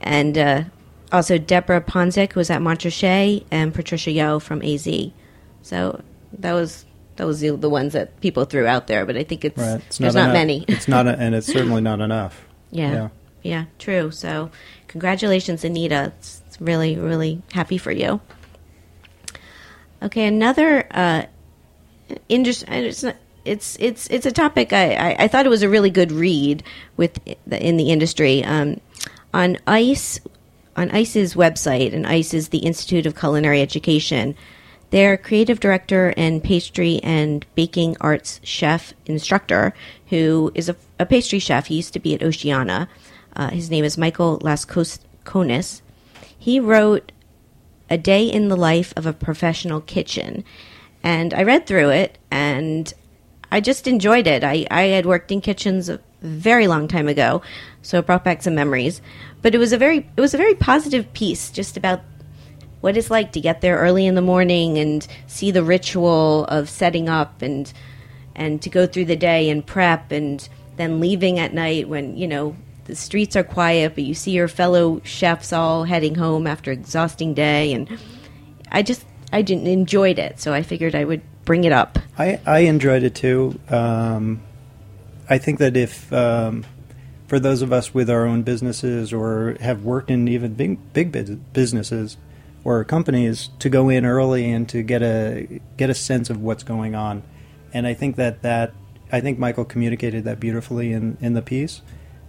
and 0.00 0.36
uh, 0.36 0.64
also 1.12 1.38
Deborah 1.38 1.80
Ponzek 1.80 2.34
was 2.34 2.50
at 2.50 2.60
Montrachet, 2.60 3.44
and 3.52 3.72
Patricia 3.72 4.10
Yeo 4.10 4.40
from 4.40 4.60
AZ. 4.62 4.88
So 5.62 6.02
that 6.38 6.52
was 6.52 6.84
that 7.16 7.26
was 7.26 7.40
the, 7.40 7.52
ones 7.56 7.92
that 7.92 8.20
people 8.20 8.44
threw 8.44 8.66
out 8.66 8.86
there. 8.86 9.04
But 9.04 9.16
I 9.16 9.24
think 9.24 9.44
it's, 9.44 9.58
Right. 9.58 9.80
It's 9.86 9.98
there's 9.98 10.14
not, 10.14 10.32
many. 10.32 10.64
it's 10.68 10.88
not, 10.88 11.06
a, 11.06 11.18
and 11.18 11.34
it's 11.34 11.46
certainly 11.52 11.82
not 11.82 12.00
enough. 12.00 12.44
Yeah. 12.70 12.92
Yeah. 12.92 13.08
Yeah, 13.42 13.64
true. 13.78 14.10
So, 14.12 14.50
congratulations, 14.86 15.64
Anita. 15.64 16.12
It's, 16.16 16.42
it's 16.46 16.60
really, 16.60 16.96
really 16.96 17.42
happy 17.52 17.76
for 17.76 17.90
you. 17.90 18.20
Okay, 20.00 20.26
another 20.26 20.86
uh, 20.92 21.24
industry. 22.28 22.68
It's 22.68 23.04
it's 23.44 23.76
it's 23.80 24.06
it's 24.08 24.26
a 24.26 24.30
topic. 24.30 24.72
I, 24.72 24.94
I, 24.94 25.16
I 25.24 25.28
thought 25.28 25.46
it 25.46 25.48
was 25.48 25.62
a 25.62 25.68
really 25.68 25.90
good 25.90 26.12
read 26.12 26.62
with 26.96 27.18
the, 27.46 27.64
in 27.64 27.76
the 27.76 27.90
industry 27.90 28.44
um, 28.44 28.80
on 29.34 29.58
ICE 29.66 30.20
on 30.76 30.90
ICE's 30.90 31.34
website, 31.34 31.92
and 31.92 32.06
ICE 32.06 32.34
is 32.34 32.48
the 32.48 32.58
Institute 32.58 33.06
of 33.06 33.16
Culinary 33.18 33.60
Education. 33.60 34.36
Their 34.92 35.16
creative 35.16 35.58
director 35.58 36.12
and 36.18 36.44
pastry 36.44 37.00
and 37.02 37.46
baking 37.54 37.96
arts 37.98 38.40
chef 38.44 38.92
instructor, 39.06 39.72
who 40.08 40.52
is 40.54 40.68
a, 40.68 40.76
a 40.98 41.06
pastry 41.06 41.38
chef, 41.38 41.68
he 41.68 41.76
used 41.76 41.94
to 41.94 41.98
be 41.98 42.14
at 42.14 42.22
Oceana. 42.22 42.90
Uh, 43.34 43.48
his 43.48 43.70
name 43.70 43.86
is 43.86 43.96
Michael 43.96 44.38
Laiskonis. 44.40 45.80
He 46.38 46.60
wrote 46.60 47.10
a 47.88 47.96
day 47.96 48.26
in 48.26 48.48
the 48.48 48.56
life 48.56 48.92
of 48.94 49.06
a 49.06 49.14
professional 49.14 49.80
kitchen. 49.80 50.44
And 51.02 51.32
I 51.32 51.42
read 51.42 51.66
through 51.66 51.88
it 51.88 52.18
and 52.30 52.92
I 53.50 53.60
just 53.60 53.88
enjoyed 53.88 54.26
it. 54.26 54.44
I, 54.44 54.66
I 54.70 54.82
had 54.82 55.06
worked 55.06 55.32
in 55.32 55.40
kitchens 55.40 55.88
a 55.88 56.00
very 56.20 56.66
long 56.66 56.86
time 56.86 57.08
ago, 57.08 57.40
so 57.80 57.98
it 57.98 58.06
brought 58.06 58.24
back 58.24 58.42
some 58.42 58.54
memories. 58.54 59.00
But 59.40 59.54
it 59.54 59.58
was 59.58 59.72
a 59.72 59.78
very 59.78 60.06
it 60.16 60.20
was 60.20 60.34
a 60.34 60.38
very 60.38 60.54
positive 60.54 61.12
piece 61.14 61.50
just 61.50 61.78
about 61.78 62.02
what 62.82 62.96
it's 62.96 63.10
like 63.10 63.32
to 63.32 63.40
get 63.40 63.60
there 63.62 63.78
early 63.78 64.06
in 64.06 64.14
the 64.14 64.20
morning 64.20 64.76
and 64.76 65.06
see 65.26 65.50
the 65.50 65.62
ritual 65.62 66.44
of 66.44 66.68
setting 66.68 67.08
up 67.08 67.40
and 67.40 67.72
and 68.34 68.60
to 68.60 68.68
go 68.68 68.86
through 68.86 69.04
the 69.04 69.16
day 69.16 69.48
and 69.48 69.66
prep 69.66 70.10
and 70.10 70.48
then 70.76 71.00
leaving 71.00 71.38
at 71.38 71.54
night 71.54 71.88
when 71.88 72.16
you 72.16 72.26
know 72.26 72.54
the 72.84 72.96
streets 72.96 73.36
are 73.36 73.44
quiet 73.44 73.94
but 73.94 74.04
you 74.04 74.14
see 74.14 74.32
your 74.32 74.48
fellow 74.48 75.00
chefs 75.04 75.52
all 75.52 75.84
heading 75.84 76.16
home 76.16 76.46
after 76.46 76.70
exhausting 76.70 77.32
day. 77.32 77.72
And 77.72 77.98
i 78.70 78.82
just 78.82 79.06
i 79.32 79.40
didn't 79.40 79.68
enjoyed 79.68 80.18
it. 80.18 80.40
So 80.40 80.52
i 80.52 80.62
figured 80.62 80.94
i 80.94 81.04
would 81.04 81.22
bring 81.44 81.64
it 81.64 81.72
up. 81.72 81.98
I, 82.18 82.40
I 82.44 82.58
enjoyed 82.60 83.04
it 83.04 83.14
too. 83.14 83.58
Um, 83.68 84.42
I 85.28 85.38
think 85.38 85.60
that 85.60 85.76
if 85.76 86.12
um, 86.12 86.64
for 87.28 87.38
those 87.38 87.62
of 87.62 87.72
us 87.72 87.94
with 87.94 88.10
our 88.10 88.26
own 88.26 88.42
businesses 88.42 89.12
or 89.12 89.56
have 89.60 89.84
worked 89.84 90.10
in 90.10 90.26
even 90.26 90.54
big 90.54 90.92
big 90.92 91.12
businesses 91.52 92.16
or 92.64 92.84
companies, 92.84 93.50
to 93.58 93.68
go 93.68 93.88
in 93.88 94.04
early 94.04 94.50
and 94.50 94.68
to 94.68 94.82
get 94.82 95.02
a 95.02 95.60
get 95.76 95.90
a 95.90 95.94
sense 95.94 96.30
of 96.30 96.40
what's 96.40 96.62
going 96.62 96.94
on, 96.94 97.22
and 97.72 97.86
I 97.86 97.94
think 97.94 98.16
that 98.16 98.42
that 98.42 98.72
I 99.10 99.20
think 99.20 99.38
Michael 99.38 99.64
communicated 99.64 100.24
that 100.24 100.40
beautifully 100.40 100.92
in 100.92 101.16
in 101.20 101.34
the 101.34 101.42
piece. 101.42 101.82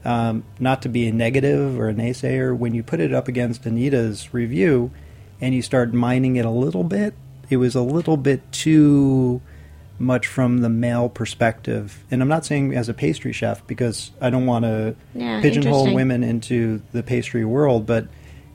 Um, 0.05 0.43
not 0.59 0.81
to 0.81 0.89
be 0.89 1.07
a 1.07 1.13
negative 1.13 1.79
or 1.79 1.87
a 1.87 1.93
naysayer, 1.93 2.57
when 2.57 2.73
you 2.73 2.83
put 2.83 2.99
it 2.99 3.13
up 3.13 3.29
against 3.29 3.65
Anita's 3.65 4.33
review, 4.33 4.91
and 5.39 5.55
you 5.55 5.61
start 5.61 5.93
mining 5.93 6.35
it 6.35 6.43
a 6.43 6.49
little 6.49 6.83
bit, 6.83 7.13
it 7.49 7.57
was 7.57 7.73
a 7.73 7.81
little 7.81 8.17
bit 8.17 8.51
too 8.51 9.41
much 9.99 10.27
from 10.27 10.59
the 10.59 10.69
male 10.69 11.07
perspective. 11.07 12.03
And 12.11 12.21
I'm 12.21 12.27
not 12.27 12.45
saying 12.45 12.75
as 12.75 12.89
a 12.89 12.93
pastry 12.93 13.31
chef 13.31 13.65
because 13.67 14.11
I 14.19 14.29
don't 14.29 14.45
want 14.45 14.65
to 14.65 14.95
Yeah, 15.13 15.41
pigeonhole 15.41 15.93
women 15.93 16.23
into 16.23 16.81
the 16.91 17.03
pastry 17.03 17.45
world, 17.45 17.85
but 17.85 18.07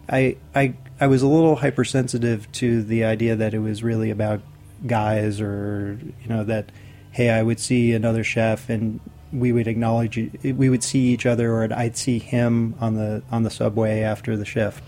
I 0.09 0.37
I 0.55 0.75
I 1.01 1.07
was 1.07 1.23
a 1.23 1.29
little 1.29 1.57
hypersensitive 1.57 2.51
to 2.53 2.83
the 2.83 3.05
idea 3.05 3.37
that 3.37 3.55
it 3.55 3.61
was 3.61 3.83
really 3.83 4.11
about 4.11 4.41
guys 4.87 5.41
or 5.41 5.99
you 6.23 6.29
know 6.29 6.45
that 6.45 6.71
hey, 7.11 7.31
I 7.31 7.43
would 7.43 7.59
see 7.59 7.93
another 7.93 8.23
chef 8.23 8.69
and 8.69 9.01
we 9.33 9.53
would 9.53 9.67
acknowledge 9.67 10.17
we 10.43 10.69
would 10.69 10.83
see 10.83 11.09
each 11.09 11.27
other 11.27 11.53
or 11.53 11.69
I'd 11.73 11.97
see 11.97 12.19
him 12.19 12.75
on 12.81 12.95
the 12.95 13.23
on 13.31 13.43
the 13.43 13.51
subway 13.51 14.01
after 14.01 14.37
the 14.37 14.45
shift. 14.45 14.83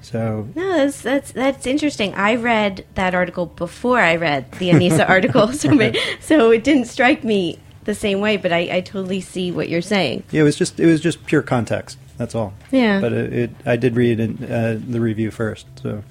So 0.00 0.48
no 0.56 0.76
that's 0.78 1.00
that's 1.00 1.30
that's 1.32 1.64
interesting 1.66 2.12
i 2.14 2.34
read 2.34 2.84
that 2.96 3.14
article 3.14 3.46
before 3.46 4.00
i 4.00 4.16
read 4.16 4.50
the 4.52 4.70
Annisa 4.70 5.08
article 5.16 5.52
so, 5.52 5.70
ma- 5.70 5.92
so 6.20 6.50
it 6.50 6.64
didn't 6.64 6.86
strike 6.86 7.22
me 7.22 7.60
the 7.84 7.94
same 7.94 8.20
way 8.20 8.36
but 8.36 8.52
I, 8.52 8.78
I 8.78 8.80
totally 8.80 9.20
see 9.20 9.52
what 9.52 9.68
you're 9.68 9.80
saying 9.80 10.24
Yeah, 10.32 10.40
it 10.40 10.44
was 10.44 10.56
just 10.56 10.80
it 10.80 10.86
was 10.86 11.00
just 11.00 11.24
pure 11.26 11.42
context. 11.42 11.98
That's 12.22 12.36
all. 12.36 12.54
Yeah. 12.70 13.00
But 13.00 13.12
it, 13.12 13.32
it 13.32 13.50
I 13.66 13.74
did 13.74 13.96
read 13.96 14.20
in, 14.20 14.44
uh, 14.44 14.78
the 14.80 15.00
review 15.00 15.32
first, 15.32 15.66
so 15.82 16.04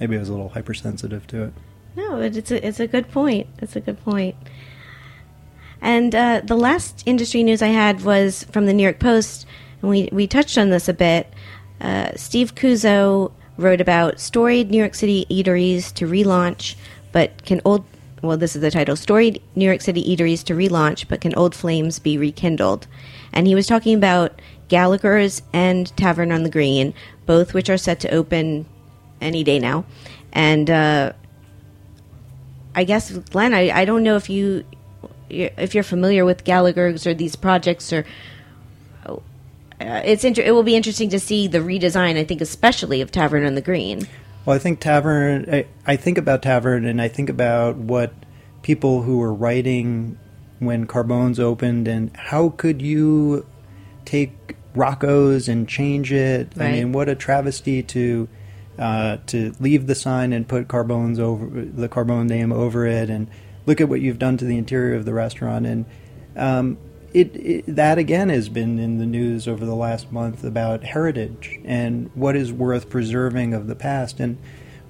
maybe 0.00 0.16
I 0.16 0.18
was 0.18 0.30
a 0.30 0.32
little 0.32 0.48
hypersensitive 0.48 1.26
to 1.26 1.42
it. 1.42 1.52
No, 1.94 2.12
but 2.16 2.34
it's 2.34 2.50
a, 2.50 2.66
it's 2.66 2.80
a 2.80 2.86
good 2.86 3.10
point. 3.10 3.48
It's 3.58 3.76
a 3.76 3.80
good 3.80 4.02
point. 4.02 4.34
And 5.82 6.14
uh, 6.14 6.40
the 6.42 6.56
last 6.56 7.02
industry 7.04 7.42
news 7.42 7.60
I 7.60 7.66
had 7.66 8.02
was 8.02 8.44
from 8.44 8.64
the 8.64 8.72
New 8.72 8.82
York 8.82 8.98
Post, 8.98 9.44
and 9.82 9.90
we, 9.90 10.08
we 10.10 10.26
touched 10.26 10.56
on 10.56 10.70
this 10.70 10.88
a 10.88 10.94
bit. 10.94 11.30
Uh, 11.82 12.12
Steve 12.16 12.54
Cuozzo 12.54 13.30
wrote 13.58 13.82
about 13.82 14.20
storied 14.20 14.70
New 14.70 14.78
York 14.78 14.94
City 14.94 15.26
eateries 15.28 15.92
to 15.96 16.06
relaunch, 16.06 16.76
but 17.12 17.44
can 17.44 17.60
old 17.66 17.84
well, 18.22 18.38
this 18.38 18.56
is 18.56 18.62
the 18.62 18.70
title: 18.70 18.96
"Storied 18.96 19.42
New 19.54 19.66
York 19.66 19.82
City 19.82 20.02
eateries 20.02 20.42
to 20.44 20.54
relaunch, 20.54 21.08
but 21.08 21.20
can 21.20 21.34
old 21.34 21.54
flames 21.54 21.98
be 21.98 22.16
rekindled?" 22.16 22.86
And 23.34 23.46
he 23.46 23.54
was 23.54 23.66
talking 23.66 23.94
about 23.94 24.40
Gallagher's 24.68 25.42
and 25.52 25.94
Tavern 25.96 26.32
on 26.32 26.42
the 26.42 26.50
Green, 26.50 26.94
both 27.26 27.54
which 27.54 27.68
are 27.68 27.76
set 27.76 28.00
to 28.00 28.10
open 28.10 28.66
any 29.20 29.44
day 29.44 29.58
now. 29.58 29.84
And 30.32 30.70
uh, 30.70 31.12
I 32.74 32.84
guess 32.84 33.10
Glen, 33.10 33.54
I, 33.54 33.70
I 33.70 33.84
don't 33.84 34.02
know 34.02 34.16
if 34.16 34.30
you 34.30 34.64
if 35.28 35.74
you're 35.74 35.84
familiar 35.84 36.24
with 36.24 36.44
Gallagher's 36.44 37.06
or 37.06 37.14
these 37.14 37.36
projects 37.36 37.92
or. 37.92 38.04
Uh, 39.06 40.00
it's 40.04 40.22
inter- 40.22 40.42
it 40.42 40.52
will 40.52 40.62
be 40.62 40.76
interesting 40.76 41.08
to 41.10 41.18
see 41.18 41.48
the 41.48 41.58
redesign. 41.58 42.16
I 42.16 42.24
think, 42.24 42.40
especially 42.40 43.00
of 43.00 43.10
Tavern 43.10 43.44
on 43.44 43.56
the 43.56 43.60
Green. 43.60 44.06
Well, 44.44 44.54
I 44.54 44.58
think 44.58 44.80
Tavern. 44.80 45.46
I, 45.52 45.66
I 45.86 45.96
think 45.96 46.18
about 46.18 46.42
Tavern, 46.42 46.84
and 46.84 47.02
I 47.02 47.08
think 47.08 47.28
about 47.28 47.76
what 47.76 48.12
people 48.62 49.02
who 49.02 49.18
were 49.18 49.34
writing 49.34 50.18
when 50.60 50.86
Carbone's 50.86 51.40
opened, 51.40 51.88
and 51.88 52.16
how 52.16 52.50
could 52.50 52.80
you 52.80 53.44
take 54.04 54.56
Rocco's 54.74 55.48
and 55.48 55.68
change 55.68 56.12
it? 56.12 56.52
I 56.58 56.72
mean, 56.72 56.92
what 56.92 57.08
a 57.08 57.14
travesty 57.14 57.82
to 57.82 58.28
uh, 58.78 59.18
to 59.26 59.54
leave 59.60 59.86
the 59.86 59.94
sign 59.94 60.32
and 60.32 60.48
put 60.48 60.68
Carbone's 60.68 61.18
over 61.18 61.46
the 61.46 61.88
Carbone 61.88 62.28
name 62.28 62.52
over 62.52 62.86
it, 62.86 63.10
and 63.10 63.28
look 63.66 63.80
at 63.80 63.88
what 63.88 64.00
you've 64.00 64.18
done 64.18 64.36
to 64.38 64.44
the 64.44 64.56
interior 64.56 64.94
of 64.94 65.04
the 65.04 65.12
restaurant, 65.12 65.66
and 65.66 65.84
um, 66.36 66.78
it, 67.12 67.36
it 67.36 67.76
that 67.76 67.98
again 67.98 68.28
has 68.30 68.48
been 68.48 68.78
in 68.78 68.98
the 68.98 69.06
news 69.06 69.46
over 69.46 69.64
the 69.66 69.74
last 69.74 70.10
month 70.10 70.44
about 70.44 70.82
heritage 70.82 71.60
and 71.64 72.10
what 72.14 72.34
is 72.36 72.52
worth 72.52 72.88
preserving 72.88 73.52
of 73.52 73.66
the 73.66 73.76
past. 73.76 74.18
And 74.18 74.38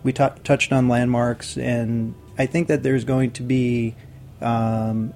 we 0.02 0.12
tou 0.12 0.30
touched 0.44 0.72
on 0.72 0.88
landmarks, 0.88 1.56
and 1.56 2.14
I 2.38 2.46
think 2.46 2.68
that 2.68 2.82
there's 2.82 3.04
going 3.04 3.32
to 3.32 3.42
be. 3.42 3.94
Um, 4.40 5.14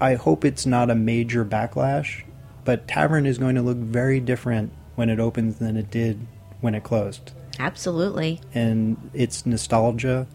I 0.00 0.14
hope 0.14 0.44
it's 0.44 0.66
not 0.66 0.90
a 0.90 0.94
major 0.94 1.44
backlash, 1.44 2.24
but 2.64 2.88
Tavern 2.88 3.26
is 3.26 3.38
going 3.38 3.54
to 3.56 3.62
look 3.62 3.76
very 3.78 4.20
different 4.20 4.72
when 4.94 5.10
it 5.10 5.20
opens 5.20 5.58
than 5.58 5.76
it 5.76 5.90
did 5.90 6.26
when 6.60 6.74
it 6.74 6.82
closed. 6.82 7.32
Absolutely. 7.58 8.40
And 8.54 9.10
it's 9.12 9.46
nostalgia 9.46 10.26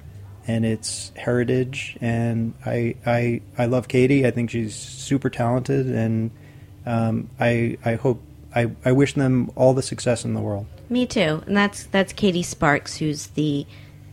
and 0.47 0.65
it's 0.65 1.11
heritage 1.15 1.97
and 2.01 2.53
I 2.65 2.95
I 3.05 3.41
I 3.57 3.65
love 3.65 3.87
Katie. 3.87 4.25
I 4.25 4.31
think 4.31 4.49
she's 4.49 4.75
super 4.75 5.29
talented 5.29 5.87
and 5.87 6.31
um, 6.85 7.29
I 7.39 7.77
I 7.83 7.95
hope 7.95 8.21
I, 8.55 8.71
I 8.83 8.91
wish 8.93 9.13
them 9.13 9.51
all 9.55 9.73
the 9.73 9.83
success 9.83 10.25
in 10.25 10.33
the 10.33 10.41
world. 10.41 10.65
Me 10.89 11.05
too. 11.05 11.43
And 11.45 11.55
that's 11.55 11.85
that's 11.85 12.13
Katie 12.13 12.43
Sparks, 12.43 12.97
who's 12.97 13.27
the 13.27 13.65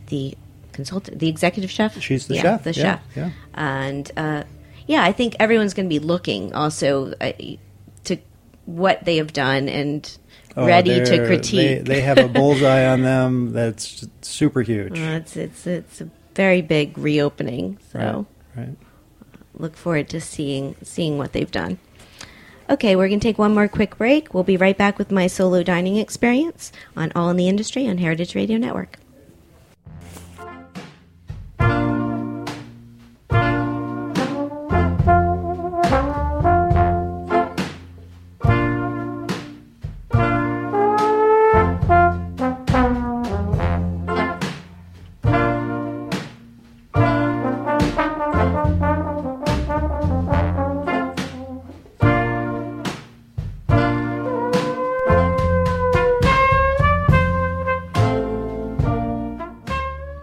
the 0.08 0.36
consultant, 0.72 1.18
the 1.18 1.28
executive 1.28 1.70
chef. 1.70 2.00
She's 2.02 2.26
the 2.26 2.34
yeah, 2.36 2.42
chef, 2.42 2.64
The 2.64 2.72
yeah, 2.72 2.82
chef. 2.82 3.02
yeah. 3.16 3.30
And 3.54 4.12
uh, 4.16 4.44
yeah, 4.86 5.02
I 5.02 5.12
think 5.12 5.36
everyone's 5.40 5.74
going 5.74 5.86
to 5.88 5.94
be 5.94 5.98
looking 5.98 6.52
also 6.54 7.12
uh, 7.20 7.32
what 8.66 9.04
they 9.04 9.16
have 9.16 9.32
done 9.32 9.68
and 9.68 10.18
Oh, 10.58 10.66
ready 10.66 11.04
to 11.04 11.26
critique. 11.26 11.84
They, 11.84 11.94
they 11.96 12.00
have 12.00 12.16
a 12.16 12.28
bullseye 12.28 12.86
on 12.86 13.02
them 13.12 13.52
that's 13.52 14.08
super 14.22 14.62
huge. 14.62 14.98
Uh, 14.98 15.20
it's 15.20 15.36
it's 15.36 15.66
it's 15.66 16.00
a 16.00 16.08
very 16.34 16.62
big 16.62 16.96
reopening. 16.96 17.78
So 17.92 18.26
Right. 18.56 18.68
right. 18.68 18.76
look 19.54 19.76
forward 19.76 20.08
to 20.10 20.20
seeing 20.20 20.74
seeing 20.82 21.18
what 21.18 21.32
they've 21.34 21.50
done. 21.50 21.78
Okay, 22.70 22.96
we're 22.96 23.08
going 23.08 23.20
to 23.20 23.28
take 23.28 23.38
one 23.38 23.54
more 23.54 23.68
quick 23.68 23.96
break. 23.98 24.32
We'll 24.34 24.44
be 24.44 24.56
right 24.56 24.76
back 24.76 24.98
with 24.98 25.12
my 25.12 25.26
solo 25.28 25.62
dining 25.62 25.98
experience 25.98 26.72
on 26.96 27.12
All 27.14 27.28
in 27.30 27.36
the 27.36 27.48
Industry 27.48 27.86
on 27.86 27.98
Heritage 27.98 28.34
Radio 28.34 28.56
Network. 28.58 28.98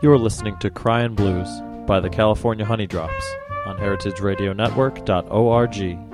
You 0.03 0.11
are 0.11 0.19
listening 0.19 0.57
to 0.57 0.69
Cryin' 0.69 1.15
Blues 1.15 1.47
by 1.87 2.01
the 2.01 2.09
California 2.09 2.65
Honeydrops 2.65 3.23
on 3.65 3.77
heritageradionetwork.org. 3.77 6.12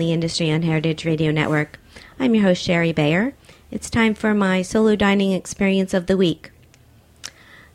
the 0.00 0.12
Industry 0.12 0.50
on 0.50 0.62
Heritage 0.62 1.04
Radio 1.04 1.30
Network. 1.30 1.78
I'm 2.18 2.34
your 2.34 2.44
host, 2.44 2.62
Shari 2.62 2.90
Bayer. 2.90 3.34
It's 3.70 3.90
time 3.90 4.14
for 4.14 4.34
my 4.34 4.62
solo 4.62 4.96
dining 4.96 5.32
experience 5.32 5.92
of 5.92 6.06
the 6.06 6.16
week. 6.16 6.50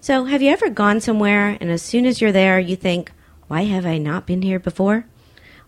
So, 0.02 0.26
have 0.26 0.42
you 0.42 0.50
ever 0.50 0.70
gone 0.70 1.00
somewhere 1.00 1.56
and 1.62 1.70
as 1.70 1.84
soon 1.84 2.06
as 2.06 2.20
you're 2.20 2.32
there, 2.32 2.60
you 2.60 2.76
think, 2.76 3.12
why 3.48 3.66
have 3.66 3.86
I 3.86 4.00
not 4.00 4.26
been 4.26 4.42
here 4.42 4.60
before? 4.60 5.06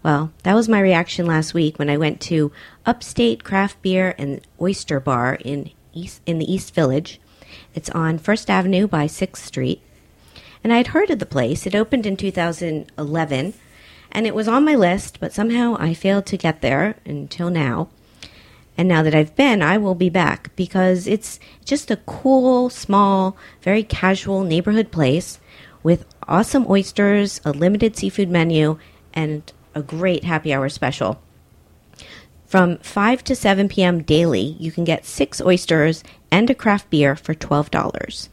Well, 0.02 0.34
that 0.44 0.56
was 0.56 0.68
my 0.68 0.80
reaction 0.80 1.28
last 1.28 1.54
week 1.54 1.78
when 1.78 1.90
I 1.92 1.98
went 1.98 2.20
to 2.22 2.52
Upstate 2.86 3.44
Craft 3.44 3.82
Beer 3.84 4.16
and 4.18 4.42
Oyster 4.60 5.00
Bar 5.00 5.38
in 5.46 5.70
East 5.94 6.22
in 6.26 6.40
the 6.40 6.52
East 6.52 6.74
Village. 6.74 7.22
It's 7.76 7.90
on 7.92 8.18
First 8.18 8.50
Avenue 8.50 8.88
by 8.88 9.06
Sixth 9.06 9.46
Street. 9.46 9.82
And 10.64 10.74
I'd 10.74 10.88
heard 10.88 11.12
of 11.12 11.20
the 11.20 11.26
place. 11.28 11.68
It 11.68 11.76
opened 11.76 12.08
in 12.08 12.18
2011, 12.18 13.54
and 14.12 14.26
it 14.26 14.36
was 14.36 14.48
on 14.48 14.66
my 14.66 14.76
list, 14.76 15.20
but 15.20 15.34
somehow 15.34 15.76
I 15.80 15.94
failed 15.94 16.26
to 16.28 16.38
get 16.38 16.62
there 16.62 16.96
until 17.06 17.50
now. 17.50 17.90
And 18.78 18.88
now 18.88 19.02
that 19.02 19.16
I've 19.16 19.36
been, 19.36 19.62
I 19.62 19.78
will 19.78 19.96
be 19.96 20.10
back 20.10 20.56
because 20.56 21.08
it's 21.08 21.40
just 21.66 21.90
a 21.90 21.98
cool, 21.98 22.70
small, 22.70 23.36
very 23.62 23.84
casual 23.84 24.44
neighborhood 24.44 24.92
place 24.92 25.40
with 25.82 26.06
awesome 26.28 26.68
oysters, 26.70 27.42
a 27.44 27.52
limited 27.52 27.98
seafood 27.98 28.30
menu, 28.30 28.78
and 29.14 29.52
a 29.74 29.82
great 29.82 30.24
happy 30.24 30.54
hour 30.54 30.70
special. 30.70 31.20
From 32.46 32.78
5 32.78 33.24
to 33.26 33.36
7 33.36 33.68
p.m. 33.68 34.04
daily, 34.04 34.56
you 34.60 34.72
can 34.72 34.84
get 34.84 35.06
six 35.06 35.42
oysters 35.42 36.04
and 36.32 36.50
a 36.50 36.56
craft 36.56 36.90
beer 36.90 37.16
for 37.16 37.34
$12. 37.34 38.30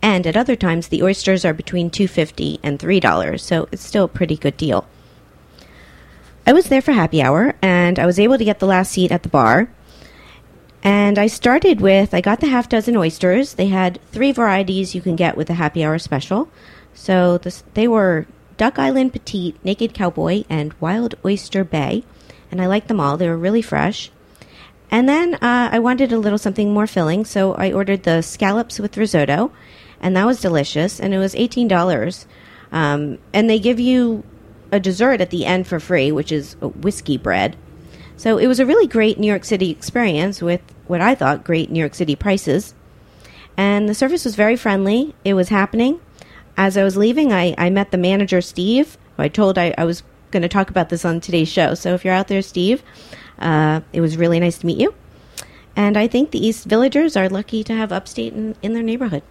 And 0.00 0.26
at 0.26 0.36
other 0.36 0.54
times, 0.54 0.88
the 0.88 1.02
oysters 1.02 1.44
are 1.44 1.54
between 1.54 1.90
$2.50 1.90 2.60
and 2.62 2.78
$3, 2.78 3.40
so 3.40 3.68
it's 3.72 3.84
still 3.84 4.04
a 4.04 4.08
pretty 4.08 4.36
good 4.36 4.56
deal. 4.56 4.86
I 6.48 6.54
was 6.54 6.68
there 6.68 6.80
for 6.80 6.92
happy 6.92 7.20
hour, 7.20 7.54
and 7.60 7.98
I 7.98 8.06
was 8.06 8.18
able 8.18 8.38
to 8.38 8.44
get 8.44 8.58
the 8.58 8.64
last 8.66 8.92
seat 8.92 9.12
at 9.12 9.22
the 9.22 9.28
bar. 9.28 9.70
And 10.82 11.18
I 11.18 11.26
started 11.26 11.82
with, 11.82 12.14
I 12.14 12.22
got 12.22 12.40
the 12.40 12.46
half 12.46 12.70
dozen 12.70 12.96
oysters. 12.96 13.52
They 13.52 13.66
had 13.66 14.00
three 14.12 14.32
varieties 14.32 14.94
you 14.94 15.02
can 15.02 15.14
get 15.14 15.36
with 15.36 15.48
the 15.48 15.52
happy 15.60 15.84
hour 15.84 15.98
special. 15.98 16.48
So 16.94 17.36
this, 17.36 17.64
they 17.74 17.86
were 17.86 18.26
Duck 18.56 18.78
Island 18.78 19.12
Petite, 19.12 19.62
Naked 19.62 19.92
Cowboy, 19.92 20.44
and 20.48 20.72
Wild 20.80 21.16
Oyster 21.22 21.64
Bay. 21.64 22.02
And 22.50 22.62
I 22.62 22.66
liked 22.66 22.88
them 22.88 22.98
all. 22.98 23.18
They 23.18 23.28
were 23.28 23.36
really 23.36 23.60
fresh. 23.60 24.10
And 24.90 25.06
then 25.06 25.34
uh, 25.34 25.68
I 25.70 25.78
wanted 25.80 26.12
a 26.12 26.18
little 26.18 26.38
something 26.38 26.72
more 26.72 26.86
filling, 26.86 27.26
so 27.26 27.52
I 27.56 27.72
ordered 27.72 28.04
the 28.04 28.22
scallops 28.22 28.78
with 28.78 28.96
risotto, 28.96 29.52
and 30.00 30.16
that 30.16 30.24
was 30.24 30.40
delicious. 30.40 30.98
And 30.98 31.12
it 31.12 31.18
was 31.18 31.34
eighteen 31.34 31.68
dollars. 31.68 32.26
Um, 32.72 33.18
and 33.34 33.50
they 33.50 33.58
give 33.58 33.78
you 33.78 34.24
a 34.70 34.80
dessert 34.80 35.20
at 35.20 35.30
the 35.30 35.46
end 35.46 35.66
for 35.66 35.80
free, 35.80 36.12
which 36.12 36.32
is 36.32 36.56
whiskey 36.60 37.16
bread. 37.16 37.56
So 38.16 38.36
it 38.38 38.46
was 38.46 38.60
a 38.60 38.66
really 38.66 38.86
great 38.86 39.18
New 39.18 39.26
York 39.26 39.44
City 39.44 39.70
experience 39.70 40.42
with 40.42 40.60
what 40.86 41.00
I 41.00 41.14
thought 41.14 41.44
great 41.44 41.70
New 41.70 41.78
York 41.78 41.94
City 41.94 42.16
prices. 42.16 42.74
And 43.56 43.88
the 43.88 43.94
service 43.94 44.24
was 44.24 44.34
very 44.34 44.56
friendly. 44.56 45.14
It 45.24 45.34
was 45.34 45.48
happening. 45.48 46.00
As 46.56 46.76
I 46.76 46.82
was 46.82 46.96
leaving, 46.96 47.32
I, 47.32 47.54
I 47.56 47.70
met 47.70 47.90
the 47.90 47.98
manager, 47.98 48.40
Steve, 48.40 48.98
who 49.16 49.22
I 49.22 49.28
told 49.28 49.58
I, 49.58 49.74
I 49.78 49.84
was 49.84 50.02
going 50.30 50.42
to 50.42 50.48
talk 50.48 50.70
about 50.70 50.88
this 50.88 51.04
on 51.04 51.20
today's 51.20 51.48
show. 51.48 51.74
So 51.74 51.94
if 51.94 52.04
you're 52.04 52.14
out 52.14 52.28
there, 52.28 52.42
Steve, 52.42 52.82
uh, 53.38 53.80
it 53.92 54.00
was 54.00 54.16
really 54.16 54.40
nice 54.40 54.58
to 54.58 54.66
meet 54.66 54.78
you. 54.78 54.94
And 55.76 55.96
I 55.96 56.08
think 56.08 56.32
the 56.32 56.44
East 56.44 56.66
Villagers 56.66 57.16
are 57.16 57.28
lucky 57.28 57.62
to 57.64 57.72
have 57.72 57.92
upstate 57.92 58.32
in, 58.32 58.56
in 58.62 58.74
their 58.74 58.82
neighborhood. 58.82 59.22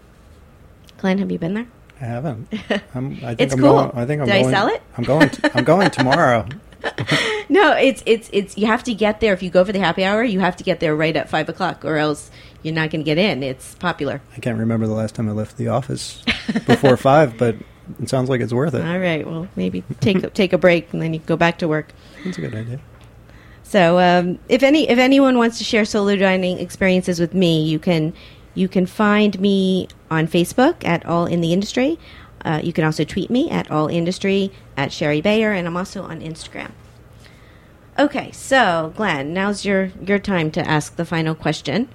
Glen, 0.97 1.17
have 1.17 1.29
you 1.29 1.38
been 1.38 1.53
there? 1.53 1.67
I 1.99 2.05
haven't. 2.05 2.47
I'm, 2.95 3.13
I 3.23 3.35
think 3.35 3.41
It's 3.41 3.53
I'm 3.53 3.59
cool. 3.59 3.73
Going, 3.73 3.91
I 3.95 4.05
think 4.05 4.21
I'm 4.21 4.27
Did 4.27 4.35
I 4.35 4.51
sell 4.51 4.67
it? 4.67 4.81
I'm 4.97 5.03
going. 5.03 5.29
To, 5.29 5.57
I'm 5.57 5.63
going 5.63 5.89
tomorrow. 5.89 6.45
No, 7.49 7.71
it's 7.71 8.03
it's 8.05 8.29
it's 8.33 8.57
you 8.57 8.67
have 8.67 8.83
to 8.83 8.93
get 8.93 9.21
there 9.21 9.31
if 9.33 9.41
you 9.41 9.49
go 9.49 9.63
for 9.63 9.71
the 9.71 9.79
happy 9.79 10.03
hour. 10.03 10.21
You 10.21 10.41
have 10.41 10.57
to 10.57 10.65
get 10.65 10.81
there 10.81 10.93
right 10.93 11.15
at 11.15 11.29
five 11.29 11.47
o'clock, 11.47 11.85
or 11.85 11.95
else 11.95 12.29
you're 12.61 12.73
not 12.73 12.89
going 12.89 12.99
to 12.99 13.05
get 13.05 13.17
in. 13.17 13.41
It's 13.41 13.75
popular. 13.75 14.21
I 14.35 14.39
can't 14.41 14.59
remember 14.59 14.85
the 14.85 14.93
last 14.93 15.15
time 15.15 15.29
I 15.29 15.31
left 15.31 15.55
the 15.55 15.69
office 15.69 16.23
before 16.65 16.97
five, 16.97 17.37
but 17.37 17.55
it 18.01 18.09
sounds 18.09 18.29
like 18.29 18.41
it's 18.41 18.51
worth 18.51 18.73
it. 18.73 18.85
All 18.85 18.99
right. 18.99 19.25
Well, 19.25 19.47
maybe 19.55 19.83
take 20.01 20.23
a- 20.23 20.29
take 20.29 20.51
a 20.51 20.57
break 20.57 20.91
and 20.91 21.01
then 21.01 21.13
you 21.13 21.19
can 21.19 21.27
go 21.27 21.37
back 21.37 21.57
to 21.59 21.69
work. 21.69 21.93
That's 22.25 22.37
a 22.37 22.41
good 22.41 22.53
idea. 22.53 22.79
So, 23.63 23.97
um, 23.99 24.39
if 24.49 24.61
any 24.61 24.89
if 24.89 24.99
anyone 24.99 25.37
wants 25.37 25.57
to 25.59 25.63
share 25.63 25.85
solo 25.85 26.17
dining 26.17 26.59
experiences 26.59 27.17
with 27.17 27.33
me, 27.33 27.63
you 27.63 27.79
can 27.79 28.13
you 28.57 28.67
can 28.67 28.85
find 28.85 29.39
me 29.39 29.87
on 30.09 30.27
Facebook 30.27 30.83
at 30.85 31.05
All 31.05 31.25
in 31.25 31.41
the 31.41 31.53
Industry. 31.53 31.99
Uh, 32.43 32.59
you 32.63 32.73
can 32.73 32.83
also 32.83 33.03
tweet 33.03 33.29
me 33.29 33.49
at 33.49 33.69
All 33.69 33.87
Industry 33.87 34.51
at 34.75 34.91
Shari 34.91 35.21
Bayer, 35.21 35.51
and 35.51 35.67
I'm 35.67 35.77
also 35.77 36.03
on 36.03 36.21
Instagram. 36.21 36.71
Okay, 37.99 38.31
so 38.31 38.93
Glen, 38.95 39.33
now's 39.33 39.65
your 39.65 39.91
your 40.05 40.19
time 40.19 40.51
to 40.51 40.67
ask 40.67 40.95
the 40.95 41.05
final 41.05 41.33
question. 41.33 41.89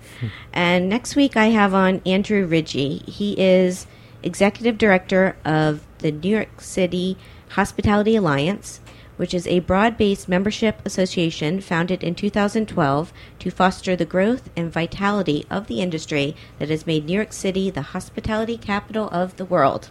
and 0.52 0.88
next 0.88 1.14
week 1.14 1.36
I 1.36 1.46
have 1.46 1.74
on 1.74 2.02
Andrew 2.04 2.48
Rigie. 2.48 3.08
He 3.08 3.38
is 3.40 3.86
executive 4.22 4.78
director 4.78 5.36
of 5.44 5.84
the 5.98 6.10
New 6.10 6.30
York 6.30 6.60
City 6.60 7.16
Hospitality 7.50 8.16
Alliance, 8.16 8.80
which 9.16 9.34
is 9.34 9.46
a 9.46 9.60
broad-based 9.60 10.28
membership 10.28 10.80
association 10.84 11.60
founded 11.60 12.02
in 12.02 12.14
2012 12.14 13.12
to 13.38 13.50
foster 13.50 13.94
the 13.94 14.04
growth 14.04 14.50
and 14.56 14.72
vitality 14.72 15.46
of 15.50 15.66
the 15.66 15.80
industry 15.80 16.34
that 16.58 16.70
has 16.70 16.86
made 16.86 17.04
New 17.04 17.14
York 17.14 17.32
City 17.32 17.70
the 17.70 17.82
hospitality 17.82 18.56
capital 18.56 19.08
of 19.10 19.36
the 19.36 19.44
world. 19.44 19.90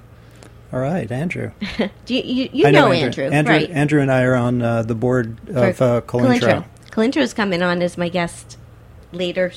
All 0.74 0.80
right, 0.80 1.12
Andrew. 1.12 1.52
Do 2.06 2.16
you, 2.16 2.22
you, 2.24 2.50
you 2.54 2.68
I 2.68 2.72
know, 2.72 2.92
Andrew, 2.92 3.26
Andrew, 3.26 3.54
right? 3.54 3.70
Andrew 3.70 4.02
and 4.02 4.12
I 4.12 4.24
are 4.24 4.36
on 4.36 4.62
uh, 4.62 4.84
the 4.84 4.96
board 4.96 5.38
of 5.50 5.78
for 5.78 5.84
uh, 5.84 6.02
Colintro. 6.02 6.66
Colintro's 6.92 7.34
coming 7.34 7.62
on 7.62 7.82
as 7.82 7.98
my 7.98 8.10
guest 8.10 8.58
later 9.12 9.52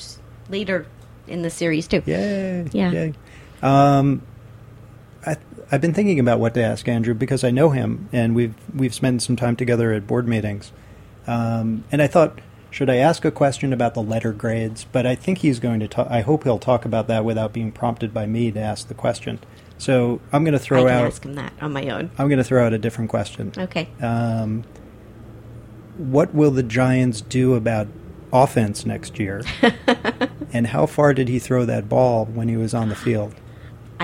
later 0.48 0.86
in 1.28 1.42
the 1.42 1.50
series 1.50 1.86
too. 1.86 2.02
Yay! 2.06 2.66
Yeah. 2.72 2.90
Yay. 2.90 3.14
Um, 3.62 4.22
I, 5.26 5.36
I've 5.70 5.80
been 5.80 5.94
thinking 5.94 6.18
about 6.18 6.40
what 6.40 6.54
to 6.54 6.62
ask 6.62 6.86
Andrew 6.88 7.14
because 7.14 7.44
I 7.44 7.50
know 7.50 7.70
him 7.70 8.08
and 8.12 8.34
we've 8.34 8.54
we've 8.74 8.94
spent 8.94 9.22
some 9.22 9.36
time 9.36 9.56
together 9.56 9.92
at 9.92 10.06
board 10.06 10.28
meetings. 10.28 10.72
Um, 11.26 11.84
and 11.90 12.02
I 12.02 12.06
thought, 12.06 12.40
should 12.70 12.90
I 12.90 12.96
ask 12.96 13.24
a 13.24 13.30
question 13.30 13.72
about 13.72 13.94
the 13.94 14.02
letter 14.02 14.32
grades? 14.32 14.84
But 14.84 15.06
I 15.06 15.14
think 15.14 15.38
he's 15.38 15.58
going 15.58 15.80
to 15.80 15.88
talk. 15.88 16.08
I 16.10 16.20
hope 16.20 16.44
he'll 16.44 16.58
talk 16.58 16.84
about 16.84 17.08
that 17.08 17.24
without 17.24 17.52
being 17.52 17.72
prompted 17.72 18.12
by 18.12 18.26
me 18.26 18.50
to 18.50 18.60
ask 18.60 18.88
the 18.88 18.94
question. 18.94 19.38
So 19.78 20.20
I'm 20.32 20.44
going 20.44 20.52
to 20.52 20.58
throw 20.58 20.86
I 20.86 20.90
can 20.90 20.98
out. 20.98 21.06
ask 21.06 21.24
him 21.24 21.34
that 21.34 21.52
on 21.60 21.72
my 21.72 21.88
own. 21.88 22.10
I'm 22.18 22.28
going 22.28 22.38
to 22.38 22.44
throw 22.44 22.64
out 22.64 22.72
a 22.72 22.78
different 22.78 23.10
question. 23.10 23.52
Okay. 23.56 23.88
Um, 24.00 24.64
what 25.96 26.34
will 26.34 26.50
the 26.50 26.62
Giants 26.62 27.20
do 27.20 27.54
about 27.54 27.88
offense 28.32 28.84
next 28.84 29.18
year? 29.18 29.42
and 30.52 30.68
how 30.68 30.86
far 30.86 31.14
did 31.14 31.28
he 31.28 31.38
throw 31.38 31.64
that 31.64 31.88
ball 31.88 32.26
when 32.26 32.48
he 32.48 32.56
was 32.56 32.74
on 32.74 32.88
the 32.88 32.96
field? 32.96 33.34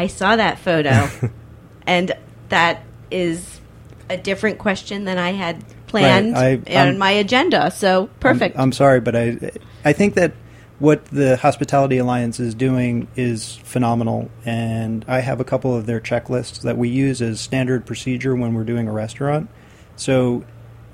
I 0.01 0.07
saw 0.07 0.34
that 0.36 0.59
photo, 0.59 1.09
and 1.86 2.12
that 2.48 2.82
is 3.11 3.61
a 4.09 4.16
different 4.16 4.59
question 4.59 5.05
than 5.05 5.18
I 5.18 5.32
had 5.32 5.62
planned 5.88 6.32
Right, 6.32 6.62
I- 6.70 6.88
on 6.88 6.96
my 6.96 7.11
agenda. 7.11 7.70
So 7.70 8.09
perfect. 8.18 8.57
I'm, 8.57 8.62
I'm 8.62 8.72
sorry, 8.72 9.01
but 9.01 9.14
I 9.14 9.51
I 9.84 9.92
think 9.92 10.14
that 10.14 10.32
what 10.78 11.05
the 11.07 11.36
Hospitality 11.36 11.98
Alliance 11.98 12.40
is 12.40 12.55
doing 12.55 13.09
is 13.14 13.57
phenomenal, 13.57 14.30
and 14.46 15.05
I 15.07 15.20
have 15.20 15.38
a 15.38 15.44
couple 15.44 15.76
of 15.76 15.84
their 15.84 16.01
checklists 16.01 16.62
that 16.62 16.78
we 16.78 16.88
use 16.88 17.20
as 17.20 17.38
standard 17.38 17.84
procedure 17.84 18.34
when 18.34 18.55
we're 18.55 18.64
doing 18.64 18.88
a 18.88 18.92
restaurant. 18.92 19.51
So 19.96 20.44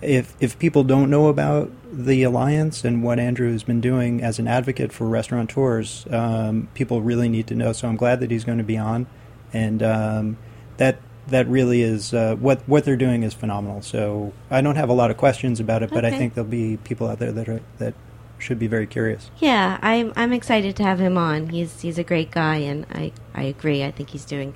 if 0.02 0.34
if 0.40 0.59
people 0.59 0.82
don't 0.82 1.11
know 1.11 1.28
about 1.28 1.70
the 1.97 2.22
alliance 2.24 2.84
and 2.84 3.03
what 3.03 3.18
Andrew 3.18 3.51
has 3.51 3.62
been 3.62 3.80
doing 3.80 4.22
as 4.22 4.38
an 4.38 4.47
advocate 4.47 4.92
for 4.92 5.09
restaurateurs, 5.09 6.07
um, 6.11 6.68
people 6.74 7.01
really 7.01 7.28
need 7.28 7.47
to 7.47 7.55
know. 7.55 7.72
So 7.72 7.88
I'm 7.88 7.97
glad 7.97 8.20
that 8.20 8.30
he's 8.30 8.44
going 8.44 8.59
to 8.59 8.64
be 8.64 8.76
on, 8.76 9.07
and 9.53 9.82
um, 9.82 10.36
that 10.76 10.99
that 11.28 11.49
really 11.49 11.82
is 11.82 12.12
uh, 12.12 12.36
what 12.36 12.61
what 12.68 12.84
they're 12.84 12.97
doing 12.97 13.22
is 13.22 13.32
phenomenal. 13.32 13.82
So 13.82 14.32
I 14.51 14.61
don't 14.61 14.76
have 14.76 14.90
a 14.90 14.92
lot 14.92 15.11
of 15.11 15.16
questions 15.16 15.59
about 15.59 15.82
it, 15.82 15.90
but 15.90 16.05
I 16.05 16.11
think 16.11 16.34
there'll 16.34 16.49
be 16.51 16.76
people 16.78 17.09
out 17.09 17.18
there 17.18 17.32
that 17.32 17.49
are 17.49 17.61
that 17.78 17.94
should 18.38 18.59
be 18.59 18.66
very 18.66 18.86
curious. 18.86 19.30
yeah, 19.38 19.78
I'm 19.80 20.12
I'm 20.16 20.32
excited 20.32 20.76
to 20.76 20.82
have 20.82 21.01
him 21.01 21.16
on. 21.16 21.49
He's 21.49 21.80
he's 21.80 21.99
a 21.99 22.05
great 22.05 22.30
guy, 22.30 22.57
and 22.57 22.86
I 22.92 23.12
I 23.34 23.44
agree. 23.44 23.82
I 23.82 23.90
think 23.90 24.11
he's 24.11 24.26
doing 24.26 24.55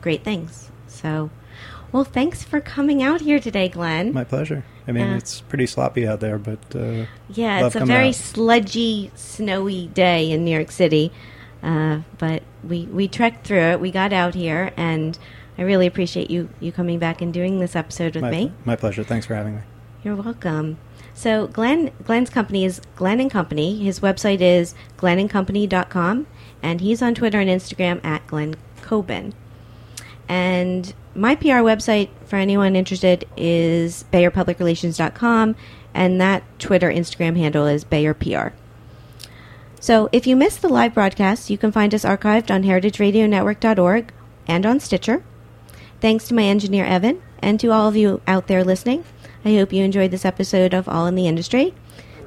great 0.00 0.22
things. 0.22 0.70
So, 0.86 1.30
well, 1.92 2.04
thanks 2.04 2.42
for 2.42 2.60
coming 2.60 3.02
out 3.02 3.20
here 3.22 3.40
today, 3.40 3.68
Glen. 3.68 4.12
My 4.12 4.24
pleasure. 4.24 4.64
I 4.86 4.92
mean, 4.92 5.06
Yeah. 5.08 5.16
it's 5.16 5.40
pretty 5.42 5.66
sloppy 5.66 6.06
out 6.06 6.20
there, 6.20 6.38
but 6.38 6.58
uh, 6.74 7.04
Yeah, 7.28 7.66
it's 7.66 7.76
a 7.76 7.84
very 7.84 8.08
out. 8.08 8.14
sludgy, 8.14 9.10
snowy 9.14 9.88
day 9.88 10.30
in 10.30 10.44
New 10.44 10.50
York 10.54 10.70
City, 10.70 11.12
uh, 11.62 11.98
but 12.18 12.42
we 12.66 12.82
we 12.92 13.08
trekked 13.08 13.46
through 13.46 13.58
it. 13.72 13.80
We 13.80 13.90
got 13.90 14.12
out 14.12 14.34
here, 14.34 14.72
and 14.76 15.18
I 15.58 15.62
really 15.62 15.86
appreciate 15.86 16.30
you 16.30 16.48
you 16.60 16.72
coming 16.72 16.98
back 16.98 17.20
and 17.20 17.32
doing 17.34 17.58
this 17.60 17.74
episode 17.76 18.14
with 18.14 18.22
my, 18.22 18.30
me. 18.30 18.52
my 18.64 18.76
pleasure. 18.76 19.04
Thanks 19.04 19.26
for 19.26 19.34
having 19.34 19.56
me. 19.56 19.60
You're 20.04 20.16
welcome. 20.16 20.78
So 21.14 21.48
Glen 21.48 21.90
Glen's 22.04 22.30
company 22.30 22.64
is 22.64 22.80
Glen 22.96 23.18
and 23.20 23.30
Company. 23.30 23.76
His 23.82 24.00
website 24.00 24.40
is 24.40 24.74
glenandcompany.com, 24.96 26.26
and 26.62 26.80
he's 26.80 27.02
on 27.02 27.14
Twitter 27.14 27.40
and 27.40 27.50
Instagram 27.50 28.02
at 28.04 28.26
Glen 28.26 28.54
Coben. 28.82 29.32
And 30.28 30.94
my 31.18 31.34
PR 31.34 31.64
website 31.66 32.08
for 32.24 32.36
anyone 32.36 32.76
interested 32.76 33.26
is 33.36 34.04
BayerPublicRelations.com, 34.12 35.56
and 35.94 36.20
that 36.20 36.42
Twitter 36.58 36.90
Instagram 36.90 37.36
handle 37.36 37.66
is 37.66 37.84
BayerPR. 37.84 38.52
So 39.80 40.08
if 40.12 40.26
you 40.26 40.36
missed 40.36 40.62
the 40.62 40.68
live 40.68 40.94
broadcast, 40.94 41.50
you 41.50 41.58
can 41.58 41.72
find 41.72 41.94
us 41.94 42.04
archived 42.04 42.50
on 42.50 42.64
heritageradionetwork.org 42.64 44.12
and 44.46 44.66
on 44.66 44.80
Stitcher. 44.80 45.24
Thanks 46.00 46.28
to 46.28 46.34
my 46.34 46.44
engineer 46.44 46.84
Evan 46.84 47.22
and 47.40 47.58
to 47.60 47.68
all 47.68 47.88
of 47.88 47.96
you 47.96 48.20
out 48.26 48.46
there 48.46 48.64
listening. 48.64 49.04
I 49.44 49.54
hope 49.54 49.72
you 49.72 49.84
enjoyed 49.84 50.10
this 50.10 50.24
episode 50.24 50.74
of 50.74 50.88
All 50.88 51.06
in 51.06 51.14
the 51.14 51.28
Industry. 51.28 51.74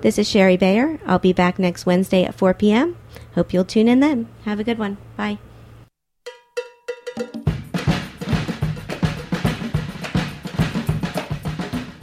This 0.01 0.17
is 0.17 0.27
Shari 0.29 0.57
Bayer. 0.57 0.99
I'll 1.05 1.19
be 1.19 1.33
back 1.33 1.59
next 1.59 1.85
Wednesday 1.85 2.23
at 2.23 2.35
4 2.35 2.53
p.m. 2.55 2.97
Hope 3.35 3.53
you'll 3.53 3.65
tune 3.65 3.87
in 3.87 3.99
then. 3.99 4.27
Have 4.45 4.59
a 4.59 4.63
good 4.63 4.79
one. 4.79 4.97
Bye. 5.15 5.37